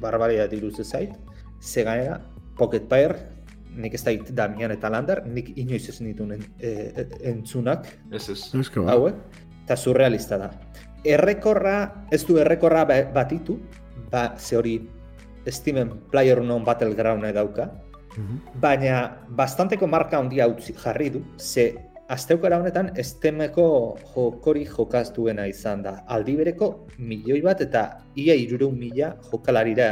Barbaria 0.00 0.48
diruz 0.48 0.78
zait. 0.86 1.12
Ze 1.60 1.84
gainera, 1.84 2.22
Pocket 2.56 2.88
Pair, 2.88 3.18
nik 3.76 3.94
ez 3.94 4.02
da 4.04 4.14
Damian 4.30 4.72
eta 4.74 4.90
Lander, 4.90 5.22
nik 5.26 5.52
inoiz 5.58 5.88
ez 5.88 6.00
nituen 6.02 6.34
e, 6.36 6.68
e, 6.68 7.06
entzunak. 7.30 7.86
Ez 8.12 8.28
ez. 8.30 8.40
Hau, 8.86 9.08
eta 9.64 9.76
surrealista 9.76 10.38
da. 10.40 10.50
Errekorra, 11.04 12.06
ez 12.12 12.22
du 12.24 12.38
errekorra 12.40 12.84
ba, 12.88 13.00
batitu, 13.14 13.58
ba, 14.10 14.34
ze 14.38 14.56
hori 14.56 14.78
estimen 15.46 15.90
player 16.10 16.40
non 16.42 16.64
battleground 16.64 17.26
dauka, 17.34 17.70
mhm. 18.16 18.60
baina 18.60 19.24
bastanteko 19.28 19.86
marka 19.86 20.18
handia 20.18 20.48
utzi 20.48 20.72
jarri 20.72 21.10
du, 21.10 21.24
ze 21.38 21.74
asteukara 22.08 22.58
honetan 22.60 22.90
estemeko 23.00 23.96
jokori 24.14 24.66
jokaz 24.68 25.10
duena 25.12 25.46
izan 25.46 25.82
da. 25.82 26.02
Aldi 26.06 26.36
bereko 26.36 26.86
milioi 26.98 27.40
bat 27.42 27.60
eta 27.64 27.86
ia 28.16 28.36
irureun 28.36 28.76
mila 28.78 29.14
jokalarira 29.30 29.90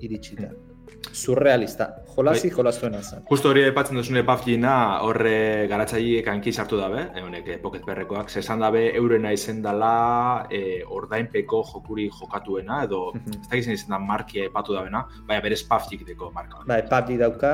iritsi 0.00 0.36
da. 0.36 0.52
Mhm 0.52 0.74
surrealista. 1.12 2.03
Jolasi, 2.14 2.48
bai. 2.48 2.56
jolaztuena 2.56 3.02
zen. 3.02 3.24
Justo 3.28 3.50
hori 3.50 3.64
epatzen 3.68 3.98
duzune 3.98 4.22
PUBG-na 4.26 4.74
horre 5.06 5.66
garatzaileek 5.70 6.28
hanki 6.30 6.52
sartu 6.52 6.78
dabe, 6.78 7.06
honek 7.22 7.48
eh, 7.48 7.58
Pocket 7.62 7.84
Perrekoak, 7.86 8.30
zesan 8.30 8.62
dabe 8.62 8.84
eurena 8.94 9.32
izen 9.34 9.62
dela 9.64 10.46
eh, 10.50 10.82
ordainpeko 10.98 11.62
jokuri 11.72 12.08
jokatuena, 12.08 12.82
edo 12.84 13.12
mm 13.14 13.20
-hmm. 13.20 13.40
ez 13.40 13.48
da 13.48 13.56
gizien 13.56 13.74
izen 13.74 13.90
da 13.96 13.98
markia 13.98 14.44
epatu 14.44 14.74
dabena, 14.74 15.04
baina 15.26 15.42
berez 15.42 15.62
PUBG 15.62 16.06
deko 16.06 16.30
marka. 16.30 16.62
Bai, 16.66 16.82
PUBG 16.82 17.18
dauka, 17.18 17.52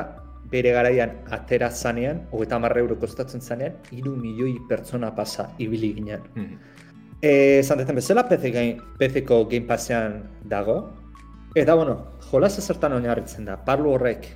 bere 0.51 0.71
garaian 0.71 1.11
atera 1.31 1.69
zanean, 1.69 2.27
hogeita 2.31 2.59
marra 2.59 2.79
euro 2.79 2.95
kostatzen 2.95 3.41
zanean, 3.41 3.73
iru 3.91 4.15
milioi 4.15 4.59
pertsona 4.69 5.15
pasa 5.15 5.49
ibili 5.57 5.93
ginen. 5.93 6.21
Mm 6.35 6.45
-hmm. 6.45 6.57
Eh, 7.23 7.63
Zantetan 7.63 7.95
bezala, 7.95 8.23
PC-ko 8.23 9.45
Game 9.45 9.67
Passean 9.67 10.23
dago, 10.43 10.89
Eta, 11.53 11.73
bueno, 11.75 11.97
jolas 12.31 12.57
ezertan 12.61 12.93
oinarritzen 12.95 13.43
da, 13.43 13.57
parlo 13.67 13.91
horrek 13.91 14.27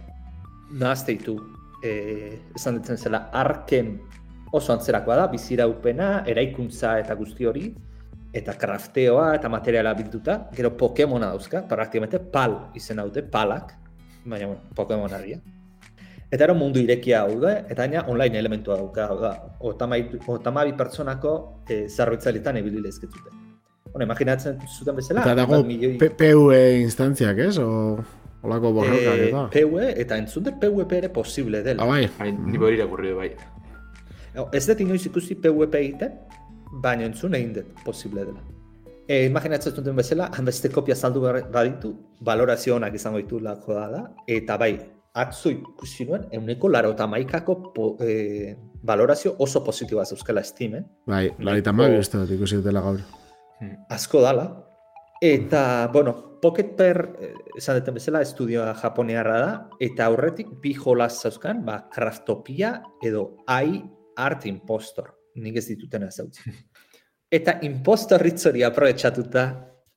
nahazte 0.71 1.15
ditu, 1.15 1.35
e, 1.83 2.39
esan 2.55 2.79
ditzen 2.79 2.97
zela, 2.97 3.29
arken 3.33 3.95
oso 4.55 4.73
antzerakoa 4.73 5.17
da, 5.21 5.27
bizira 5.31 5.67
upena, 5.67 6.23
eraikuntza 6.27 6.97
eta 7.01 7.15
guzti 7.19 7.45
hori, 7.45 7.69
eta 8.35 8.55
krafteoa 8.59 9.33
eta 9.37 9.49
materiala 9.51 9.93
bilduta, 9.95 10.39
gero 10.55 10.75
Pokemona 10.77 11.31
dauzka, 11.33 11.63
praktikamente 11.69 12.19
pal 12.19 12.57
izen 12.75 13.03
dute, 13.03 13.23
palak, 13.23 13.75
baina, 14.25 14.47
bueno, 14.47 14.61
Pokemon 14.75 15.13
harria. 15.13 15.39
Eta 16.31 16.43
ero 16.43 16.55
mundu 16.57 16.81
irekia 16.81 17.21
hau 17.23 17.39
da, 17.39 17.59
eta 17.69 17.85
gaina 17.85 18.05
online 18.11 18.41
elementua 18.41 18.79
dauka, 18.81 19.07
hau 19.07 19.19
da, 19.21 19.33
otamabi 19.61 20.75
pertsonako 20.75 21.35
e, 21.69 21.85
zerbitzalitan 21.87 22.57
ebili 22.63 22.81
lezketzuten 22.83 23.45
bueno, 23.95 24.09
imaginatzen 24.09 24.57
zuten 24.67 24.97
bezala. 24.97 25.21
Eta 25.23 25.33
dago 25.39 25.61
milioi... 25.63 25.95
PUE 26.19 26.81
instantziak, 26.81 27.37
ez? 27.39 27.55
O... 27.63 27.95
Olako 28.45 28.71
borrokak, 28.77 29.21
eta? 29.27 29.43
Eh, 29.45 29.65
PUE, 29.65 29.91
eta 30.01 30.17
entzun 30.21 30.49
PUEP 30.61 30.91
ere 30.99 31.09
posible 31.09 31.61
dela. 31.65 31.83
Ah, 31.83 31.87
bai. 31.89 32.09
Bai, 32.19 32.31
ni 32.31 32.61
bori 32.61 32.77
irakurri 32.77 33.13
bai. 33.17 33.29
Ez 34.53 34.65
dut 34.67 34.83
inoiz 34.83 35.05
ikusi 35.09 35.37
PUEP 35.41 35.77
egiten, 35.81 36.19
baina 36.83 37.07
entzun 37.09 37.35
egin 37.37 37.55
dut 37.57 37.85
posible 37.85 38.25
dela. 38.27 38.43
E, 39.07 39.25
imaginatzen 39.29 39.73
zuten 39.73 39.95
bezala, 39.97 40.31
hanbeste 40.33 40.69
kopia 40.73 40.95
saldu 40.95 41.21
baditu, 41.53 41.93
valorazio 42.25 42.75
honak 42.75 42.95
izango 42.97 43.21
ditu 43.21 43.39
lako 43.39 43.77
da, 43.77 44.03
eta 44.27 44.57
bai, 44.57 44.73
atzo 45.15 45.51
ikusi 45.53 46.07
nuen, 46.09 46.25
euneko 46.33 46.69
laro 46.73 46.93
eta 46.95 47.07
maikako 47.07 47.57
po, 47.73 47.89
e, 48.01 48.55
valorazio 48.85 49.35
oso 49.39 49.63
positiboa 49.63 50.05
zeuzkela 50.05 50.41
estimen. 50.41 50.85
Bai, 51.07 51.29
larita 51.39 51.73
mabi 51.73 52.01
ez 52.01 52.09
dut 52.11 52.33
ikusi 52.37 52.61
dutela 52.61 52.81
gaur. 52.81 53.01
Hmm. 53.59 53.77
asko 53.89 54.21
dala. 54.21 54.49
Eta, 55.21 55.89
bueno, 55.93 56.34
Pocket 56.45 56.75
Pair, 56.77 56.99
eh, 57.17 57.33
esan 57.57 57.79
duten 57.79 57.95
bezala, 57.97 58.19
estudioa 58.21 58.75
japonearra 58.77 59.37
da, 59.41 59.53
eta 59.81 60.05
aurretik 60.05 60.51
bi 60.61 60.75
jolaz 60.77 61.15
zauzkan, 61.23 61.63
ba, 61.65 61.79
Craftopia 61.89 62.75
edo 63.01 63.23
AI 63.49 63.79
Art 64.21 64.45
Impostor, 64.45 65.09
nik 65.41 65.57
ez 65.57 65.65
dituten 65.71 66.05
azautzen. 66.05 66.53
Eta 67.35 67.57
impostor 67.65 68.21
ritzori 68.21 68.61
aprobetsatuta, 68.63 69.47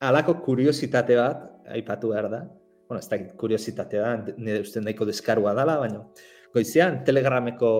alako 0.09 0.39
kuriositate 0.41 1.19
bat, 1.19 1.45
aipatu 1.77 2.09
behar 2.15 2.31
da, 2.33 2.41
bueno, 2.89 2.97
ez 2.97 3.07
da 3.11 3.21
kuriositate 3.37 4.01
da, 4.01 4.15
nire 4.33 4.63
uste 4.65 4.81
nahiko 4.81 5.05
deskarua 5.05 5.53
dala, 5.53 5.77
baina 5.83 6.01
goizean 6.55 7.03
telegrameko 7.05 7.71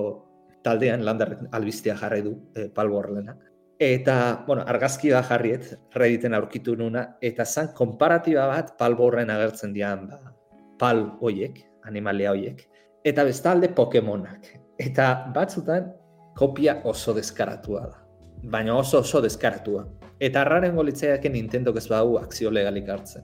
taldean 0.63 1.01
landar 1.09 1.39
albistea 1.57 1.97
jarri 1.97 2.21
du 2.21 2.37
e, 2.53 2.67
eh, 2.67 2.69
palborlenak. 2.69 3.48
Eta, 3.79 4.43
bueno, 4.45 4.65
argazki 4.67 5.07
da 5.07 5.21
jarriet, 5.23 5.69
redditen 5.95 6.33
aurkitu 6.35 6.73
nuna, 6.75 7.05
eta 7.23 7.45
zan 7.45 7.69
konparatiba 7.77 8.43
bat 8.49 8.73
palborren 8.77 9.31
agertzen 9.31 9.71
dian, 9.71 10.03
ba, 10.09 10.33
pal 10.81 11.05
hoiek, 11.21 11.61
animalia 11.87 12.33
hoiek, 12.33 12.65
eta 13.07 13.23
bestalde 13.23 13.69
Pokemonak. 13.77 14.49
Eta 14.83 15.07
batzutan, 15.31 15.87
kopia 16.35 16.75
oso 16.91 17.15
deskaratua 17.15 17.85
da. 17.85 18.03
Baina 18.51 18.75
oso 18.75 18.99
oso 18.99 19.23
deskaratua. 19.23 19.85
Eta 20.19 20.43
arraren 20.43 20.75
golitzaiak 20.75 21.23
Nintendo 21.31 21.71
ez 21.77 21.87
bau 21.87 22.17
akzio 22.19 22.51
legalik 22.51 22.89
hartzen. 22.89 23.23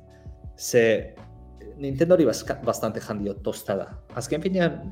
Ze 0.58 1.16
Nintendo 1.78 2.16
hori 2.16 2.26
bastante 2.64 3.02
jandio 3.02 3.36
tosta 3.44 3.76
da. 3.76 3.92
Azken 4.16 4.42
finean, 4.42 4.92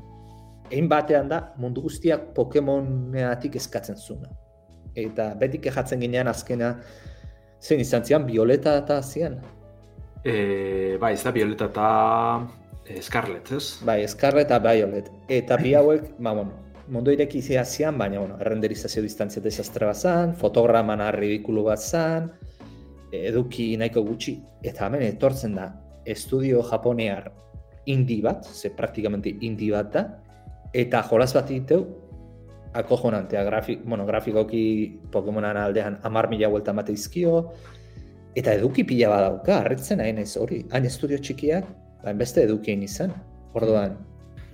egin 0.70 0.88
batean 0.88 1.28
da, 1.28 1.54
mundu 1.56 1.88
guztiak 1.88 2.34
Pokemoneatik 2.36 3.56
eskatzen 3.56 3.96
zuna 3.96 4.43
eta 4.94 5.32
beti 5.40 5.60
kejatzen 5.62 6.00
ginean 6.00 6.28
azkena 6.30 6.74
zen 7.60 7.80
izan 7.80 8.04
zian, 8.04 8.26
Violeta 8.26 8.76
eta 8.82 9.00
zian? 9.02 9.38
E, 10.24 10.96
bai, 11.00 11.14
ez 11.14 11.22
da, 11.24 11.32
Violeta 11.32 11.68
eta 11.70 11.88
Scarlet, 13.00 13.52
ez? 13.56 13.80
Bai, 13.84 14.02
Scarlet 14.08 14.50
eta 14.50 14.60
Violet. 14.60 15.08
Eta 15.32 15.56
bi 15.60 15.72
hauek, 15.74 16.10
ba, 16.18 16.34
bueno, 16.36 16.52
mundu 16.88 17.14
ireki 17.14 17.40
zian, 17.42 17.98
baina, 17.98 18.20
bueno, 18.20 18.36
errenderizazio 18.40 19.02
distantzia 19.02 19.42
desastre 19.42 19.86
bat 19.86 19.96
zan, 19.96 20.34
fotograman 20.36 21.00
ridikulu 21.16 21.64
bat 21.64 21.80
zan, 21.80 22.30
eduki 23.14 23.76
nahiko 23.78 24.02
gutxi, 24.04 24.36
eta 24.62 24.86
hemen 24.86 25.02
etortzen 25.06 25.54
da, 25.54 25.70
estudio 26.04 26.62
japonear 26.62 27.30
indi 27.86 28.20
bat, 28.22 28.44
ze 28.44 28.70
praktikamente 28.70 29.32
indi 29.40 29.70
bat 29.70 29.92
da, 29.92 30.04
eta 30.74 31.02
jolaz 31.08 31.32
bat 31.34 31.48
diteu, 31.48 31.84
akojonantea, 32.74 33.44
grafik, 33.46 33.84
bueno, 33.86 34.06
grafikoki 34.06 34.64
Pokemonan 35.12 35.56
aldean 35.56 35.98
amar 36.02 36.28
mila 36.28 36.50
vuelta 36.50 36.72
mate 36.72 36.92
izkio, 36.92 37.52
eta 38.34 38.54
eduki 38.58 38.84
pila 38.84 39.12
badauka, 39.12 39.60
harritzen 39.62 40.02
hain 40.02 40.18
ez 40.18 40.34
hori, 40.36 40.64
hain 40.72 40.86
estudio 40.88 41.18
txikiak, 41.22 41.68
hain 42.04 42.18
beste 42.18 42.42
edukien 42.42 42.82
izan. 42.82 43.14
Orduan, 43.54 43.94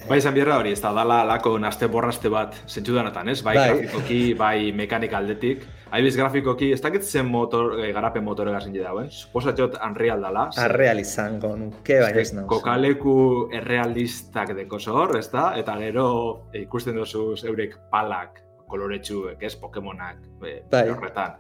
Bai, 0.09 0.19
izan 0.19 0.35
bierra 0.35 0.57
hori, 0.59 0.73
ez 0.73 0.81
da, 0.83 0.91
dala 0.97 1.21
lako 1.25 1.53
naste 1.63 1.87
borraste 1.87 2.29
bat 2.33 2.55
zentsu 2.67 2.95
denatan, 2.97 3.29
ez? 3.29 3.43
Bai, 3.47 3.55
Bai. 3.57 3.67
grafikoki, 3.69 4.19
bai 4.35 4.73
mekanika 4.73 5.19
aldetik. 5.19 5.63
Aibiz 5.91 6.17
grafikoki, 6.17 6.73
ez 6.73 6.81
dakit 6.83 7.03
zen 7.03 7.27
motor, 7.27 7.77
eh, 7.81 7.93
garapen 7.93 8.25
motore 8.25 8.53
gazin 8.55 8.73
dauen. 8.75 9.09
Suposatxot 9.11 9.77
Unreal 9.87 10.21
dala. 10.23 10.49
Arreal 10.57 10.99
izango 11.03 11.55
nuke, 11.57 12.01
baina 12.01 12.21
ez 12.21 12.33
nauz. 12.35 12.47
kokaleku 12.49 13.49
errealistak 13.53 14.55
deko 14.57 14.79
zor, 14.79 15.17
ez 15.19 15.29
da? 15.31 15.53
Eta 15.59 15.77
gero 15.79 16.07
eh, 16.53 16.63
ikusten 16.63 16.97
duzu 16.97 17.35
eurek 17.47 17.77
palak, 17.91 18.43
koloretsuek, 18.71 19.43
ez? 19.43 19.57
Pokemonak, 19.57 20.17
eh, 20.47 20.63
Bai. 20.71 20.89
horretan. 20.89 21.37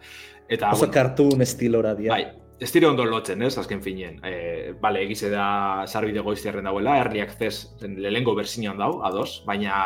Eta, 0.48 0.70
Oso 0.72 0.80
bueno, 0.86 0.92
cartoon 0.92 1.42
estilora 1.42 1.94
dia. 1.94 2.10
Bai, 2.10 2.24
ez 2.60 2.70
dire 2.72 2.86
ondo 2.86 3.04
lotzen, 3.08 3.42
ez, 3.42 3.54
azken 3.58 3.80
finien. 3.82 4.18
E, 4.24 4.72
bale, 4.80 5.00
egize 5.06 5.30
da 5.32 5.86
sarbide 5.88 6.20
goiztiarren 6.24 6.68
dauela, 6.68 6.98
early 7.00 7.22
access 7.24 7.70
lehengo 7.80 8.34
berzinoan 8.36 8.78
dau, 8.78 8.90
ados, 9.08 9.40
baina, 9.46 9.78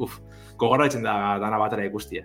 uf, 0.00 0.18
gogorraitzen 0.60 1.04
da 1.04 1.36
dana 1.42 1.60
batera 1.60 1.84
ikustie. 1.84 2.24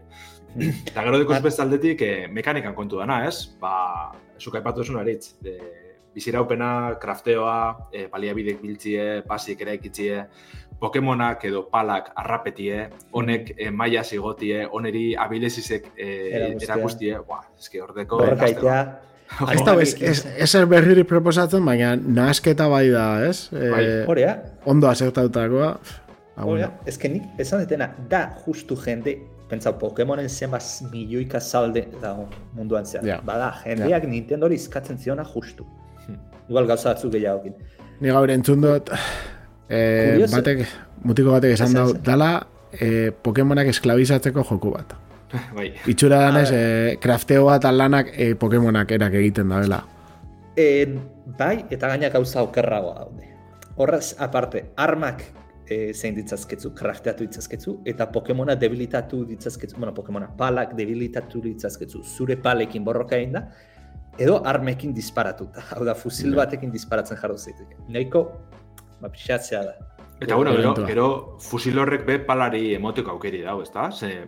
Eta 0.58 1.04
gero 1.04 1.20
Bat- 1.28 1.44
beste 1.44 1.62
aldetik, 1.62 2.02
e, 2.02 2.28
mekanikan 2.32 2.76
kontu 2.78 3.02
dana, 3.04 3.26
ez? 3.28 3.52
Ba, 3.60 4.14
zuk 4.40 4.56
aipatu 4.56 4.86
zuen 4.86 5.02
aritz, 5.02 5.36
e, 5.44 5.58
biziraupena, 6.16 6.70
krafteoa, 7.02 7.58
e, 7.92 8.08
baliabidek 8.14 8.64
biltzie, 8.64 9.10
pasik 9.28 9.62
ere 9.66 9.76
ikitzie, 9.78 10.24
Pokemonak 10.78 11.42
edo 11.50 11.64
palak 11.72 12.12
arrapetie, 12.22 12.84
honek 13.18 13.48
e, 13.58 13.72
maia 13.74 14.04
zigotie, 14.06 14.60
oneri 14.78 15.16
abilezizek 15.18 15.88
e, 15.98 16.10
erakustie, 16.62 17.16
buah, 17.26 17.48
eske 17.58 17.82
hordeko... 17.82 18.22
Borrokaitea. 18.22 18.82
Ez 19.52 19.62
da, 19.66 19.74
ez, 19.82 19.94
ez, 20.02 20.20
ez 20.40 20.50
er 20.56 20.66
berririk 20.70 21.08
proposatzen, 21.10 21.66
baina 21.68 21.96
nahasketa 22.00 22.68
bai 22.72 22.88
da, 22.90 23.08
ez? 23.28 23.50
E, 23.52 23.70
Bai. 23.74 23.86
Horea, 24.10 24.36
ondo 24.66 24.90
asertautakoa. 24.90 25.72
Ah, 26.38 26.46
bueno. 26.46 26.70
ez 26.86 26.98
que 26.98 27.10
nik 27.10 27.40
esan 27.42 27.64
detena, 27.64 27.90
da 28.10 28.28
justu 28.46 28.78
jende, 28.78 29.18
pentsa 29.50 29.74
Pokemonen 29.80 30.30
zenbat 30.30 30.64
milioika 30.92 31.42
salde 31.42 31.88
dago 32.02 32.28
munduan 32.54 32.86
zehar. 32.86 33.06
Ja. 33.08 33.18
Bada, 33.26 33.52
jendeak 33.66 34.06
Nintendori 34.10 34.56
izkatzen 34.56 35.00
ziona 35.02 35.26
justu. 35.26 35.66
Hmm. 36.06 36.20
Igual 36.50 36.70
gauza 36.70 36.94
batzuk 36.94 37.14
gehiagokin. 37.16 37.58
Ni 38.02 38.14
gaur 38.14 38.30
entzun 38.30 38.62
dut, 38.62 38.94
e, 39.68 39.80
Kurioso. 40.14 40.36
batek, 40.38 40.64
mutiko 41.04 41.34
batek 41.34 41.58
esan 41.58 41.74
dau, 41.74 41.90
dala 42.06 42.32
e, 42.72 43.12
Pokemonak 43.12 43.74
esklabizatzeko 43.74 44.46
joku 44.46 44.74
bat. 44.78 44.98
bai. 45.58 45.72
Itxura 45.88 46.22
danez, 46.28 46.50
e, 46.52 46.98
krafteo 47.02 47.46
bat 47.50 47.68
lanak 47.72 48.12
e, 48.14 48.34
Pokemonak 48.40 48.92
erak 48.96 49.18
egiten 49.20 49.50
dabela. 49.50 49.82
En, 50.58 51.00
bai, 51.38 51.66
eta 51.70 51.92
gaina 51.92 52.10
gauza 52.10 52.44
okerragoa 52.46 52.96
daude. 53.04 53.34
Horraz, 53.78 54.16
aparte, 54.24 54.72
armak 54.76 55.22
e, 55.70 55.94
zein 55.94 56.16
ditzazketzu, 56.18 56.72
krafteatu 56.76 57.26
ditzazketzu, 57.28 57.78
eta 57.86 58.08
Pokemona 58.12 58.56
debilitatu 58.56 59.24
ditzazketzu, 59.30 59.78
bueno, 59.78 59.94
Pokemona 59.94 60.30
palak 60.38 60.74
debilitatu 60.78 61.44
ditzazketzu, 61.44 62.04
zure 62.04 62.40
palekin 62.42 62.86
borroka 62.88 63.20
egin 63.20 63.38
da, 63.38 63.44
edo 64.18 64.40
armekin 64.50 64.96
disparatuta. 64.98 65.68
Hau 65.76 65.86
da, 65.86 65.94
fusil 65.96 66.34
batekin 66.38 66.72
disparatzen 66.74 67.20
jarro 67.22 67.38
zaiteke. 67.38 67.78
Nahiko, 67.94 68.24
ba, 69.02 69.12
pixatzea 69.14 69.64
da. 69.68 69.78
Eta 70.18 70.36
bueno, 70.36 70.56
gero, 70.58 70.74
gero 70.88 71.08
fusil 71.38 71.78
horrek 71.78 72.06
be 72.08 72.18
palari 72.26 72.72
emoteko 72.74 73.14
aukeri 73.14 73.44
dau, 73.46 73.60
ezta? 73.62 73.92
Ze, 73.92 74.24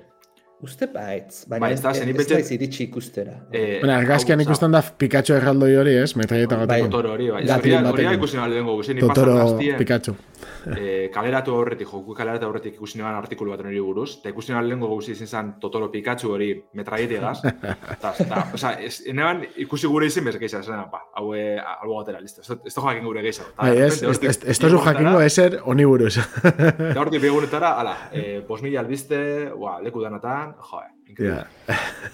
Uste 0.62 0.88
baitz, 0.92 1.46
baina 1.48 1.66
Bai, 1.68 1.72
ez, 1.74 1.80
ez 1.80 1.84
da, 1.86 1.92
ez, 1.92 2.00
zen 2.02 2.40
ez 2.40 2.52
iritsi 2.52 2.84
ikustera. 2.84 3.32
eh, 3.54 3.80
Bueno, 3.80 3.94
argazkian 3.96 4.42
ikusten 4.44 4.72
da 4.76 4.82
Pikachu 4.98 5.34
erraldoi 5.38 5.76
hori, 5.80 5.94
ez? 5.96 6.16
Metraieta 6.20 6.58
Bai. 6.58 6.66
batekin. 6.68 6.90
Totoro 6.92 7.14
hori, 7.14 7.30
bai. 7.32 7.46
Gatlin 7.48 7.76
Hori 7.78 7.86
hori 7.88 7.92
batekin. 8.04 8.18
ikusi 8.20 8.38
nahi 8.38 8.50
lehenko, 8.52 8.76
guzen 8.76 8.98
Totoro 9.00 9.38
Pikachu. 9.78 10.16
eh, 10.80 11.10
kaleratu 11.14 11.54
aurretik, 11.56 11.88
joku 11.90 12.16
kaleratu 12.18 12.48
aurretik 12.48 12.76
ikusi 12.76 13.00
nahi 13.00 13.16
artikulu 13.18 13.54
bat 13.54 13.64
hori 13.66 13.82
buruz, 13.84 14.10
eta 14.20 14.34
ikusi 14.34 14.54
nahi 14.54 14.68
lehenko 14.68 14.90
guzi 14.92 15.14
izin 15.16 15.28
zen 15.28 15.52
Totoro 15.62 15.90
Pikachu 15.92 16.34
hori 16.36 16.50
metraietigaz. 16.74 17.38
eta, 17.96 18.14
eta, 18.26 18.44
oza, 18.58 18.74
enean 19.12 19.44
ikusi 19.66 19.92
gure 19.92 20.10
izin 20.10 20.28
bezak 20.30 20.46
izan, 20.48 20.64
zen, 20.64 20.86
ba, 20.92 21.04
hau, 21.20 21.34
eh, 21.38 21.58
albo 21.60 22.00
gatera, 22.00 22.22
listo. 22.24 22.42
Ez 22.42 22.60
ez 22.66 22.76
jakin 22.76 23.04
gure. 23.06 23.26
Ta, 23.30 23.46
Bai, 23.58 23.76
ez, 23.78 24.02
ez, 24.04 24.60
bi 24.60 24.82
jakingo 24.86 25.22
eser 25.22 25.60
honi 25.64 25.86
buruz. 25.86 26.16
Eta 26.92 27.00
hortik 27.02 27.22
begunetara, 27.22 27.76
ala, 27.84 27.96
eh, 28.12 28.42
bos 28.48 28.62
mila 28.64 28.80
albiste, 28.82 29.20
ua, 29.56 29.80
leku 29.84 30.02
danatan, 30.02 30.56
joe. 30.72 30.88
Ja. 31.18 31.44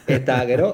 Eta 0.08 0.38
gero, 0.48 0.72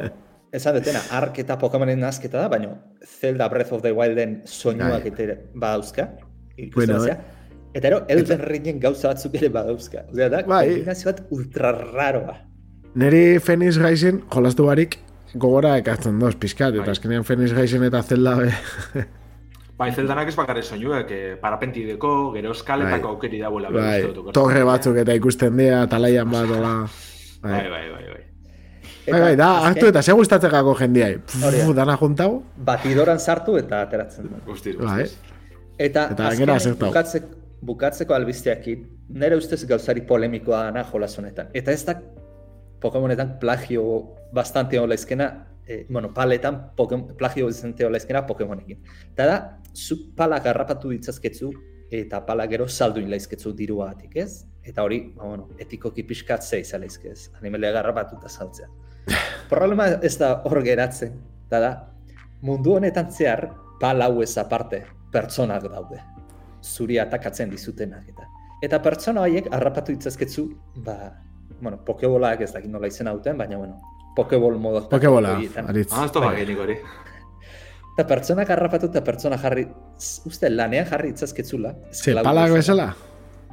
esan 0.53 0.76
detena, 0.78 1.01
ark 1.17 1.39
eta 1.43 1.57
Pokemonen 1.59 2.01
nazketa 2.03 2.43
da, 2.43 2.49
baina 2.51 2.74
Zelda 3.05 3.47
Breath 3.49 3.74
of 3.74 3.82
the 3.82 3.93
Wilden 3.95 4.41
soinuak 4.45 5.07
Bai. 5.17 5.38
badauzka. 5.55 6.09
ikusten 6.57 6.95
Bueno, 6.95 6.99
bazea. 6.99 7.41
Eta 7.74 7.88
ero, 7.88 8.01
Elden 8.11 8.41
Ringen 8.43 8.80
gauza 8.84 9.13
batzuk 9.13 9.36
ere 9.39 9.49
badauzka. 9.49 10.05
Osea, 10.11 10.28
da, 10.30 10.41
Bai. 10.47 10.65
kombinazio 10.69 11.11
bat 11.11 11.22
ultra 11.32 11.72
raroa. 11.72 12.36
Neri 12.95 13.39
Phoenix 13.39 13.78
Rising 13.80 14.22
jolastu 14.34 14.65
barik 14.67 14.97
gogora 15.39 15.78
ekartzen 15.80 16.17
doz, 16.19 16.34
pizkat, 16.36 16.74
Bai. 16.76 16.82
eta 16.84 16.91
azkenean 16.91 17.24
Phoenix 17.24 17.53
Rising 17.55 17.86
eta 17.88 18.01
Zelda 18.03 18.36
be... 18.41 18.51
Bai, 19.82 19.88
zeldanak 19.97 20.28
ez 20.30 20.36
bakarri 20.38 20.61
soinuek, 20.61 21.09
eh, 21.15 21.38
parapentideko, 21.41 22.09
gero 22.36 22.51
eskaletako 22.53 23.07
Bai. 23.07 23.13
aukeri 23.15 23.39
dagoela. 23.41 23.72
bai, 23.74 24.32
torre 24.36 24.61
batzuk 24.67 24.99
eta 25.01 25.15
ikusten 25.17 25.55
dira, 25.57 25.86
talaian 25.89 26.30
bat, 26.30 26.51
ola... 26.53 26.74
Bai, 27.41 27.51
Bai, 27.55 27.69
bai, 27.72 27.86
bai, 27.89 28.03
bai. 28.11 28.22
bai, 29.07 29.22
bai, 29.24 29.36
da, 29.39 29.47
hartu 29.65 29.88
eta 29.89 30.03
ze 30.03 30.13
gustatzekako 30.13 30.76
jendiai. 30.84 31.15
Hori 31.15 31.57
da. 31.57 31.65
Pff, 31.65 31.76
dana 31.80 31.95
juntau, 31.97 32.43
Batidoran 32.67 33.17
sartu 33.19 33.55
eta 33.57 33.80
ateratzen 33.88 34.28
da. 34.30 34.43
Guztiz, 34.45 34.76
bai. 34.78 34.99
guztiz. 35.07 35.17
Eta, 35.80 36.03
Eta 36.11 36.28
azkenean 36.28 36.38
gainera 36.38 36.59
zertau. 36.59 36.89
bukatzek, 36.91 37.24
bukatzeko 37.62 38.16
albisteakin, 38.16 38.86
nire 39.22 39.38
ustez 39.38 39.64
gauzari 39.70 40.01
polemikoa 40.07 40.66
dana 40.68 40.84
jolas 40.84 41.14
honetan. 41.20 41.49
Eta 41.53 41.72
ez 41.72 41.86
da 41.86 41.99
Pokemonetan 42.82 43.36
plagio 43.39 43.84
bastante 44.34 44.80
hola 44.80 44.95
izkena, 44.97 45.28
eh, 45.68 45.86
bueno, 45.89 46.14
paletan 46.14 46.72
Pokemon, 46.76 47.16
plagio 47.18 47.45
bastante 47.45 47.86
hola 47.86 47.97
izkena 48.01 48.26
Pokemonekin. 48.26 48.80
Eta 49.12 49.28
da, 49.30 49.36
zu 49.76 50.16
palak 50.18 50.47
harrapatu 50.49 50.89
ditzazketzu, 50.89 51.51
eta 51.91 52.24
pala 52.26 52.47
gero 52.47 52.68
saldu 52.68 53.03
inlaizketzu 53.03 53.53
diruagatik, 53.53 54.16
ez? 54.16 54.45
Eta 54.64 54.82
hori, 54.84 55.01
ba, 55.16 55.28
bueno, 55.28 55.49
etikoki 55.59 56.03
pixkat 56.07 56.41
zei 56.41 56.64
zalaizke 56.64 57.12
ez, 57.12 57.30
animalia 57.39 57.74
harrapatuta 57.80 58.30
saltzea. 58.30 58.70
Problema 59.51 59.88
ez 60.01 60.16
da 60.18 60.34
hor 60.47 60.64
geratzen, 60.66 61.20
eta 61.45 61.59
da, 61.59 61.72
mundu 62.41 62.80
honetan 62.80 63.12
zehar, 63.12 63.51
pala 63.82 64.09
hau 64.09 64.24
ez 64.24 64.34
aparte, 64.41 64.86
pertsonak 65.14 65.70
daude. 65.70 66.01
Zuri 66.62 66.99
atakatzen 67.01 67.49
dizutenak 67.49 68.07
eta. 68.14 68.28
Eta 68.62 68.80
pertsona 68.82 69.24
horiek 69.26 69.47
harrapatu 69.51 69.93
ditzazketzu, 69.95 70.45
ba, 70.86 70.97
bueno, 71.62 71.80
pokebolak 71.86 72.41
ez 72.45 72.51
dakit 72.53 72.70
nola 72.70 72.88
izena 72.88 73.14
duten, 73.18 73.38
baina 73.38 73.57
bueno, 73.57 73.80
pokebol 74.16 74.59
modo. 74.62 74.84
Pokebola, 74.89 75.38
aritz. 75.66 75.89
Ah, 75.93 76.05
ez 76.05 76.12
toga 76.12 76.30
Bai. 76.30 76.43
genik 76.43 76.59
hori. 76.59 76.78
Eta 77.91 78.05
pertsonak 78.07 78.49
harrapatu 78.53 78.88
eta 78.91 79.01
pertsona 79.03 79.38
jarri, 79.41 79.66
uste 80.30 80.49
lanean 80.49 80.86
jarri 80.88 81.12
ditzazketzula. 81.12 81.74
Ze, 81.91 82.12
esklabu 82.12 82.30
palak 82.30 82.53
bezala. 82.55 82.88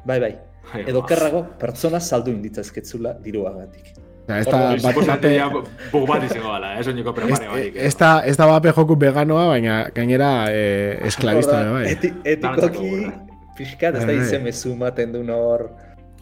Bai, 0.05 0.21
bai. 0.21 0.35
Bai, 0.69 0.83
Edo 0.91 1.01
kerrago, 1.09 1.47
pertsona 1.59 2.01
saldu 2.01 2.31
inditzazketzula 2.31 3.15
diruagatik. 3.25 3.95
Ja, 4.29 4.39
ez 4.43 4.47
da, 4.47 4.59
Hori, 4.75 4.83
bat, 4.85 4.99
bate, 5.09 5.31
bug 5.93 6.03
bat 6.09 6.25
izango 6.27 6.51
gala, 6.53 6.75
ez 6.77 6.87
oineko 6.91 7.15
ez, 7.15 7.17
prepare 7.17 7.47
barik. 7.49 7.77
ez 7.89 7.95
da, 7.97 8.11
ez 8.29 8.35
da 8.37 8.47
bape 8.51 8.73
joku 8.77 8.97
veganoa, 9.01 9.47
baina 9.55 9.77
gainera 9.97 10.31
eh, 10.53 10.99
esklabista 11.09 11.63
Orduan, 11.63 11.79
bai. 11.79 11.93
eti, 11.95 12.11
etikoki, 12.35 12.91
pixkat 13.57 13.97
ez 13.97 14.03
da 14.03 14.07
Bai, 14.11 14.17
bai. 14.19 14.27
izen 14.27 14.45
mezu 14.45 14.75
maten 14.77 15.15
duen 15.17 15.31
hor. 15.33 15.65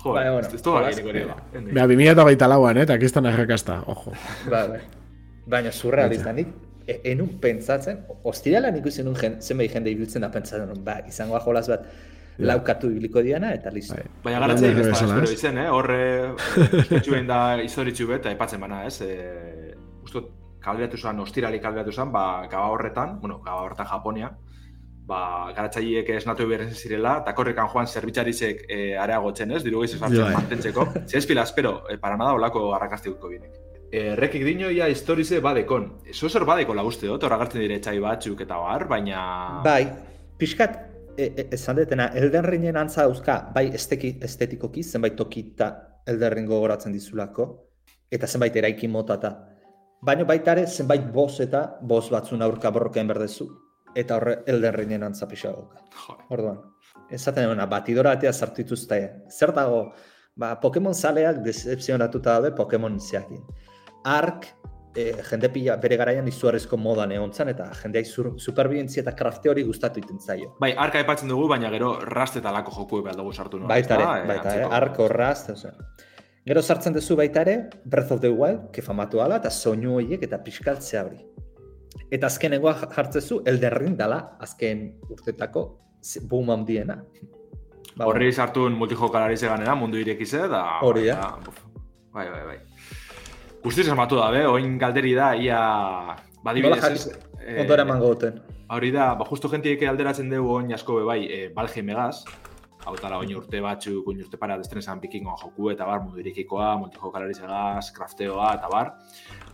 Jo, 0.04 0.12
Bai, 0.14 0.28
bueno, 0.30 0.46
ez 0.46 1.00
hori. 1.02 1.24
ba. 1.26 1.40
Bea, 1.72 1.86
2000 1.90 2.12
eta 2.12 2.24
baita 2.30 2.48
lauan, 2.48 2.78
eh, 2.78 2.86
eta 2.86 2.98
kistan 3.02 3.26
errekasta, 3.26 3.80
ojo. 3.90 4.14
Ba, 4.52 4.62
bai. 4.70 4.80
Baina 5.46 5.72
surrealista 5.72 6.32
nik, 6.32 6.54
e, 6.86 7.00
enun 7.10 7.40
pentsatzen, 7.42 8.04
ostiralan 8.22 8.76
ikusi 8.78 9.02
nun 9.02 9.16
jen, 9.18 9.40
zenbait 9.42 9.72
jende 9.74 9.90
ibiltzen 9.90 10.22
da 10.22 10.30
pentsatzen 10.30 10.84
ba, 10.86 11.00
izango 11.10 11.38
jolas 11.42 11.66
bat, 11.74 11.90
laukatu 12.38 12.90
ibiliko 12.92 13.22
diana, 13.24 13.52
eta 13.56 13.70
listo. 13.72 13.96
Bai. 13.96 14.06
Baina 14.24 14.40
garatzen 14.44 14.72
ez 14.72 14.86
da, 14.86 14.90
espero 14.92 15.30
izen, 15.32 15.60
eh? 15.62 15.68
Horre, 15.72 16.00
iztetxuen 16.82 17.30
da 17.30 17.40
izoritxu 17.62 18.08
bet, 18.10 18.24
eta 18.24 18.34
epatzen 18.36 18.60
bana, 18.60 18.84
ez? 18.88 19.00
E, 19.02 19.74
Ustot, 20.06 20.28
kalderatu 20.62 20.98
zan, 20.98 21.18
ostirali 21.22 21.58
kalderatu 21.62 21.92
zan, 21.92 22.12
ba, 22.14 22.46
gaba 22.50 22.68
horretan, 22.74 23.16
bueno, 23.20 23.40
gaba 23.42 23.64
horretan 23.64 23.88
Japonia, 23.90 24.30
ba, 25.06 25.20
garatzaileek 25.54 26.10
esnatu 26.16 26.46
berren 26.50 26.72
zirela, 26.74 27.20
eta 27.22 27.34
korrekan 27.34 27.70
joan 27.72 27.86
zerbitzarizek 27.86 28.64
e, 28.68 28.80
areagotzen, 28.98 29.54
ez? 29.56 29.62
Diru 29.66 29.84
gehiago 29.84 30.10
Bai. 30.10 30.34
mantentzeko. 30.34 30.88
Si 31.06 31.18
ez 31.18 31.26
pila, 31.26 31.46
espero, 31.46 31.78
e, 31.90 31.98
para 32.02 32.18
nada 32.18 32.34
olako 32.38 32.68
garrakastikuko 32.72 33.30
bienek. 33.30 33.62
E, 33.86 34.16
rekik 34.18 34.42
dino 34.44 34.70
ia 34.70 34.88
historize 34.90 35.38
badekon. 35.40 35.92
Zo 36.12 36.28
zer 36.28 36.44
badeko 36.44 36.74
uste 36.84 37.06
dut, 37.06 37.22
horra 37.22 37.38
gartzen 37.38 37.60
dire 37.60 37.78
txai 37.80 37.98
batzuk 38.02 38.40
eta 38.42 38.58
bar, 38.58 38.88
baina... 38.90 39.62
Bai, 39.64 39.86
pixkat, 40.38 40.95
esan 41.18 41.76
detena, 41.76 42.08
Elden 42.14 42.44
Ringen 42.44 42.76
antza 42.76 43.02
dauzka, 43.02 43.50
bai 43.54 43.68
esteki, 43.74 44.18
estetikoki, 44.22 44.82
zenbait 44.82 45.16
tokita 45.16 45.70
Elden 46.06 46.32
Ring 46.32 46.48
gogoratzen 46.48 46.92
dizulako, 46.92 47.46
eta 48.10 48.26
zenbait 48.26 48.56
eraiki 48.56 48.88
mota 48.88 49.18
eta. 49.20 49.32
Baina 50.06 50.24
baita 50.24 50.52
ere, 50.52 50.66
zenbait 50.66 51.06
boss 51.12 51.40
eta 51.40 51.78
boss 51.82 52.10
batzun 52.10 52.42
aurka 52.42 52.70
borrokain 52.70 53.08
berdezu. 53.08 53.48
eta 53.96 54.18
horre 54.18 54.36
elderrinen 54.50 55.06
antzapisa 55.06 55.52
dauka. 55.54 55.80
Jo, 55.96 56.18
Orduan, 56.36 56.60
esaten 57.10 57.48
dena, 57.48 57.66
batidora 57.70 58.12
atea 58.16 58.32
sartu 58.32 58.62
dituzte. 58.62 58.98
Zer 59.32 59.54
dago, 59.56 59.80
ba, 60.36 60.54
Pokemon 60.60 60.94
zaleak 60.94 61.40
decepzionatuta 61.46 62.36
daude 62.36 62.52
Pokemon 62.56 63.00
zeakin. 63.00 63.40
Ark, 64.04 64.50
e, 64.96 65.04
jende 65.28 65.50
pila 65.52 65.76
bere 65.82 65.98
garaian 66.00 66.26
izugarrizko 66.30 66.78
modan 66.80 67.12
egon 67.12 67.32
zan, 67.32 67.50
eta 67.52 67.68
jendeai 67.82 68.04
sur, 68.08 68.32
superbientzia 68.42 69.02
eta 69.04 69.14
krafte 69.18 69.50
hori 69.52 69.64
gustatu 69.68 70.00
iten 70.02 70.18
zaio. 70.20 70.54
Bai, 70.60 70.72
arka 70.86 71.00
aipatzen 71.02 71.30
dugu, 71.32 71.46
baina 71.52 71.70
gero 71.74 71.94
rast 72.08 72.40
eta 72.40 72.52
lako 72.54 72.74
joku 72.78 73.02
behar 73.04 73.18
dugu 73.20 73.32
sartu 73.32 73.60
no? 73.60 73.68
baita 73.70 73.98
ere? 73.98 74.08
Eh, 74.08 74.28
baita 74.32 74.54
ere, 74.54 74.66
antzeko. 74.66 74.74
Ark 74.80 75.00
horraz, 75.04 75.38
osea. 75.54 75.74
Gero 76.46 76.62
sartzen 76.62 76.94
duzu 76.94 77.16
baita 77.18 77.42
ere, 77.42 77.56
Breath 77.84 78.12
of 78.14 78.22
the 78.22 78.30
Wild, 78.30 78.70
kefamatu 78.74 79.22
ala, 79.22 79.40
eta 79.42 79.50
soinu 79.50 79.98
horiek 80.00 80.22
eta 80.28 80.38
pixkaltzea 80.42 81.04
hori. 81.08 81.20
Eta 82.12 82.30
azkenengoa 82.30 82.76
jartzezu, 82.94 83.42
elderrin 83.50 83.96
dala, 83.98 84.20
azken 84.40 84.86
urtetako 85.10 85.66
boom 86.30 86.52
handiena. 86.54 87.00
Ba, 87.96 88.04
Horri 88.06 88.28
sartun 88.32 88.76
multijokalari 88.78 89.38
zeganera, 89.40 89.74
mundu 89.74 89.98
irekize, 89.98 90.44
da... 90.52 90.62
Hori, 90.84 91.08
buf, 91.44 91.64
Bai, 92.16 92.30
bai, 92.32 92.44
bai. 92.48 92.58
Guztiz 93.66 93.88
esmatu 93.88 94.20
da, 94.20 94.28
be, 94.30 94.44
oin 94.46 94.76
galderi 94.78 95.16
da, 95.16 95.32
ia... 95.34 95.58
Nola 95.58 96.20
Badibidez, 96.46 96.82
jarri, 96.84 96.98
ez, 97.00 97.40
eh, 97.42 97.56
ondora 97.64 97.84
duten. 97.98 98.36
Hori 98.70 98.92
da, 98.94 99.08
ba, 99.18 99.24
justo 99.26 99.50
jentiek 99.50 99.82
alderatzen 99.90 100.30
dugu 100.30 100.52
oin 100.60 100.70
asko 100.76 101.00
be 101.00 101.06
bai, 101.08 101.18
e, 101.26 101.38
Valheim 101.56 101.88
megaz, 101.90 102.22
hau 102.86 102.94
tala 103.00 103.18
oin 103.18 103.32
urte 103.34 103.60
batzuk, 103.60 104.06
oin 104.08 104.20
urte 104.22 104.38
para 104.38 104.56
destrenesan 104.60 105.00
bikingoa 105.02 105.34
joku 105.40 105.70
eta 105.72 105.86
bar, 105.88 106.00
mundu 106.04 106.20
irekikoa, 106.22 106.76
multijokalari 106.78 107.34
zegaz, 107.34 107.90
crafteoa 107.96 108.52
eta 108.60 108.70
bar. 108.70 108.92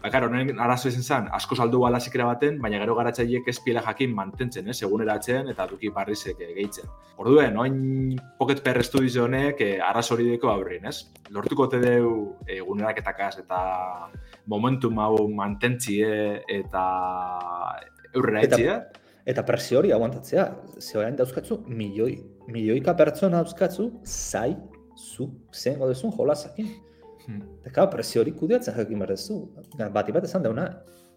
Ba, 0.02 0.10
karo, 0.12 0.28
honen 0.28 0.60
arazo 0.60 0.90
izan 0.92 1.02
zen, 1.06 1.28
asko 1.32 1.56
saldu 1.56 1.80
bala 1.80 2.00
zikera 2.00 2.26
baten, 2.28 2.58
baina 2.62 2.80
gero 2.82 2.96
garatzaileek 2.98 3.48
ez 3.48 3.56
piela 3.64 3.82
jakin 3.86 4.14
mantentzen, 4.14 4.68
eh, 4.68 4.76
eguneratzen 4.84 5.48
eta 5.52 5.66
duki 5.70 5.88
barrizek 5.94 6.40
eh, 6.40 6.52
gehitzen. 6.58 6.90
Orduen, 7.22 7.56
oin 7.56 7.76
Pocket 8.38 8.62
Per 8.62 8.82
Studios 8.84 9.16
honek 9.24 9.60
eh, 9.64 9.76
arazo 9.80 10.14
hori 10.14 10.28
deko 10.34 10.50
aurrin, 10.52 10.84
ez? 10.90 11.08
Lortuko 11.30 11.68
te 11.72 11.80
deu 11.80 12.08
eh, 12.46 12.58
eguneraketakaz 12.58 13.38
eta 13.44 13.60
momentum 14.52 14.98
hau 14.98 15.28
mantentzie 15.32 16.42
eta 16.48 16.82
aurrera 18.14 18.42
Eta- 18.42 18.58
etxia. 18.58 18.82
Eta 19.24 19.44
presio 19.46 19.78
hori 19.78 19.92
aguantatzea, 19.94 20.44
ze 20.82 20.96
orain 20.98 21.14
dauzkatzu 21.14 21.60
milioi, 21.68 22.16
milioika 22.48 22.94
pertsona 22.96 23.42
dauzkatzu, 23.42 23.88
zai, 24.04 24.56
zu, 24.96 25.28
zen 25.52 25.78
godezun 25.78 26.12
jolasakin. 26.16 26.68
Hmm. 27.26 27.42
Eta 27.62 27.70
claro, 27.70 27.90
presio 27.90 28.22
hori 28.22 28.32
kudeatzen 28.34 28.74
jakin 28.76 28.98
behar 28.98 29.14
duzu. 29.14 29.38
Bati 29.94 30.12
bat 30.12 30.24
esan 30.26 30.42
dauna, 30.42 30.66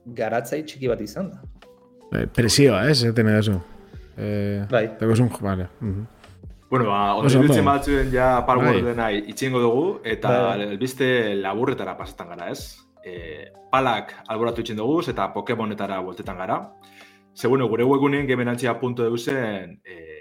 garatzai 0.06 0.64
txiki 0.64 0.90
bat 0.92 1.02
izan 1.02 1.32
da. 1.32 1.42
Eh, 2.14 2.26
Presioa, 2.30 2.84
ez, 2.90 3.04
eten 3.04 3.28
edazu. 3.32 3.56
Eh, 4.18 4.66
Bai. 4.72 4.88
Teko 5.00 5.16
zun, 5.16 5.32
vale. 5.42 5.68
mhm. 5.82 6.06
Bueno, 6.70 6.88
ba, 6.90 7.16
ondo 7.16 7.42
ditzen 7.42 7.66
batzuen 7.66 8.10
ja 8.12 8.40
Bai. 8.40 8.46
Palwardena 8.48 9.12
itxingo 9.16 9.60
dugu, 9.62 9.86
eta 10.04 10.30
Bai. 10.48 10.68
albiste 10.72 11.36
laburretara 11.36 11.96
pasetan 11.98 12.30
gara, 12.34 12.50
ez? 12.52 12.78
E, 13.06 13.52
palak 13.72 14.16
alboratu 14.28 14.62
itxin 14.62 14.78
dugu, 14.78 15.02
eta 15.10 15.28
Pokemonetara 15.34 16.00
voltetan 16.02 16.38
gara. 16.38 16.58
Seguno, 17.34 17.68
gure 17.70 17.84
webguneen 17.86 18.28
gemenantzia 18.28 18.80
punto 18.80 19.04
deusen, 19.04 19.80
e, 19.86 20.15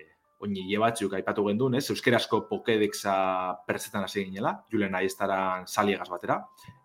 oini 0.45 0.67
hile 0.67 0.83
batzuk 0.83 1.17
aipatu 1.17 1.47
gendun, 1.49 1.75
ez? 1.79 1.87
Euskerazko 1.91 2.45
Pokedexa 2.49 3.15
pertzetan 3.67 4.05
hasi 4.05 4.27
ginela, 4.27 4.55
Julen 4.73 4.95
Aiestaran 4.95 5.67
saliegaz 5.67 6.09
batera. 6.13 6.41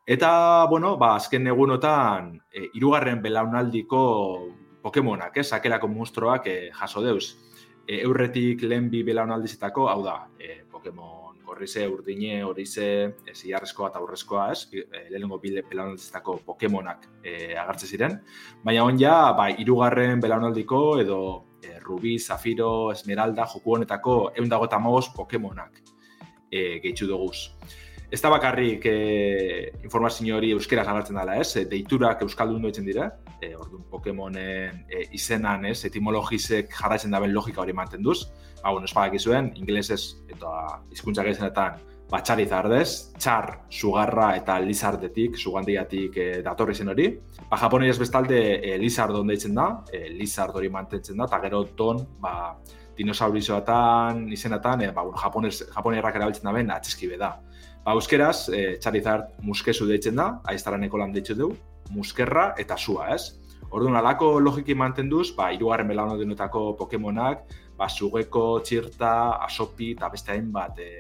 Eta, 0.10 0.32
bueno, 0.72 0.95
ba, 0.97 1.14
azken 1.20 1.47
egunotan, 1.51 2.34
e, 2.51 2.70
irugarren 2.80 3.22
belaunaldiko 3.22 4.01
Pokemonak, 4.82 5.38
ez? 5.38 5.49
Sakelako 5.51 5.91
monstruoak 5.91 6.47
e, 6.47 6.57
jaso 6.74 7.03
deuz 7.03 7.36
e, 7.89 7.99
eurretik 8.03 8.64
lehen 8.70 8.89
bi 8.89 9.03
belaunaldizetako, 9.03 9.89
hau 9.89 10.03
da, 10.05 10.20
e, 10.39 10.62
Pokemon 10.70 11.41
gorrize, 11.49 11.88
urdine, 11.89 12.43
horize, 12.45 12.88
e, 13.26 13.34
ziarrezkoa 13.34 13.89
eta 13.89 14.01
urrezkoa, 14.03 14.51
ez? 14.53 14.68
E, 14.72 15.07
lehenengo 15.10 15.39
bi 15.41 15.55
belaunaldizetako 15.57 16.39
Pokemonak 16.45 17.10
e, 17.24 17.55
agertze 17.57 17.89
ziren. 17.89 18.20
Baina 18.64 18.86
on 18.86 18.99
ja, 19.01 19.34
ba, 19.38 19.49
irugarren 19.49 20.22
belaunaldiko 20.22 20.84
edo 21.01 21.20
e, 21.64 21.80
Rubi, 21.80 22.18
Zafiro, 22.20 22.91
Esmeralda, 22.91 23.45
joku 23.45 23.76
honetako 23.76 24.32
egun 24.36 24.49
dago 24.49 24.66
eta 24.66 24.80
Pokemonak 25.16 25.82
e, 26.51 26.80
gehitzu 26.80 27.07
duguz. 27.07 27.51
Ez 28.12 28.22
da 28.22 28.30
bakarrik 28.34 28.86
e, 28.89 29.72
informazio 29.84 30.38
hori 30.38 30.49
euskeraz 30.55 30.88
agertzen 30.88 31.20
dela, 31.20 31.36
ez? 31.38 31.53
Deiturak 31.70 32.24
euskaldun 32.26 32.64
doitzen 32.66 32.86
dira, 32.86 33.12
e, 33.39 33.53
orduan 33.53 33.84
Pokemonen 33.91 34.80
e, 34.89 35.03
izenan, 35.14 35.68
ez? 35.70 35.84
Etimologizek 35.86 36.74
jarraitzen 36.74 37.14
daben 37.14 37.34
logika 37.36 37.62
hori 37.62 37.76
manten 37.78 38.01
duz. 38.01 38.24
Ba, 38.64 38.72
bueno, 38.72 38.89
espadak 38.89 39.20
izuen, 39.20 39.51
ingelesez 39.62 40.01
eta 40.28 40.82
hizkuntzak 40.89 41.30
izenetan, 41.30 41.78
ba, 42.10 42.24
txarizardez, 42.26 43.14
txar, 43.22 43.51
sugarra 43.70 44.32
eta 44.39 44.57
lizardetik, 44.64 45.38
sugandiatik 45.38 46.18
e, 46.18 46.28
datorri 46.45 46.74
zen 46.74 46.89
hori. 46.95 47.12
Ba, 47.50 47.58
japonez 47.58 47.97
bestalde 47.97 48.39
e, 48.62 48.76
lizard 48.78 49.16
deitzen 49.26 49.56
da, 49.58 49.82
e, 49.89 50.04
lizard 50.14 50.54
hori 50.56 50.70
mantentzen 50.70 51.18
da, 51.18 51.26
eta 51.26 51.39
gero 51.41 51.64
ton, 51.78 52.04
ba, 52.22 52.60
dinosaurizoatan, 52.97 54.28
izenatan, 54.36 54.84
e, 54.86 54.91
ba, 54.93 55.02
bueno, 55.08 55.18
japonez, 55.18 55.56
japonerrak 55.74 56.20
erabiltzen 56.20 56.45
da 56.45 56.54
ben, 56.54 56.70
atxeskibe 56.76 57.18
da. 57.18 57.32
Ba, 57.82 57.95
euskeraz, 57.95 58.52
e, 58.54 58.78
Charizard 58.84 59.39
muskezu 59.41 59.88
deitzen 59.89 60.22
da, 60.22 60.28
aiztaraneko 60.54 61.02
lan 61.02 61.16
deitzu 61.16 61.38
dugu, 61.39 61.58
muskerra 61.95 62.52
eta 62.62 62.78
sua, 62.78 63.10
ez? 63.16 63.39
Orduan, 63.74 63.97
alako 63.97 64.36
logiki 64.43 64.78
mantenduz, 64.78 65.32
ba, 65.38 65.50
irugarren 65.56 65.89
belaunaldinetako 65.89 66.76
Pokemonak, 66.78 67.50
ba, 67.80 67.89
sugeko, 67.89 68.60
txirta, 68.62 69.16
asopi 69.47 69.95
eta 69.95 70.12
beste 70.14 70.36
hainbat 70.36 70.78
e, 70.86 70.91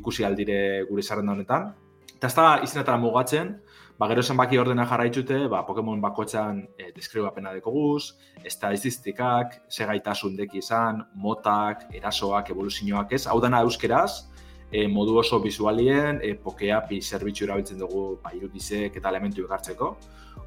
ikusi 0.00 0.24
aldire 0.24 0.86
gure 0.88 1.04
zerrenda 1.04 1.36
honetan. 1.36 1.74
Eta 2.14 2.28
ez 2.28 2.36
da 2.36 2.48
izenetara 2.64 2.96
mugatzen, 3.00 3.58
ba, 4.00 4.08
gero 4.08 4.22
zenbaki 4.24 4.56
ordena 4.56 4.86
jarraitzute, 4.88 5.42
ba, 5.52 5.60
Pokemon 5.68 6.00
bakoitzan 6.00 6.62
e, 6.80 6.88
deskribapena 6.96 7.52
dekoguz, 7.52 8.14
estadistikak, 8.48 9.58
segaitasun 9.68 10.38
deki 10.38 10.62
izan, 10.62 11.02
motak, 11.20 11.84
erasoak, 11.92 12.48
evoluzioak 12.54 13.12
ez, 13.18 13.26
hau 13.28 13.36
dana 13.44 13.60
euskeraz, 13.66 14.24
e, 14.72 14.86
modu 14.88 15.18
oso 15.20 15.42
bizualien, 15.44 16.22
e, 16.24 16.32
pokeapi 16.40 17.02
zerbitzu 17.02 17.44
erabiltzen 17.44 17.84
dugu 17.84 18.06
ba, 18.24 18.32
irudizek 18.38 18.96
eta 18.96 19.12
elementu 19.12 19.44
ekartzeko. 19.44 19.92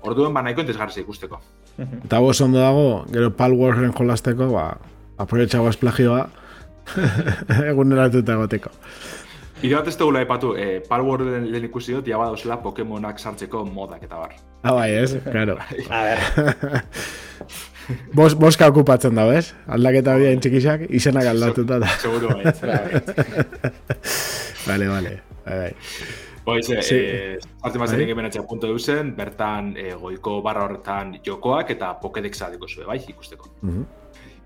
Orduen, 0.09 0.33
ba, 0.33 0.41
nahiko 0.41 0.65
entesgarri 0.65 1.03
ikusteko. 1.03 1.37
Eta 1.77 2.17
hau 2.17 2.31
oso 2.31 2.47
ondo 2.47 2.57
dago, 2.57 2.87
gero 3.13 3.29
Palworden 3.37 3.93
jolasteko, 3.93 4.49
ba, 4.55 4.71
aprovetxago 5.21 5.69
plagioa, 5.83 6.25
eguneratuta 7.71 8.33
egoteko. 8.33 8.73
Bide 9.61 9.75
bat 9.77 9.87
ez 9.87 9.95
dugula 9.97 10.21
epatu, 10.25 10.55
e, 10.59 10.81
Palworld 10.87 11.29
lehen 11.47 11.65
ikusi 11.69 11.93
dut, 11.95 12.07
jaba 12.09 12.25
dauzela 12.31 12.57
Pokemonak 12.63 13.19
sartzeko 13.19 13.63
modak 13.65 14.03
eta 14.03 14.17
bar. 14.19 14.33
Ah, 14.63 14.73
bai, 14.75 14.89
ez? 14.95 15.13
Claro. 15.23 15.57
A 15.89 16.03
ber, 16.03 16.19
Bos, 18.15 18.33
boska 18.39 18.67
okupatzen 18.71 19.15
dago, 19.15 19.33
ez? 19.35 19.53
Aldaketa 19.67 20.15
bia 20.19 20.31
txikisak, 20.39 20.85
izenak 20.89 21.27
aldatuta 21.27 21.79
da. 21.83 21.89
Seguro 21.99 22.29
bai. 22.35 22.53
Vale, 24.67 24.87
vale. 24.87 25.15
Bai, 25.45 25.57
bai. 25.57 25.73
Boiz, 26.45 26.65
Sí. 26.67 26.75
sí. 26.81 26.95
eh, 26.99 27.37
Bai. 27.61 27.71
bazen 27.79 28.01
egin 28.01 28.17
punto 28.47 28.67
duzen, 28.67 29.15
bertan 29.15 29.75
eh, 29.77 29.93
goiko 29.95 30.41
barra 30.41 30.63
horretan 30.65 31.17
jokoak 31.25 31.69
eta 31.71 31.93
Pokedexa 31.99 32.49
deko 32.51 32.67
zuen, 32.67 32.87
bai, 32.87 32.99
ikusteko. 33.07 33.49
Mhm. 33.61 33.83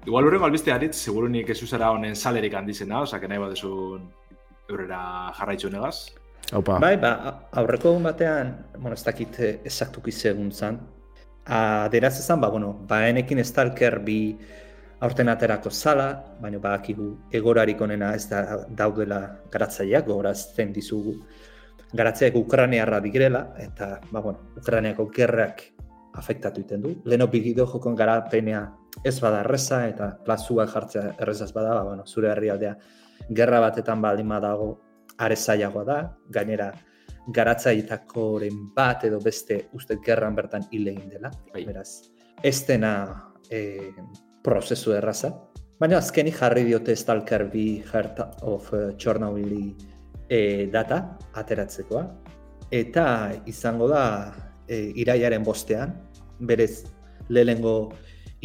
Igual 0.08 0.26
horrengo 0.26 0.45
albiste 0.45 0.72
haritz, 0.72 0.95
segurunik 0.95 1.49
ez 1.49 1.58
zuzera 1.60 1.89
honen 1.91 2.16
salerik 2.16 2.53
handizena, 2.53 3.01
osea, 3.01 3.20
que 3.20 3.28
nahi 3.28 3.38
bat 3.39 3.51
eurera 4.70 5.32
jarraitzu 5.38 5.70
negaz. 5.74 5.97
Opa. 6.55 6.78
bai, 6.80 6.95
ba, 6.95 7.09
aurreko 7.59 7.91
egun 7.91 8.05
batean, 8.07 8.53
bueno, 8.78 8.95
ez 8.95 9.03
dakit 9.03 9.39
eh, 9.43 9.49
esaktuki 9.68 10.13
segun 10.15 10.51
zan, 10.51 10.78
aderaz 11.43 12.13
ezan, 12.22 12.39
ba, 12.39 12.47
bueno, 12.49 12.72
baenekin 12.88 13.43
Stalker 13.43 13.99
bi 13.99 14.38
aurten 15.03 15.28
aterako 15.30 15.70
zala, 15.70 16.07
baina 16.41 16.61
badakigu 16.63 17.09
egorarik 17.36 17.82
onena 17.84 18.13
ez 18.15 18.30
da 18.30 18.61
daudela 18.70 19.20
garatzaileak, 19.51 20.07
gogorazten 20.07 20.72
dizugu 20.74 21.18
garatzaileak 21.93 22.39
Ukraniarra 22.39 23.01
digrela, 23.03 23.49
eta, 23.59 23.97
ba, 24.11 24.22
bueno, 24.22 24.53
Ukraniako 24.61 25.09
gerrak 25.11 25.65
afektatu 26.18 26.63
iten 26.63 26.82
du. 26.82 26.93
Leno 27.05 27.28
bideo 27.28 27.68
jokon 27.68 27.95
garapenea 27.95 28.63
ez 29.03 29.20
bada 29.20 29.43
erreza, 29.43 29.84
eta 29.88 30.13
plazuak 30.26 30.72
jartzea 30.72 31.11
errezaz 31.20 31.51
bada, 31.51 31.76
ba, 31.76 31.84
bueno, 31.91 32.07
zure 32.07 32.32
herrialdea 32.32 32.78
gerra 33.30 33.59
batetan 33.59 34.01
baldin 34.01 34.30
badago 34.30 34.69
are 35.17 35.36
zailagoa 35.36 35.84
da, 35.84 35.97
gainera 36.30 36.71
garatzaietakoren 37.34 38.59
bat 38.75 39.03
edo 39.03 39.19
beste 39.19 39.67
uste 39.75 39.97
gerran 40.05 40.36
bertan 40.36 40.63
hil 40.71 40.88
egin 40.93 41.09
dela, 41.09 41.32
Bai. 41.53 41.65
beraz, 41.67 42.09
ez 42.43 42.59
dena 42.67 42.93
e, 43.51 43.91
prozesu 44.43 44.93
erraza, 44.95 45.34
baina 45.80 45.99
azkeni 45.99 46.32
jarri 46.32 46.63
diote 46.67 46.95
Stalker 46.95 47.47
bi 47.51 47.84
Heart 47.84 48.43
of 48.47 48.73
eh, 48.73 48.89
Chernobyl 48.97 49.53
e, 50.30 50.67
data 50.71 51.17
ateratzekoa, 51.36 52.05
eta 52.71 53.05
izango 53.45 53.89
da 53.91 54.03
e, 54.67 54.93
iraiaren 55.03 55.43
bostean, 55.43 55.93
berez 56.39 56.86
lehenengo 57.30 57.91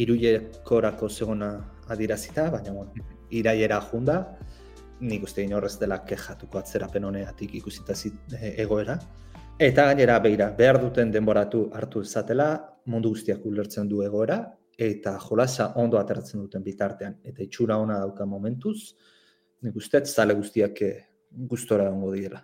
iruiekorako 0.01 1.09
segona 1.09 1.53
adirazita, 1.93 2.49
baina 2.51 2.73
bueno, 2.73 2.91
iraiera 3.31 3.79
junda, 3.81 4.37
nik 5.03 5.23
uste 5.27 5.43
inorrez 5.43 5.75
dela 5.81 5.99
kejatuko 6.07 6.59
atzerapen 6.59 7.05
honeatik 7.09 7.55
ikusita 7.59 7.95
e, 8.39 8.53
egoera. 8.63 8.97
Eta 9.59 9.85
gainera, 9.89 10.17
beira, 10.19 10.49
behar 10.57 10.79
duten 10.81 11.11
denboratu 11.11 11.67
hartu 11.75 12.01
izatela, 12.01 12.47
mundu 12.89 13.11
guztiak 13.13 13.43
ulertzen 13.45 13.89
du 13.89 14.01
egoera, 14.03 14.39
eta 14.79 15.17
jolasa 15.21 15.73
ondo 15.77 15.99
ateratzen 15.99 16.41
duten 16.41 16.63
bitartean, 16.63 17.19
eta 17.23 17.43
itxura 17.43 17.77
ona 17.77 17.99
dauka 18.01 18.25
momentuz, 18.25 18.95
nik 19.63 19.75
uste 19.77 20.01
zale 20.05 20.33
guztiak 20.33 20.81
eh, 20.81 20.95
gustora 21.31 21.91
ongo 21.91 22.11
diela. 22.15 22.41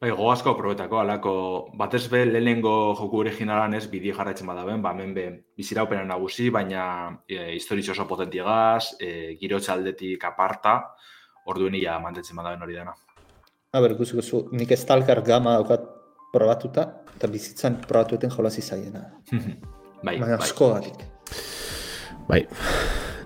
Bai, 0.00 0.10
goazko 0.12 0.52
probetako, 0.58 0.98
alako, 1.00 1.34
batez 1.80 2.02
be, 2.12 2.24
lehenengo 2.26 2.72
joku 2.98 3.22
originalan 3.22 3.76
ez 3.78 3.86
bideo 3.88 4.16
jarraitzen 4.16 4.50
badaben, 4.50 4.82
ba, 4.82 4.90
hemen 4.92 5.14
be, 5.16 5.24
biziraupena 5.56 6.02
nagusi, 6.04 6.50
baina 6.52 6.84
e, 7.28 7.56
oso 7.56 8.06
potentigaz, 8.10 8.96
e, 9.00 9.36
girotxe 9.40 9.72
aldetik 9.72 10.24
aparta, 10.24 10.74
orduen 11.50 11.74
ia 11.78 11.98
mantetzen 12.02 12.36
badaben 12.36 12.62
hori 12.64 12.76
dena. 12.78 12.94
A 13.74 13.80
ber, 13.82 13.96
guziko 13.98 14.22
zu, 14.22 14.44
nik 14.54 14.70
estalkar 14.74 15.22
gama 15.26 15.56
daukat 15.58 15.86
probatuta, 16.34 16.86
eta 17.16 17.30
bizitzan 17.30 17.80
probatueten 17.88 18.30
jolazi 18.30 18.62
zaiena. 18.62 19.04
bai, 20.06 20.18
baina 20.18 20.36
bai. 20.36 20.44
asko 20.44 20.70
gatik. 20.74 21.02
Bai, 22.28 22.44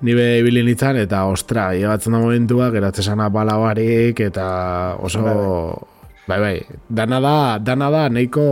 nibe 0.07 0.27
ibili 0.41 0.65
nintzen, 0.67 1.03
eta 1.05 1.27
ostra, 1.31 1.71
llegatzen 1.77 2.17
da 2.17 2.23
momentua, 2.25 2.73
geratzen 2.75 3.13
sana 3.13 3.31
balabarik, 3.31 4.27
eta 4.31 4.49
oso... 5.03 5.23
Bai, 5.23 5.95
Bai, 6.29 6.37
bai, 6.43 6.57
dana 6.93 7.23
da, 7.25 7.57
dana 7.57 7.87
da, 7.89 8.03
nahiko 8.13 8.43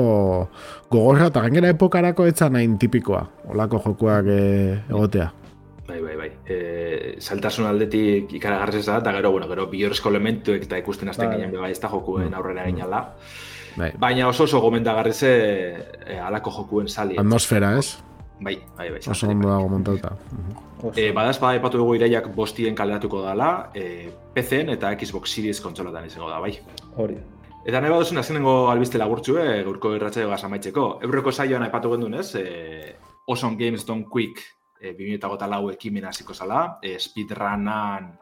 gogorra, 0.89 1.27
eta 1.29 1.43
gainera 1.45 1.75
epokarako 1.75 2.25
etza 2.25 2.49
nahin 2.49 2.79
tipikoa, 2.81 3.21
olako 3.53 3.83
jokuak 3.85 4.31
e, 4.33 4.39
egotea. 4.89 5.27
Bai, 5.87 6.01
bai, 6.03 6.16
bai. 6.18 6.30
E, 6.45 6.57
saltasun 7.22 7.66
aldetik 7.68 8.32
ikaragarrez 8.41 8.84
da, 8.89 8.99
eta 8.99 9.12
gero, 9.14 9.30
bueno, 9.30 9.47
gero 9.51 9.68
biorrezko 9.70 10.11
elementuek 10.11 10.64
eta 10.66 10.80
ikusten 10.82 11.12
azten 11.12 11.30
Bai. 11.30 11.37
ginen 11.39 11.55
bai, 11.55 11.70
ez 11.70 11.80
da 11.82 11.91
jokuen 11.93 12.34
aurrera 12.34 12.64
egin 12.66 12.82
ala. 12.89 13.03
Bai. 13.76 13.93
Baina 14.01 14.26
oso 14.28 14.45
oso 14.49 14.61
gomendagarri 14.64 15.12
ze 15.12 15.30
e, 16.07 16.18
alako 16.18 16.51
jokuen 16.59 16.89
sali. 16.89 17.18
Atmosfera, 17.20 17.76
ez? 17.78 17.99
Bai, 18.41 18.59
bai, 18.76 18.91
bai. 18.97 19.01
Oso 19.11 19.28
ondo 19.30 19.49
dago 19.49 19.68
montauta. 19.68 20.16
E, 20.95 21.12
badaz 21.12 21.39
bada 21.41 21.61
ipatu 21.61 21.78
dugu 21.78 21.95
iraiak 22.01 22.28
bostien 22.34 22.74
kaleratuko 22.74 23.22
dela, 23.28 23.70
e, 23.74 24.11
PC-en 24.34 24.74
eta 24.74 24.93
Xbox 24.99 25.32
Series 25.37 25.62
kontsolatan 25.62 26.11
izango 26.11 26.32
da, 26.32 26.41
bai. 26.43 26.57
Hori. 26.97 27.16
Eta 27.66 27.80
nahi 27.80 27.91
baduzun 27.91 28.18
azkenengo 28.18 28.70
albiste 28.70 28.99
lagurtzu, 28.99 29.39
e, 29.39 29.62
gaurko 29.66 29.95
irratzaio 29.95 30.28
gaz 30.34 30.43
amaitzeko. 30.45 30.99
Eurreko 31.07 31.32
saioan 31.32 31.64
aipatu 31.66 31.95
gendun 31.95 32.18
ez, 32.18 32.32
e, 32.34 32.97
Awesome 33.26 33.57
Games 33.59 33.87
Don't 33.87 34.07
Quick 34.11 34.43
e, 34.87 34.95
2008 34.95 35.49
lau 35.51 35.64
ekimena 35.72 36.12
hasiko 36.12 36.34
zala, 36.34 36.78
e, 36.82 36.97
speedrunan 37.03 38.12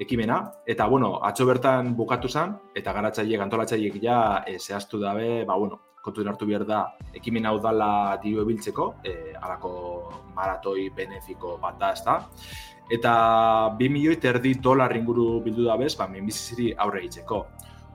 ekimena. 0.00 0.38
Eta, 0.66 0.86
bueno, 0.86 1.18
atzo 1.24 1.46
bertan 1.46 1.94
bukatu 1.96 2.28
zen, 2.28 2.54
eta 2.74 2.94
garatzaileek, 2.96 3.44
antolatzaileek 3.44 4.00
ja 4.02 4.18
e, 4.46 4.58
zehaztu 4.58 5.00
dabe, 5.02 5.44
ba, 5.44 5.58
bueno, 5.58 5.80
kontu 6.02 6.24
hartu 6.26 6.46
behar 6.48 6.64
da, 6.64 6.80
ekimen 7.14 7.46
hau 7.46 7.58
dala 7.60 8.16
diru 8.22 8.42
ebiltzeko, 8.44 8.88
e, 9.04 9.34
alako 9.36 9.72
maratoi 10.36 10.88
benefiko 10.96 11.58
bat 11.62 11.78
da, 11.80 11.92
ez 11.92 12.02
da. 12.06 12.18
Eta 12.88 13.14
2 13.76 13.90
milioi 13.92 14.16
terdi 14.16 14.54
dolar 14.64 14.94
inguru 14.96 15.42
bildu 15.44 15.66
da 15.66 15.76
bez, 15.76 15.92
ba, 15.98 16.08
minbiziziri 16.08 16.72
aurre 16.78 17.04
egiteko 17.04 17.42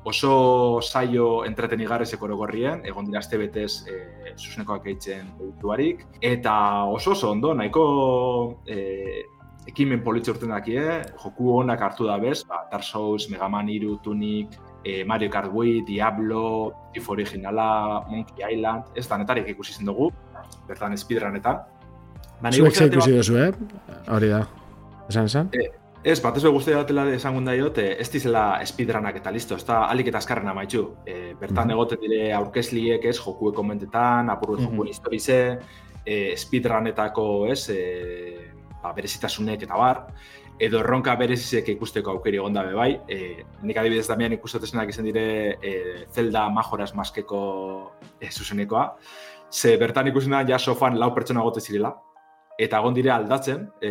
oso 0.03 0.81
saio 0.81 1.45
entretenigarrezeko 1.45 2.27
gorrien, 2.35 2.81
egon 2.85 3.05
dira 3.05 3.19
azte 3.19 3.37
betez 3.37 3.85
e, 3.87 4.33
zuzenekoak 4.35 4.87
eitzen 4.91 5.29
produktuarik, 5.37 6.05
eta 6.21 6.83
oso 6.85 7.11
oso 7.11 7.31
ondo, 7.31 7.53
nahiko 7.53 8.59
e, 8.67 9.23
ekimen 9.67 10.03
politxe 10.03 10.33
urten 10.33 10.51
dakie, 10.51 10.83
joku 11.23 11.53
honak 11.57 11.81
hartu 11.81 12.07
da 12.07 12.17
bez, 12.19 12.43
ba, 12.47 12.65
Dark 12.71 12.83
Souls, 12.83 13.29
Mega 13.31 13.47
Man 13.49 13.67
3, 13.67 13.99
Tunic, 14.03 14.57
e, 14.83 15.03
Mario 15.05 15.29
Kart 15.29 15.51
Wii, 15.53 15.83
Diablo, 15.87 16.73
Tif 16.93 17.07
originala, 17.09 18.03
Monkey 18.09 18.43
Island, 18.43 18.91
ez 18.95 19.07
da 19.07 19.17
netarik 19.17 19.47
ikusi 19.55 19.73
zen 19.73 19.87
dugu, 19.87 20.09
bertan 20.67 20.97
speedrunetan. 20.97 21.63
Zuek 22.51 22.75
ze 22.75 22.89
ikusi 22.91 23.15
duzu, 23.15 23.39
eh? 23.39 23.53
Hori 24.11 24.33
da. 24.33 24.43
Esan 25.07 25.31
esan? 25.31 25.49
Ez, 26.03 26.19
bat 26.19 26.35
ez 26.35 26.43
guztia 26.43 26.81
datela 26.81 27.05
esan 27.15 27.37
gunda 27.37 27.53
diot, 27.55 27.77
eh, 27.79 27.95
ez 27.99 28.09
dizela 28.11 28.59
speedrunak 28.67 29.15
eta 29.21 29.31
listo, 29.31 29.55
ez 29.55 29.63
da 29.63 29.85
alik 29.87 30.09
eta 30.11 30.17
azkarren 30.19 30.49
amaitxu. 30.51 30.81
E, 31.07 31.33
bertan 31.39 31.67
Mhm. 31.67 31.71
egoten 31.71 31.99
dire 32.01 32.33
aurkezliek 32.33 33.05
ez, 33.05 33.17
jokue 33.19 33.53
komentetan, 33.53 34.29
apurru 34.29 34.57
Mhm. 34.57 34.63
jokuen 34.65 34.89
historize, 34.89 35.59
e, 36.05 36.35
speedrunetako 36.35 37.47
ez, 37.47 37.69
e, 37.69 38.51
ba, 38.81 38.91
berezitasunek 38.91 39.63
eta 39.63 39.77
bar, 39.77 40.07
edo 40.59 40.79
erronka 40.79 41.15
berezizek 41.15 41.69
ikusteko 41.69 42.11
aukeri 42.11 42.35
egon 42.37 42.53
dabe 42.53 42.73
bai. 42.73 42.99
E, 43.07 43.45
nik 43.61 43.77
adibidez 43.77 44.07
damian 44.07 44.33
ikustatezenak 44.33 44.89
izan 44.89 45.05
dire 45.05 45.57
e, 45.61 46.05
Zelda 46.11 46.49
Majoras 46.49 46.93
maskeko 46.93 47.93
e, 48.19 48.29
zuzenekoa. 48.29 48.97
Ze 49.49 49.77
bertan 49.77 50.07
ikusina 50.07 50.43
ja 50.47 50.59
sofan 50.59 50.99
lau 50.99 51.13
pertsona 51.13 51.41
gote 51.41 51.61
zirela. 51.61 51.95
Eta 52.59 52.77
egon 52.79 52.93
dire 52.93 53.09
aldatzen, 53.09 53.69
e, 53.81 53.89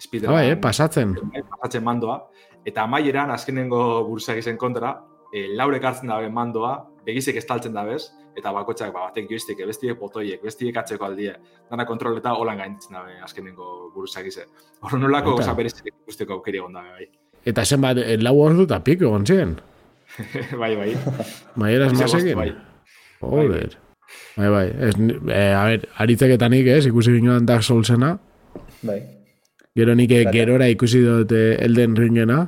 speedrun, 0.00 0.32
Bai, 0.34 0.50
eh, 0.50 0.56
pasatzen. 0.56 1.14
Bai, 1.32 1.42
pasatzen 1.50 1.84
mandoa, 1.84 2.16
eta 2.66 2.84
amaieran 2.88 3.30
azkenengo 3.34 4.04
buruzak 4.08 4.38
izen 4.40 4.56
kontra, 4.60 4.94
e, 5.32 5.46
laurek 5.56 5.84
hartzen 5.84 6.08
dabe 6.10 6.30
mandoa, 6.32 6.72
begizek 7.06 7.36
estaltzen 7.40 7.72
dabez, 7.76 8.02
eta 8.36 8.52
bakotxak 8.54 8.92
ba, 8.94 9.08
batek 9.08 9.28
joiztik, 9.30 9.60
bestiek 9.66 9.98
botoiek, 9.98 10.42
bestiek 10.42 10.76
atzeko 10.76 11.04
aldie, 11.04 11.34
dana 11.70 11.84
kontroleta 11.86 12.32
holan 12.38 12.58
gainditzen 12.62 12.96
dabe 12.96 13.18
azkenengo 13.24 13.90
buruzak 13.94 14.26
izen. 14.30 14.48
Horro 14.80 14.98
nolako 14.98 15.36
goza 15.38 15.54
berezik 15.54 15.92
ikusteko 15.92 16.38
aukeri 16.38 16.58
egon 16.62 16.72
dabe, 16.78 16.94
bai. 16.98 17.08
Eta 17.44 17.64
zenbat, 17.64 17.98
eh, 17.98 18.16
lau 18.20 18.36
ordu 18.40 18.64
eta 18.68 18.80
piko 18.84 19.04
egon 19.10 19.26
ziren. 19.26 19.54
bai, 20.62 20.74
bai. 20.76 20.90
Maieraz 21.56 21.92
Ze 21.94 22.02
masekin. 22.04 22.36
bai. 22.36 22.50
Joder. 23.20 23.78
Bai, 24.36 24.48
bai. 24.50 24.66
Ez, 24.88 24.96
ni- 24.98 25.18
eh, 25.32 25.54
a 25.54 25.64
ber, 25.68 25.88
aritzeketanik 26.02 26.66
ez, 26.66 26.86
ikusi 26.86 27.12
ginoan 27.18 27.46
Dark 27.46 27.62
Soulsena. 27.62 28.18
Bai. 28.82 29.00
Gero 29.78 29.94
nik 29.94 30.10
eh, 30.10 30.24
gerora 30.34 30.66
ikusi 30.66 30.98
dut 31.04 31.30
eh, 31.30 31.54
Elden 31.62 31.92
Ringena. 31.94 32.40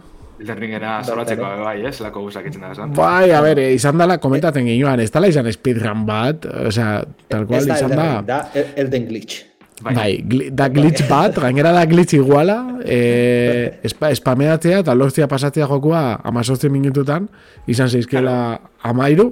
Elden 0.42 0.58
Ringera 0.58 0.96
zoratzeko, 1.06 1.50
bai, 1.62 1.76
ez, 1.86 1.94
lako 2.02 2.24
guzak 2.24 2.48
itzen 2.48 2.64
da, 2.64 2.72
esan. 2.74 2.96
Bai, 2.96 3.30
a 3.30 3.38
ber, 3.44 3.60
eh, 3.62 3.76
izan 3.76 4.00
dala 4.00 4.16
komentatzen 4.18 4.66
ginoan, 4.66 4.98
ez 5.04 5.12
dala 5.14 5.30
izan 5.30 5.46
speedrun 5.54 6.02
bat, 6.08 6.48
osea, 6.66 7.04
tal 7.30 7.46
cual 7.46 7.62
Ez 7.62 7.68
da 7.70 7.76
izan 7.78 7.94
Elden 7.94 8.26
da... 8.26 8.40
Elden 8.74 9.06
Glitch. 9.06 9.44
Bai, 9.82 10.22
gli, 10.22 10.48
da 10.54 10.68
glitch 10.70 11.02
bat, 11.08 11.36
gainera 11.42 11.72
da 11.74 11.82
glitch 11.90 12.14
iguala, 12.14 12.56
e, 12.84 12.98
espa, 13.88 14.12
espameatzea 14.14 14.82
eta 14.84 14.94
lortzea 14.94 15.26
pasatzea 15.30 15.66
jokua 15.70 16.02
amazortzi 16.28 16.70
minututan, 16.72 17.28
izan 17.66 17.90
zeizkela 17.90 18.36
amairu, 18.86 19.28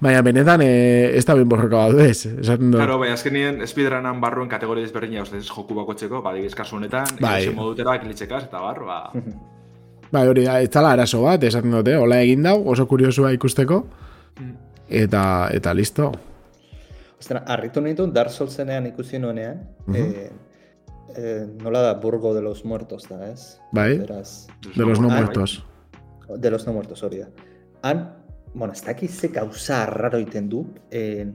baina 0.00 0.22
benetan 0.24 0.64
e, 0.64 0.70
ez 1.18 1.24
da 1.28 1.36
ben 1.36 1.48
borroka 1.50 1.84
bat 1.90 2.00
ez, 2.06 2.24
esaten. 2.30 2.72
Claro, 2.72 2.98
bai, 3.02 3.12
azkenien 3.12 3.60
speedrunan 3.68 4.20
barruen 4.22 4.48
kategoria 4.48 4.86
desberdina 4.86 5.26
uste 5.26 5.42
joku 5.44 5.76
bakotzeko, 5.82 6.22
ba, 6.24 6.32
adibidez 6.34 6.56
kasu 6.56 6.80
honetan, 6.80 7.18
Bai. 7.20 7.46
bai. 7.46 7.54
modutera 7.56 7.98
glitchekaz, 8.00 8.46
eta 8.48 8.62
bar, 8.64 8.84
ba, 8.86 9.02
Bai, 10.10 10.24
hori 10.26 10.42
da, 10.42 10.56
ez 10.58 10.70
dala 10.74 10.96
arazo 10.96 11.22
bat, 11.22 11.44
esaten 11.46 11.70
dute, 11.70 11.94
hola 11.94 12.18
egin 12.24 12.42
dau, 12.42 12.56
oso 12.72 12.88
kuriosua 12.90 13.30
ikusteko, 13.36 13.84
eta, 14.88 15.22
eta 15.54 15.74
listo. 15.76 16.10
Ostera, 17.20 17.42
harritu 17.46 17.80
nintun 17.84 18.12
Dark 18.16 18.30
Soulsenean 18.32 18.86
ikusi 18.88 19.18
nuenean, 19.20 19.58
eh, 19.94 20.30
eh, 21.16 21.46
nola 21.60 21.82
da 21.82 21.94
Burgo 22.00 22.32
de 22.34 22.40
los 22.40 22.64
Muertos 22.64 23.08
da, 23.08 23.28
ez? 23.30 23.58
Bai. 23.72 23.98
Beraz, 23.98 24.46
De 24.74 24.84
los 24.84 25.00
no 25.00 25.08
bai. 25.08 25.22
muertos. 25.22 25.64
de 26.38 26.50
los 26.50 26.64
no 26.66 26.72
muertos 26.72 27.02
hori 27.02 27.18
da. 27.18 27.28
Han, 27.82 28.14
bueno, 28.54 28.72
ez 28.72 28.82
dakit 28.84 29.10
ze 29.10 29.28
gauza 29.28 29.82
arraro 29.82 30.18
iten 30.18 30.48
du, 30.48 30.64
eh, 30.90 31.26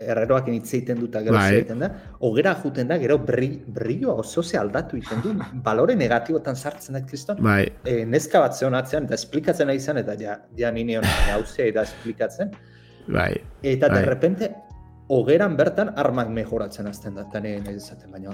erraroak 0.00 0.48
hitz 0.48 0.72
egiten 0.74 0.98
dut 0.98 1.10
eta 1.10 1.20
gero 1.22 1.36
Bai. 1.36 1.62
da, 1.78 1.90
ogera 2.20 2.54
juten 2.62 2.88
da, 2.88 2.96
gero 2.98 3.18
bri, 3.18 3.62
brilloa 3.66 4.14
oso 4.14 4.42
ze 4.42 4.56
aldatu 4.58 4.96
egiten 4.96 5.20
du, 5.22 5.34
balore 5.62 5.94
negatibotan 5.94 6.56
sartzen 6.56 6.94
da 6.94 7.04
kriston. 7.06 7.36
Bai, 7.40 7.70
E, 7.84 8.04
neska 8.04 8.40
bat 8.40 8.56
zeon 8.56 8.74
atzean, 8.74 9.04
eta 9.04 9.14
esplikatzen 9.14 9.66
nahi 9.68 9.76
izan, 9.76 9.98
eta 9.98 10.16
ja, 10.18 10.38
ja 10.56 10.70
nineon 10.72 11.04
gauzea 11.28 11.66
eta 11.66 11.82
esplikatzen. 11.82 12.50
bai. 13.08 13.34
Eta 13.62 13.88
Bai. 13.88 14.02
de 14.02 14.50
repente, 15.10 15.32
ogeran 15.34 15.56
bertan 15.56 15.92
armak 15.96 16.28
mejoratzen 16.28 16.86
azten 16.86 17.14
da, 17.14 17.22
eta 17.22 17.40
nire 17.40 17.60
nahi 17.60 17.76
izaten 17.76 18.10
baina. 18.12 18.30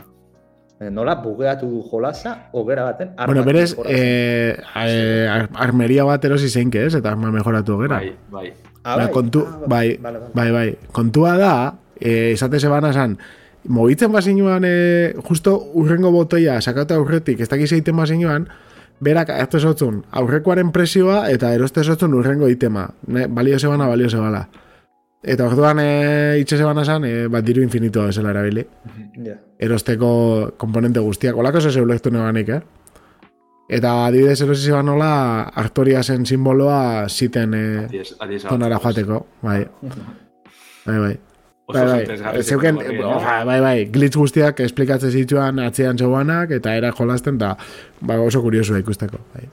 Eh, 0.78 0.90
Nola 0.90 1.14
bugeatu 1.16 1.66
du 1.66 1.82
jolasa, 1.90 2.50
ogera 2.52 2.84
baten 2.84 3.08
armak 3.16 3.26
Bueno, 3.26 3.44
berez, 3.44 3.74
eh, 3.86 4.56
eh, 4.76 5.28
ar- 5.30 5.48
armeria 5.54 6.04
bat 6.04 6.22
erosi 6.24 6.48
zeinke, 6.50 6.84
ez? 6.86 6.94
Eta 6.94 7.08
arma 7.10 7.30
mejoratu 7.30 7.78
gera. 7.80 7.96
bai, 7.96 8.12
bai. 8.30 8.52
Ah, 8.84 8.96
Baina 8.96 9.10
kontu, 9.10 9.40
Ah, 9.46 9.58
bai, 9.66 9.96
vale, 9.96 10.18
vale. 10.18 10.30
bai, 10.34 10.50
bai, 10.52 10.78
kontua 10.92 11.36
da, 11.38 11.74
e, 11.98 12.32
esate 12.32 12.60
zebana 12.60 12.90
esan, 12.90 13.18
mogitzen 13.64 14.12
bazinuan, 14.12 14.62
e, 14.64 15.14
justo 15.28 15.70
urrengo 15.74 16.12
botoia 16.12 16.60
sakatu 16.60 16.94
aurretik, 16.94 17.40
ez 17.40 17.48
dakiz 17.48 17.72
egiten 17.72 17.96
bazinuan, 17.96 18.48
berak 19.00 19.30
hartu 19.30 19.56
esotzun, 19.56 20.04
aurrekoaren 20.12 20.70
presioa 20.72 21.30
eta 21.30 21.52
eroste 21.54 21.80
esotzun 21.80 22.14
urrengo 22.14 22.48
itema. 22.48 22.90
Ne, 23.08 23.26
balio 23.26 23.58
zebana, 23.58 23.88
balio 23.88 24.08
zebala. 24.08 24.48
Eta 25.24 25.46
orduan 25.48 25.80
e, 25.80 26.38
itxese 26.42 26.64
bana 26.66 26.82
esan, 26.84 27.04
e, 27.08 27.26
bat 27.32 27.44
diru 27.44 27.62
infinitoa 27.64 28.10
esela 28.12 28.30
erabili. 28.34 28.66
Ja. 29.24 29.36
Erosteko 29.58 30.10
komponente 30.60 31.00
guztiak. 31.00 31.36
Olako 31.36 31.62
zese 31.64 31.82
ulektu 31.82 32.12
nebanik, 32.14 32.52
eh? 32.52 32.60
Eta 33.76 33.92
adibidez 34.06 34.38
erosi 34.44 34.68
zeban 34.70 34.86
nola, 34.86 35.10
aktoria 35.58 36.02
zen 36.02 36.26
simboloa 36.26 37.08
ziten 37.08 37.54
e, 37.54 37.64
tonara 38.46 38.78
joateko. 38.78 39.24
Bai, 39.42 39.64
bai, 40.86 40.98
bai. 40.98 41.16
Oso 41.66 41.82
Bai, 41.82 42.06
bai, 42.06 42.42
zeuken, 42.46 42.76
bai, 42.78 43.60
bai, 43.60 43.76
glitz 43.90 44.12
guztiak 44.14 44.60
esplikatzen 44.62 45.10
zituan 45.10 45.58
atzean 45.58 45.98
txobanak, 45.98 46.52
eta 46.60 46.76
era 46.78 46.92
jolasten, 46.94 47.40
da, 47.42 47.56
ba, 47.98 48.20
oso 48.22 48.38
kuriosu 48.44 48.78
ikusteko. 48.78 49.18
Bai. 49.34 49.48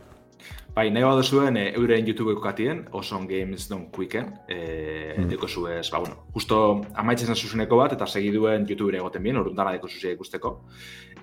Bai, 0.74 0.88
nahi 0.90 1.04
bat 1.06 1.20
zuen 1.30 1.58
e, 1.58 1.68
euren 1.78 2.08
YouTube 2.08 2.34
katien, 2.42 2.88
Awesome 2.92 3.28
Games 3.30 3.68
Don't 3.70 3.92
Quicken, 3.94 4.32
e, 4.50 5.14
Mm. 5.20 5.28
deko 5.30 5.48
zuez, 5.48 5.92
ba, 5.92 6.00
bueno, 6.00 6.26
justo 6.34 6.82
amaitzen 6.96 7.28
zen 7.28 7.36
zuzeneko 7.36 7.78
bat, 7.78 7.94
eta 7.94 8.08
segiduen 8.08 8.66
YouTube 8.68 8.96
egoten 8.98 9.22
bien, 9.22 9.38
orduan 9.38 9.56
dana 9.56 9.72
deko 9.72 9.88
zuzia 9.88 10.12
ikusteko. 10.12 10.64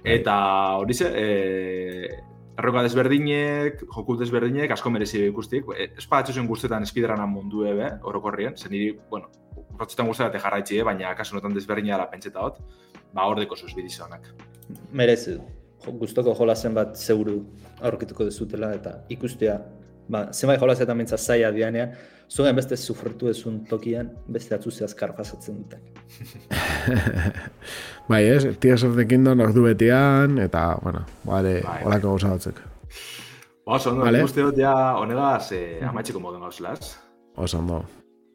Eta 0.05 0.77
hori 0.79 0.95
ze, 0.95 1.11
e, 1.11 2.23
erronka 2.57 2.83
desberdinek, 2.83 3.83
joku 3.91 4.17
desberdinek, 4.17 4.71
asko 4.71 4.91
merezi 4.91 5.27
ikustik. 5.27 5.65
E, 5.77 5.91
Espa 5.99 6.25
zen 6.25 6.47
guztetan 6.47 6.83
espidrana 6.83 7.27
mundu 7.27 7.65
ebe, 7.67 7.91
orokorrien, 8.03 8.57
zen 8.57 8.71
niri, 8.71 8.97
bueno, 9.11 9.31
rotzetan 9.79 10.07
guztetan 10.07 10.41
jarraitzi, 10.41 10.79
eh, 10.79 10.85
baina 10.85 11.15
kasu 11.17 11.35
honetan 11.35 11.55
desberdina 11.55 11.97
dela 11.97 12.09
pentseta 12.11 12.41
hot, 12.41 12.61
ba, 13.13 13.25
hor 13.27 13.41
deko 13.41 13.57
zuz 13.57 13.75
bidizonak. 13.75 14.33
Merezi 14.93 15.33
du. 15.33 15.60
Gustoko 16.01 16.35
jolasen 16.39 16.75
bat 16.77 16.97
zeuru 16.97 17.39
aurkituko 17.81 18.25
dezutela 18.29 18.73
eta 18.77 18.99
ikustea. 19.09 19.59
Ba, 20.11 20.25
zenbait 20.35 20.59
jolasetan 20.61 20.97
mintza 20.99 21.17
zaila 21.17 21.53
dianean, 21.55 21.93
zuen 22.31 22.57
beste 22.57 22.77
sufritu 22.77 23.29
ezun 23.31 23.61
tokian, 23.69 24.11
beste 24.29 24.55
atzuzea 24.57 24.85
azkar 24.91 25.13
pasatzen 25.15 25.61
duten. 25.63 25.81
bai, 28.11 28.25
ez, 28.27 28.45
Tears 28.61 28.83
of 28.85 28.97
the 28.99 29.07
Kingdom 29.07 29.41
ordu 29.41 29.63
betian, 29.69 30.39
eta, 30.43 30.77
bueno, 30.83 31.05
bale, 31.25 31.61
Bai, 31.61 31.77
bai. 31.79 31.87
olako 31.87 32.09
gauza 32.17 32.33
batzuk. 32.35 32.61
Ba, 33.65 33.77
oso, 33.77 33.91
ondo, 33.93 34.03
Vale. 34.05 34.25
dut 34.35 34.59
ja 34.59 34.75
honegaz 34.99 35.53
eh, 35.53 35.79
amaitzeko 35.87 36.21
moden 36.21 36.41
gauzlaz. 36.43 36.97
Oso 37.37 37.59
ondo. 37.59 37.85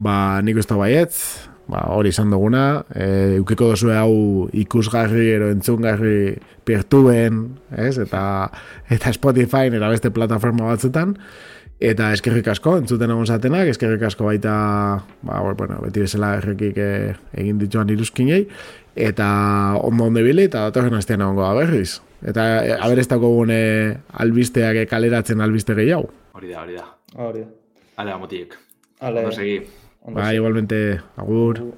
Ba, 0.02 0.42
nik 0.44 0.58
uste 0.60 0.76
baietz, 0.76 1.48
ba, 1.72 1.86
hori 1.94 2.12
izan 2.12 2.32
duguna, 2.32 2.84
e, 2.92 3.36
eukiko 3.38 3.70
dozu 3.72 3.92
hau 3.96 4.46
ikusgarri 4.52 5.30
ero 5.32 5.48
entzungarri 5.54 6.36
pirtuben, 6.68 7.46
ez? 7.72 7.96
Eta, 8.02 8.22
eta 8.92 9.12
Spotify 9.16 9.70
eta 9.72 9.92
beste 9.92 10.12
plataforma 10.12 10.68
batzutan. 10.68 11.16
Eta 11.76 12.08
eskerrik 12.16 12.46
asko, 12.48 12.78
entzuten 12.80 13.12
egon 13.12 13.28
zatenak, 13.28 13.68
eskerrik 13.68 14.06
asko 14.08 14.28
baita, 14.30 14.52
ba, 15.28 15.40
bueno, 15.58 15.80
beti 15.84 16.04
bezala 16.06 16.34
errekik 16.38 16.78
eh, 16.80 17.14
egin 17.36 17.58
dituan 17.60 17.92
iruzkinei, 17.92 18.46
eta 18.96 19.26
ondo 19.84 20.08
ondo 20.08 20.22
ibili, 20.24 20.46
eta 20.48 20.64
datorren 20.70 20.96
astean 20.96 21.24
egongo 21.24 21.44
da 21.44 21.52
berriz. 21.56 22.00
Eta 22.24 22.46
e, 22.64 22.76
aber 22.80 23.00
ez 23.00 23.08
gune 23.08 23.60
albisteak 24.12 24.84
eh, 24.84 24.86
kaleratzen 24.88 25.40
albiste 25.40 25.76
gehiago. 25.76 26.08
Hori 26.32 26.52
da, 26.52 26.62
hori 26.62 26.80
da. 26.80 26.86
Hori. 27.16 27.44
Ale, 27.96 28.12
amotiek. 28.12 28.56
Ale, 29.00 29.20
Ondo 29.20 29.32
segi. 29.32 29.60
Ondo 30.06 30.20
Ba, 30.20 30.34
igualmente, 30.34 31.00
agur. 31.16 31.56
segi. 31.58 31.72